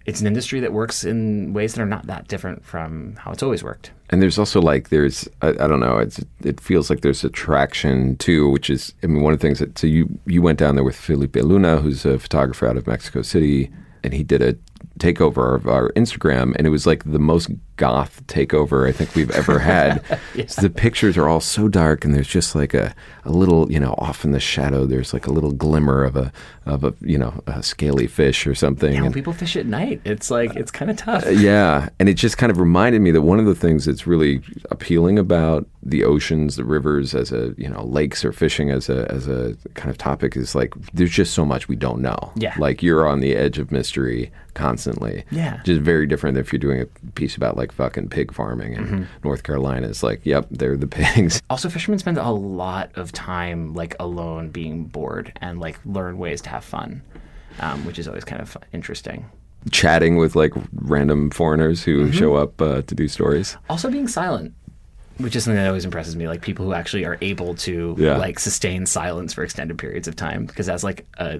it's 0.05 0.21
an 0.21 0.27
industry 0.27 0.59
that 0.59 0.73
works 0.73 1.03
in 1.03 1.53
ways 1.53 1.73
that 1.73 1.81
are 1.81 1.85
not 1.85 2.07
that 2.07 2.27
different 2.27 2.65
from 2.65 3.15
how 3.17 3.31
it's 3.31 3.43
always 3.43 3.63
worked. 3.63 3.91
And 4.09 4.21
there's 4.21 4.39
also 4.39 4.61
like 4.61 4.89
there's 4.89 5.27
I, 5.41 5.49
I 5.49 5.67
don't 5.67 5.79
know 5.79 5.97
it's 5.97 6.19
it 6.43 6.59
feels 6.59 6.89
like 6.89 7.01
there's 7.01 7.23
attraction 7.23 8.17
too, 8.17 8.49
which 8.49 8.69
is 8.69 8.93
I 9.03 9.07
mean 9.07 9.23
one 9.23 9.33
of 9.33 9.39
the 9.39 9.47
things 9.47 9.59
that 9.59 9.77
so 9.77 9.87
you 9.87 10.09
you 10.25 10.41
went 10.41 10.59
down 10.59 10.75
there 10.75 10.83
with 10.83 10.95
Felipe 10.95 11.35
Luna, 11.35 11.77
who's 11.77 12.05
a 12.05 12.19
photographer 12.19 12.67
out 12.67 12.77
of 12.77 12.87
Mexico 12.87 13.21
City, 13.21 13.71
and 14.03 14.13
he 14.13 14.23
did 14.23 14.41
a 14.41 14.55
takeover 14.99 15.55
of 15.55 15.67
our 15.67 15.91
Instagram, 15.93 16.55
and 16.55 16.67
it 16.67 16.71
was 16.71 16.85
like 16.85 17.03
the 17.03 17.19
most 17.19 17.49
goth 17.81 18.25
takeover 18.27 18.87
I 18.87 18.91
think 18.91 19.15
we've 19.15 19.31
ever 19.31 19.57
had. 19.59 20.03
So 20.47 20.61
the 20.61 20.69
pictures 20.69 21.17
are 21.17 21.27
all 21.27 21.39
so 21.41 21.67
dark, 21.67 22.03
and 22.05 22.13
there's 22.15 22.27
just 22.27 22.55
like 22.55 22.73
a, 22.73 22.93
a 23.25 23.31
little, 23.31 23.71
you 23.71 23.79
know, 23.79 23.93
off 23.97 24.23
in 24.25 24.31
the 24.31 24.39
shadow. 24.39 24.85
There's 24.85 25.13
like 25.13 25.27
a 25.27 25.31
little 25.31 25.51
glimmer 25.51 26.03
of 26.03 26.15
a 26.15 26.31
of 26.65 26.83
a 26.83 26.93
you 27.01 27.17
know 27.17 27.41
a 27.47 27.61
scaly 27.63 28.07
fish 28.07 28.47
or 28.47 28.55
something. 28.55 28.93
Yeah, 28.93 28.99
when 29.01 29.05
and- 29.07 29.13
people 29.13 29.33
fish 29.33 29.55
at 29.55 29.65
night, 29.65 30.01
it's 30.05 30.31
like 30.31 30.55
it's 30.55 30.71
kind 30.71 30.89
of 30.91 30.97
tough. 30.97 31.25
Uh, 31.25 31.29
yeah, 31.29 31.89
and 31.99 32.07
it 32.09 32.15
just 32.15 32.37
kind 32.37 32.51
of 32.51 32.59
reminded 32.59 33.01
me 33.01 33.11
that 33.11 33.21
one 33.21 33.39
of 33.39 33.45
the 33.45 33.55
things 33.55 33.85
that's 33.85 34.07
really 34.07 34.41
appealing 34.71 35.19
about 35.19 35.67
the 35.83 36.03
oceans, 36.03 36.55
the 36.55 36.63
rivers, 36.65 37.13
as 37.13 37.31
a 37.31 37.53
you 37.57 37.67
know 37.69 37.83
lakes 37.83 38.23
or 38.25 38.31
fishing 38.31 38.71
as 38.71 38.89
a 38.89 39.09
as 39.11 39.27
a 39.27 39.55
kind 39.75 39.89
of 39.89 39.97
topic 39.97 40.35
is 40.37 40.55
like 40.55 40.73
there's 40.93 41.11
just 41.11 41.33
so 41.33 41.45
much 41.45 41.67
we 41.67 41.75
don't 41.75 42.01
know. 42.01 42.31
Yeah. 42.35 42.55
like 42.57 42.81
you're 42.81 43.07
on 43.07 43.19
the 43.19 43.35
edge 43.35 43.57
of 43.59 43.71
mystery 43.71 44.31
constantly. 44.53 45.23
Yeah. 45.31 45.61
just 45.63 45.81
very 45.81 46.05
different 46.05 46.37
if 46.37 46.51
you're 46.51 46.59
doing 46.59 46.81
a 46.81 46.85
piece 47.11 47.35
about 47.37 47.55
like 47.57 47.70
fucking 47.71 48.09
pig 48.09 48.33
farming 48.33 48.73
in 48.73 48.83
Mm-hmm. 48.85 49.03
North 49.23 49.43
Carolina. 49.43 49.87
It's 49.87 50.03
like, 50.03 50.21
yep, 50.25 50.47
they're 50.51 50.77
the 50.77 50.87
pigs. 50.99 51.41
Also, 51.49 51.69
fishermen 51.69 51.99
spend 51.99 52.17
a 52.17 52.29
lot 52.31 52.91
of 52.95 53.11
time 53.11 53.73
like 53.73 53.95
alone, 53.99 54.49
being 54.49 54.85
bored, 54.85 55.33
and 55.41 55.59
like 55.59 55.79
learn 55.85 56.17
ways 56.17 56.41
to 56.41 56.49
have 56.49 56.63
fun, 56.63 57.01
um, 57.59 57.85
which 57.85 57.97
is 57.99 58.07
always 58.07 58.23
kind 58.23 58.41
of 58.41 58.55
interesting. 58.73 59.25
Chatting 59.71 60.17
with 60.17 60.35
like 60.35 60.53
random 60.73 61.29
foreigners 61.29 61.83
who 61.83 62.05
Mm-hmm. 62.05 62.11
show 62.17 62.35
up 62.35 62.59
uh, 62.61 62.81
to 62.81 62.95
do 62.95 63.07
stories. 63.07 63.57
Also, 63.69 63.91
being 63.91 64.07
silent, 64.07 64.53
which 65.17 65.35
is 65.35 65.43
something 65.43 65.57
that 65.61 65.67
always 65.67 65.85
impresses 65.85 66.15
me. 66.15 66.27
Like 66.27 66.41
people 66.41 66.65
who 66.65 66.73
actually 66.73 67.05
are 67.05 67.17
able 67.21 67.53
to 67.55 67.95
Yeah. 67.99 68.17
like 68.17 68.39
sustain 68.39 68.85
silence 68.87 69.33
for 69.33 69.43
extended 69.43 69.77
periods 69.77 70.07
of 70.07 70.15
time. 70.15 70.45
Because 70.47 70.67
as 70.67 70.83
like 70.83 71.05
a 71.19 71.39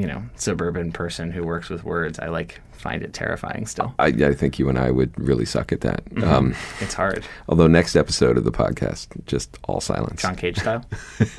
you 0.00 0.06
know 0.06 0.22
suburban 0.36 0.92
person 0.92 1.30
who 1.30 1.44
works 1.44 1.68
with 1.68 1.84
words, 1.84 2.18
I 2.18 2.28
like 2.28 2.60
find 2.72 3.02
it 3.02 3.12
terrifying. 3.12 3.66
Still, 3.66 3.94
I, 3.98 4.06
I 4.06 4.34
think 4.34 4.58
you 4.58 4.68
and 4.68 4.78
I 4.78 4.90
would 4.90 5.12
really 5.18 5.44
suck 5.44 5.72
at 5.72 5.82
that. 5.82 6.02
Um, 6.22 6.54
it's 6.80 6.94
hard. 6.94 7.24
although 7.48 7.66
next 7.66 7.96
episode 7.96 8.38
of 8.38 8.44
the 8.44 8.52
podcast, 8.52 9.08
just 9.26 9.58
all 9.64 9.80
silence. 9.80 10.22
John 10.22 10.36
Cage 10.36 10.58
style. 10.58 10.84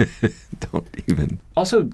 Don't 0.71 0.87
even. 1.07 1.39
also, 1.57 1.89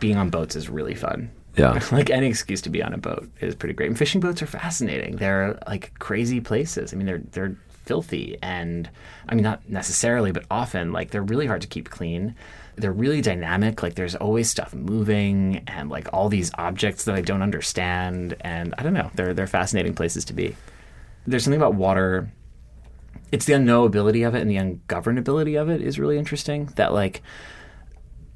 being 0.00 0.16
on 0.16 0.30
boats 0.30 0.56
is 0.56 0.68
really 0.68 0.94
fun. 0.94 1.30
Yeah. 1.56 1.80
like 1.92 2.10
any 2.10 2.26
excuse 2.26 2.60
to 2.62 2.70
be 2.70 2.82
on 2.82 2.92
a 2.92 2.98
boat 2.98 3.28
is 3.40 3.54
pretty 3.54 3.74
great. 3.74 3.88
And 3.88 3.98
fishing 3.98 4.20
boats 4.20 4.42
are 4.42 4.46
fascinating. 4.46 5.16
They're 5.16 5.58
like 5.66 5.98
crazy 5.98 6.40
places. 6.40 6.92
I 6.92 6.96
mean, 6.96 7.06
they're 7.06 7.22
they're 7.32 7.56
filthy 7.68 8.36
and 8.42 8.90
I 9.28 9.34
mean 9.34 9.44
not 9.44 9.68
necessarily, 9.68 10.32
but 10.32 10.44
often 10.50 10.92
like 10.92 11.10
they're 11.10 11.22
really 11.22 11.46
hard 11.46 11.62
to 11.62 11.68
keep 11.68 11.88
clean. 11.88 12.34
They're 12.76 12.92
really 12.92 13.20
dynamic. 13.20 13.82
Like 13.82 13.94
there's 13.94 14.14
always 14.14 14.50
stuff 14.50 14.74
moving 14.74 15.62
and 15.66 15.88
like 15.88 16.08
all 16.12 16.28
these 16.28 16.50
objects 16.58 17.04
that 17.04 17.14
I 17.14 17.20
don't 17.22 17.42
understand. 17.42 18.36
And 18.40 18.74
I 18.78 18.82
don't 18.82 18.92
know. 18.94 19.10
They're 19.14 19.34
they're 19.34 19.46
fascinating 19.46 19.94
places 19.94 20.24
to 20.26 20.32
be. 20.32 20.56
There's 21.26 21.44
something 21.44 21.60
about 21.60 21.74
water. 21.74 22.30
It's 23.32 23.46
the 23.46 23.54
unknowability 23.54 24.26
of 24.26 24.34
it 24.34 24.42
and 24.42 24.50
the 24.50 24.56
ungovernability 24.56 25.60
of 25.60 25.68
it 25.68 25.80
is 25.80 25.98
really 25.98 26.18
interesting. 26.18 26.66
That 26.76 26.92
like 26.92 27.22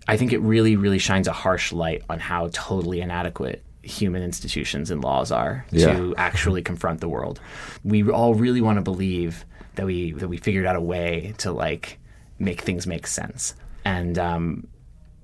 I 0.08 0.16
think 0.16 0.32
it 0.32 0.38
really, 0.40 0.76
really 0.76 0.98
shines 0.98 1.28
a 1.28 1.32
harsh 1.32 1.72
light 1.72 2.02
on 2.08 2.18
how 2.18 2.48
totally 2.52 3.00
inadequate 3.00 3.62
human 3.82 4.22
institutions 4.22 4.90
and 4.90 5.02
laws 5.04 5.30
are 5.30 5.64
Yeah. 5.70 5.92
to 5.94 6.14
actually 6.16 6.62
confront 6.62 7.00
the 7.00 7.08
world. 7.08 7.40
We 7.84 8.08
all 8.10 8.34
really 8.34 8.60
want 8.60 8.76
to 8.78 8.82
believe 8.82 9.44
that 9.76 9.86
we 9.86 10.12
that 10.12 10.28
we 10.28 10.36
figured 10.38 10.66
out 10.66 10.76
a 10.76 10.80
way 10.80 11.34
to 11.38 11.52
like 11.52 11.98
make 12.38 12.62
things 12.62 12.86
make 12.86 13.06
sense, 13.06 13.54
and 13.90 14.18
um, 14.18 14.66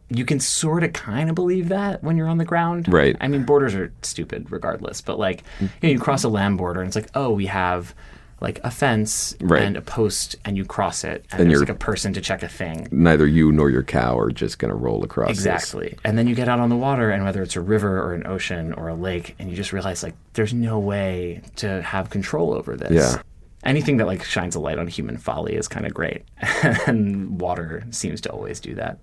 you 0.09 0.25
can 0.25 0.41
sort 0.41 0.83
of 0.85 0.93
kind 0.93 1.29
of 1.29 1.35
believe 1.35 1.69
that 1.69 2.03
when 2.03 2.17
you're 2.17 2.29
on 2.29 2.39
the 2.39 2.45
ground. 2.45 2.93
Right. 2.93 3.17
I 3.21 3.29
mean, 3.29 3.45
borders 3.45 3.75
are 3.75 3.93
stupid 4.03 4.51
regardless, 4.51 5.01
but 5.01 5.19
like 5.19 5.43
you, 5.61 5.69
know, 5.83 5.89
you 5.91 5.99
cross 5.99 6.25
a 6.25 6.29
land 6.29 6.59
border 6.59 6.81
and 6.81 6.89
it's 6.89 6.97
like, 6.97 7.11
oh, 7.15 7.31
we 7.31 7.47
have 7.47 7.95
like 8.41 8.61
a 8.63 8.71
fence 8.71 9.35
Right. 9.41 9.63
and 9.63 9.77
a 9.79 9.81
post, 9.81 10.37
and 10.45 10.59
you 10.59 10.65
cross 10.67 11.05
it, 11.05 11.25
and, 11.33 11.41
And 11.41 11.51
there's 11.51 11.61
like 11.61 11.71
a 11.71 11.75
person 11.75 12.13
to 12.13 12.21
check 12.21 12.43
a 12.43 12.49
thing. 12.49 12.87
Neither 12.91 13.27
you 13.27 13.51
nor 13.51 13.71
your 13.71 13.83
cow 13.83 14.19
are 14.19 14.31
just 14.31 14.59
going 14.59 14.69
to 14.69 14.75
roll 14.77 15.03
across. 15.05 15.29
this. 15.31 15.39
Exactly. 15.39 15.97
And 16.05 16.19
then 16.19 16.27
you 16.27 16.35
get 16.35 16.47
out 16.47 16.61
on 16.61 16.69
the 16.69 16.77
water, 16.77 17.11
and 17.11 17.25
whether 17.25 17.43
it's 17.43 17.57
a 17.57 17.63
river 17.63 17.99
or 17.99 18.13
an 18.13 18.27
ocean 18.27 18.75
or 18.75 18.89
a 18.89 18.95
lake, 18.95 19.35
and 19.39 19.49
you 19.49 19.57
just 19.57 19.73
realize 19.73 20.03
like 20.03 20.15
there's 20.35 20.53
no 20.53 20.79
way 20.79 21.41
to 21.57 21.81
have 21.81 22.11
control 22.11 22.53
over 22.53 22.77
this. 22.77 22.91
Yeah. 22.93 23.23
Anything 23.65 23.97
that 23.97 24.07
like 24.07 24.23
shines 24.23 24.55
a 24.55 24.61
light 24.61 24.79
on 24.79 24.87
human 24.87 25.17
folly 25.17 25.55
is 25.55 25.67
kind 25.67 25.87
of 25.87 25.95
great, 25.95 26.23
and 26.87 27.41
water 27.41 27.85
seems 27.91 28.21
to 28.23 28.31
always 28.31 28.61
do 28.61 28.75
that. 28.75 28.99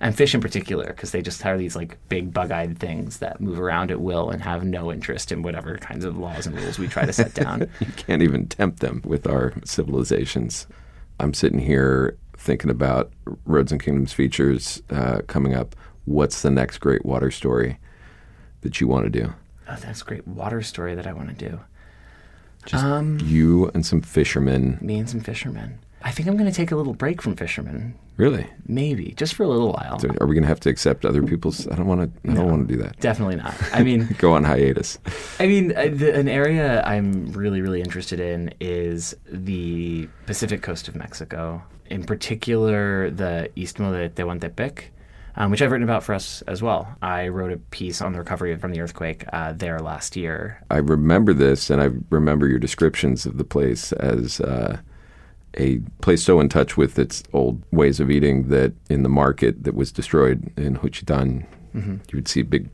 And 0.00 0.16
fish 0.16 0.34
in 0.34 0.40
particular, 0.40 0.86
because 0.86 1.12
they 1.12 1.22
just 1.22 1.44
are 1.46 1.56
these 1.56 1.76
like 1.76 1.96
big 2.08 2.32
bug-eyed 2.32 2.78
things 2.78 3.18
that 3.18 3.40
move 3.40 3.60
around 3.60 3.92
at 3.92 4.00
will 4.00 4.30
and 4.30 4.42
have 4.42 4.64
no 4.64 4.92
interest 4.92 5.30
in 5.30 5.42
whatever 5.42 5.78
kinds 5.78 6.04
of 6.04 6.18
laws 6.18 6.44
and 6.46 6.58
rules 6.58 6.78
we 6.78 6.88
try 6.88 7.06
to 7.06 7.12
set 7.12 7.34
down. 7.34 7.68
You 7.80 7.92
can't 7.96 8.22
even 8.22 8.48
tempt 8.48 8.80
them 8.80 9.00
with 9.04 9.28
our 9.28 9.52
civilizations. 9.64 10.66
I'm 11.20 11.34
sitting 11.34 11.60
here 11.60 12.18
thinking 12.36 12.70
about 12.70 13.12
Roads 13.46 13.70
and 13.70 13.80
Kingdoms 13.80 14.12
features 14.12 14.82
uh, 14.90 15.20
coming 15.28 15.54
up. 15.54 15.76
What's 16.04 16.42
the 16.42 16.50
next 16.50 16.78
great 16.78 17.04
water 17.04 17.30
story 17.30 17.78
that 18.62 18.80
you 18.80 18.88
want 18.88 19.04
to 19.04 19.10
do? 19.10 19.34
oh, 19.68 19.76
that's 19.80 20.02
a 20.02 20.04
great 20.04 20.26
water 20.26 20.62
story 20.62 20.94
that 20.94 21.06
I 21.06 21.12
want 21.12 21.28
to 21.28 21.48
do. 21.48 21.60
Just 22.66 22.84
you 23.24 23.70
and 23.74 23.84
some 23.84 24.00
fishermen. 24.00 24.78
Me 24.80 24.98
and 24.98 25.08
some 25.08 25.20
fishermen. 25.20 25.78
I 26.04 26.10
think 26.10 26.28
I'm 26.28 26.36
going 26.36 26.50
to 26.50 26.54
take 26.56 26.72
a 26.72 26.76
little 26.76 26.94
break 26.94 27.22
from 27.22 27.36
fishermen. 27.36 27.94
Really? 28.16 28.46
Maybe 28.66 29.14
just 29.16 29.34
for 29.34 29.44
a 29.44 29.48
little 29.48 29.72
while. 29.72 29.98
So 29.98 30.08
are 30.20 30.26
we 30.26 30.34
going 30.34 30.42
to 30.42 30.48
have 30.48 30.60
to 30.60 30.68
accept 30.68 31.04
other 31.04 31.22
people's? 31.22 31.66
I 31.68 31.76
don't 31.76 31.86
want 31.86 32.12
to. 32.24 32.30
I 32.30 32.34
don't 32.34 32.50
want 32.50 32.68
to 32.68 32.74
do 32.74 32.82
that. 32.82 32.98
Definitely 33.00 33.36
not. 33.36 33.54
I 33.72 33.82
mean, 33.82 34.14
Go 34.18 34.32
on 34.34 34.44
hiatus. 34.44 34.98
I 35.38 35.46
mean, 35.46 35.76
uh, 35.76 35.88
the, 35.92 36.14
an 36.14 36.28
area 36.28 36.82
I'm 36.84 37.32
really, 37.32 37.62
really 37.62 37.80
interested 37.80 38.20
in 38.20 38.52
is 38.60 39.14
the 39.30 40.08
Pacific 40.26 40.62
coast 40.62 40.88
of 40.88 40.96
Mexico, 40.96 41.62
in 41.86 42.04
particular 42.04 43.10
the 43.10 43.50
Istmo 43.56 43.92
de 43.92 44.08
Tehuantepec, 44.10 44.84
um, 45.36 45.50
which 45.50 45.62
I've 45.62 45.70
written 45.72 45.84
about 45.88 46.02
for 46.02 46.14
us 46.14 46.42
as 46.42 46.62
well. 46.62 46.94
I 47.02 47.28
wrote 47.28 47.52
a 47.52 47.56
piece 47.58 48.00
on 48.02 48.12
the 48.12 48.18
recovery 48.18 48.56
from 48.56 48.72
the 48.72 48.80
earthquake 48.80 49.24
uh, 49.32 49.52
there 49.52 49.78
last 49.80 50.16
year. 50.16 50.62
I 50.70 50.78
remember 50.78 51.32
this, 51.32 51.70
and 51.70 51.80
I 51.82 51.90
remember 52.10 52.46
your 52.48 52.58
descriptions 52.58 53.26
of 53.26 53.38
the 53.38 53.44
place 53.44 53.92
as 53.92 54.40
uh, 54.40 54.78
a 55.58 55.78
place 56.00 56.22
so 56.22 56.40
in 56.40 56.48
touch 56.48 56.76
with 56.76 56.98
its 56.98 57.22
old 57.32 57.62
ways 57.72 58.00
of 58.00 58.10
eating 58.10 58.48
that 58.48 58.72
in 58.88 59.02
the 59.02 59.08
market 59.08 59.64
that 59.64 59.74
was 59.74 59.92
destroyed 59.92 60.50
in 60.56 60.76
Juchitan, 60.76 61.46
you 61.74 62.00
would 62.14 62.28
see 62.28 62.42
big 62.42 62.68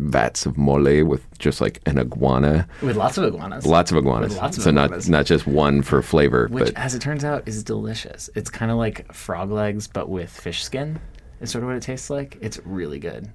vats 0.00 0.46
of 0.46 0.56
mole 0.56 1.02
with 1.04 1.26
just 1.38 1.60
like 1.60 1.80
an 1.84 1.98
iguana, 1.98 2.68
With 2.82 2.96
lots 2.96 3.18
of 3.18 3.24
iguanas. 3.24 3.66
lots 3.66 3.90
of 3.90 3.96
iguanas. 3.98 4.30
With 4.30 4.38
lots 4.38 4.56
of 4.56 4.62
so 4.62 4.70
iguanas. 4.70 5.08
not 5.08 5.18
not 5.18 5.26
just 5.26 5.46
one 5.46 5.82
for 5.82 6.00
flavor, 6.02 6.48
Which, 6.50 6.66
but 6.66 6.74
as 6.76 6.94
it 6.94 7.00
turns 7.00 7.24
out, 7.24 7.46
is 7.48 7.62
delicious. 7.64 8.30
It's 8.34 8.48
kind 8.48 8.70
of 8.70 8.78
like 8.78 9.12
frog 9.12 9.50
legs, 9.50 9.86
but 9.88 10.08
with 10.08 10.30
fish 10.30 10.62
skin. 10.62 11.00
Is 11.40 11.50
sort 11.50 11.62
of 11.62 11.68
what 11.68 11.76
it 11.76 11.82
tastes 11.82 12.10
like. 12.10 12.38
It's 12.40 12.58
really 12.64 12.98
good. 12.98 13.30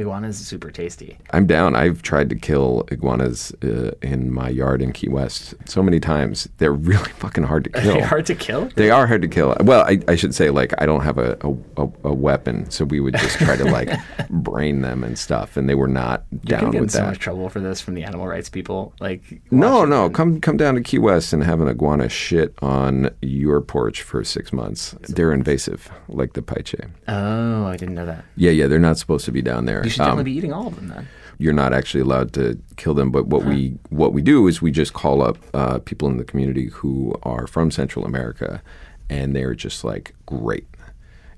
Iguana 0.00 0.28
is 0.28 0.38
super 0.38 0.70
tasty. 0.70 1.18
I'm 1.30 1.46
down. 1.46 1.76
I've 1.76 2.02
tried 2.02 2.30
to 2.30 2.36
kill 2.36 2.86
iguanas 2.90 3.52
uh, 3.62 3.92
in 4.02 4.32
my 4.32 4.48
yard 4.48 4.82
in 4.82 4.92
Key 4.92 5.08
West 5.08 5.54
so 5.66 5.82
many 5.82 6.00
times. 6.00 6.48
They're 6.58 6.72
really 6.90 7.10
fucking 7.12 7.44
hard 7.44 7.64
to 7.64 7.70
kill. 7.82 7.94
They're 7.94 8.06
hard 8.06 8.26
to 8.26 8.34
kill. 8.34 8.70
They 8.76 8.90
are 8.90 9.06
hard 9.06 9.22
to 9.22 9.28
kill. 9.28 9.54
Well, 9.60 9.84
I, 9.86 10.00
I 10.08 10.16
should 10.16 10.34
say, 10.34 10.50
like, 10.50 10.72
I 10.80 10.86
don't 10.86 11.02
have 11.02 11.18
a, 11.18 11.36
a, 11.76 11.88
a, 12.04 12.12
weapon, 12.12 12.70
so 12.70 12.84
we 12.84 13.00
would 13.00 13.14
just 13.14 13.38
try 13.38 13.56
to, 13.56 13.64
like, 13.70 13.90
brain 14.30 14.80
them 14.80 15.04
and 15.04 15.18
stuff, 15.18 15.56
and 15.56 15.68
they 15.68 15.74
were 15.74 15.88
not 15.88 16.24
You're 16.30 16.60
down 16.60 16.70
get 16.70 16.80
with 16.80 16.90
so 16.90 16.98
that. 16.98 17.06
much 17.08 17.18
trouble 17.18 17.48
for 17.48 17.60
this 17.60 17.80
from 17.80 17.94
the 17.94 18.04
animal 18.04 18.26
rights 18.26 18.48
people. 18.48 18.92
Like, 19.00 19.22
no, 19.50 19.84
no, 19.84 20.10
come 20.10 20.40
come 20.40 20.56
down 20.56 20.74
to 20.74 20.80
Key 20.80 20.98
West 20.98 21.32
and 21.32 21.44
have 21.44 21.60
an 21.60 21.68
iguana 21.68 22.08
shit 22.08 22.54
on 22.62 23.10
your 23.20 23.60
porch 23.60 24.02
for 24.02 24.24
six 24.24 24.52
months. 24.52 24.94
They're 25.08 25.32
invasive, 25.32 25.90
like 26.08 26.32
the 26.32 26.42
paiche. 26.42 26.90
Oh, 27.08 27.66
I 27.66 27.76
didn't 27.76 27.94
know 27.94 28.06
that. 28.06 28.24
Yeah, 28.36 28.50
yeah, 28.50 28.66
they're 28.66 28.78
not 28.78 28.98
supposed 28.98 29.24
to 29.26 29.32
be 29.32 29.42
down 29.42 29.66
there. 29.66 29.82
Should 29.90 30.00
Um, 30.02 30.06
definitely 30.08 30.32
be 30.32 30.36
eating 30.38 30.52
all 30.52 30.66
of 30.68 30.76
them 30.76 30.88
then. 30.88 31.08
you're 31.38 31.52
not 31.52 31.72
actually 31.72 32.00
allowed 32.00 32.32
to 32.34 32.58
kill 32.76 32.94
them. 32.94 33.10
But 33.10 33.26
what 33.26 33.44
we 33.44 33.74
what 33.90 34.12
we 34.12 34.22
do 34.22 34.46
is 34.48 34.62
we 34.62 34.70
just 34.70 34.92
call 34.94 35.22
up 35.22 35.36
uh, 35.54 35.78
people 35.80 36.08
in 36.08 36.16
the 36.16 36.24
community 36.24 36.66
who 36.68 37.14
are 37.22 37.46
from 37.46 37.70
Central 37.70 38.04
America, 38.04 38.62
and 39.08 39.34
they're 39.36 39.54
just 39.54 39.84
like 39.84 40.14
great. 40.26 40.66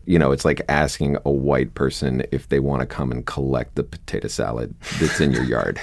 You 0.04 0.18
know, 0.18 0.32
it's 0.32 0.44
like 0.44 0.60
asking 0.68 1.16
a 1.24 1.30
white 1.30 1.74
person 1.74 2.24
if 2.32 2.48
they 2.48 2.58
want 2.58 2.80
to 2.80 2.86
come 2.86 3.12
and 3.12 3.24
collect 3.24 3.76
the 3.76 3.84
potato 3.84 4.26
salad 4.28 4.74
that's 4.98 5.20
in 5.20 5.30
your 5.30 5.44
yard. 5.44 5.80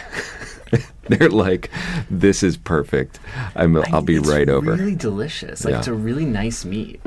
they're 1.07 1.29
like, 1.29 1.71
"This 2.11 2.43
is 2.43 2.57
perfect. 2.57 3.19
I'm, 3.55 3.77
I'll 3.93 4.01
be 4.01 4.19
right 4.19 4.49
over." 4.49 4.73
Really 4.75 4.93
delicious. 4.95 5.63
Like 5.63 5.71
Yeah. 5.71 5.77
it's 5.79 5.87
a 5.87 5.93
really 5.93 6.25
nice 6.25 6.65
meat. 6.65 6.99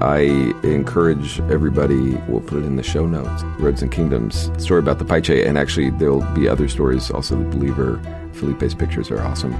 I 0.00 0.52
encourage 0.62 1.40
everybody, 1.42 2.16
we'll 2.28 2.42
put 2.42 2.62
it 2.62 2.66
in 2.66 2.76
the 2.76 2.82
show 2.82 3.06
notes, 3.06 3.42
Roads 3.58 3.80
and 3.80 3.90
Kingdoms 3.90 4.50
story 4.62 4.80
about 4.80 4.98
the 4.98 5.04
Paiche. 5.04 5.46
And 5.46 5.56
actually, 5.56 5.90
there'll 5.90 6.20
be 6.34 6.48
other 6.48 6.68
stories. 6.68 7.10
Also, 7.10 7.36
The 7.36 7.48
Believer, 7.48 8.00
Felipe's 8.32 8.74
pictures 8.74 9.10
are 9.10 9.22
awesome. 9.22 9.54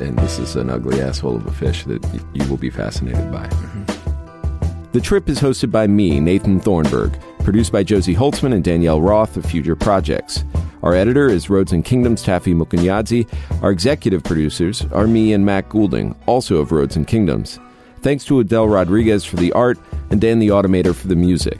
And 0.00 0.18
this 0.18 0.38
is 0.38 0.56
an 0.56 0.70
ugly 0.70 1.00
asshole 1.00 1.36
of 1.36 1.46
a 1.46 1.52
fish 1.52 1.84
that 1.84 2.04
you 2.34 2.48
will 2.50 2.56
be 2.56 2.68
fascinated 2.68 3.30
by. 3.30 3.46
Mm-hmm. 3.46 4.90
The 4.90 5.00
trip 5.00 5.28
is 5.28 5.38
hosted 5.38 5.70
by 5.70 5.86
me, 5.86 6.20
Nathan 6.20 6.58
Thornburgh, 6.58 7.18
produced 7.40 7.70
by 7.70 7.82
Josie 7.82 8.14
Holtzman 8.14 8.54
and 8.54 8.64
Danielle 8.64 9.00
Roth 9.00 9.36
of 9.36 9.46
Future 9.46 9.76
Projects. 9.76 10.42
Our 10.82 10.94
editor 10.94 11.28
is 11.28 11.48
Roads 11.48 11.72
and 11.72 11.84
Kingdoms 11.84 12.22
Taffy 12.22 12.54
Mukunyadzi. 12.54 13.28
Our 13.62 13.70
executive 13.70 14.24
producers 14.24 14.84
are 14.92 15.06
me 15.06 15.32
and 15.32 15.44
Matt 15.44 15.68
Goulding, 15.68 16.14
also 16.26 16.56
of 16.56 16.72
Roads 16.72 16.96
and 16.96 17.06
Kingdoms. 17.06 17.58
Thanks 18.06 18.24
to 18.26 18.38
Adele 18.38 18.68
Rodriguez 18.68 19.24
for 19.24 19.34
the 19.34 19.50
art 19.50 19.80
and 20.10 20.20
Dan 20.20 20.38
the 20.38 20.50
Automator 20.50 20.94
for 20.94 21.08
the 21.08 21.16
music. 21.16 21.58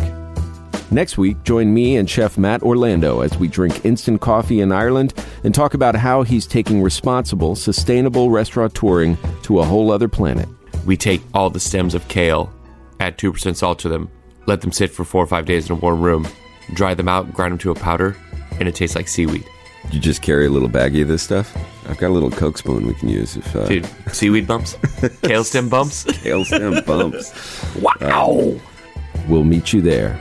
Next 0.92 1.18
week, 1.18 1.42
join 1.42 1.74
me 1.74 1.96
and 1.96 2.08
Chef 2.08 2.38
Matt 2.38 2.62
Orlando 2.62 3.22
as 3.22 3.36
we 3.36 3.48
drink 3.48 3.84
instant 3.84 4.20
coffee 4.20 4.60
in 4.60 4.70
Ireland 4.70 5.12
and 5.42 5.52
talk 5.52 5.74
about 5.74 5.96
how 5.96 6.22
he's 6.22 6.46
taking 6.46 6.84
responsible, 6.84 7.56
sustainable 7.56 8.28
restaurateuring 8.28 9.18
to 9.42 9.58
a 9.58 9.64
whole 9.64 9.90
other 9.90 10.06
planet. 10.06 10.48
We 10.86 10.96
take 10.96 11.20
all 11.34 11.50
the 11.50 11.58
stems 11.58 11.96
of 11.96 12.06
kale, 12.06 12.52
add 13.00 13.18
2% 13.18 13.56
salt 13.56 13.80
to 13.80 13.88
them, 13.88 14.08
let 14.46 14.60
them 14.60 14.70
sit 14.70 14.92
for 14.92 15.04
four 15.04 15.24
or 15.24 15.26
five 15.26 15.46
days 15.46 15.68
in 15.68 15.72
a 15.76 15.80
warm 15.80 16.00
room, 16.00 16.28
dry 16.74 16.94
them 16.94 17.08
out, 17.08 17.34
grind 17.34 17.54
them 17.54 17.58
to 17.58 17.72
a 17.72 17.74
powder, 17.74 18.16
and 18.60 18.68
it 18.68 18.76
tastes 18.76 18.94
like 18.94 19.08
seaweed. 19.08 19.44
You 19.92 20.00
just 20.00 20.20
carry 20.22 20.46
a 20.46 20.50
little 20.50 20.68
baggie 20.68 21.02
of 21.02 21.08
this 21.08 21.22
stuff? 21.22 21.56
I've 21.88 21.98
got 21.98 22.08
a 22.08 22.14
little 22.14 22.30
Coke 22.30 22.58
spoon 22.58 22.86
we 22.86 22.94
can 22.94 23.08
use 23.08 23.36
if 23.36 23.54
uh, 23.56 23.66
Dude, 23.66 23.88
seaweed 24.12 24.46
bumps? 24.46 24.76
kale 25.22 25.44
stem 25.44 25.68
bumps? 25.68 26.04
kale 26.22 26.44
stem 26.44 26.82
bumps. 26.84 27.32
Wow! 27.80 28.58
We'll 29.28 29.44
meet 29.44 29.72
you 29.72 29.80
there. 29.80 30.20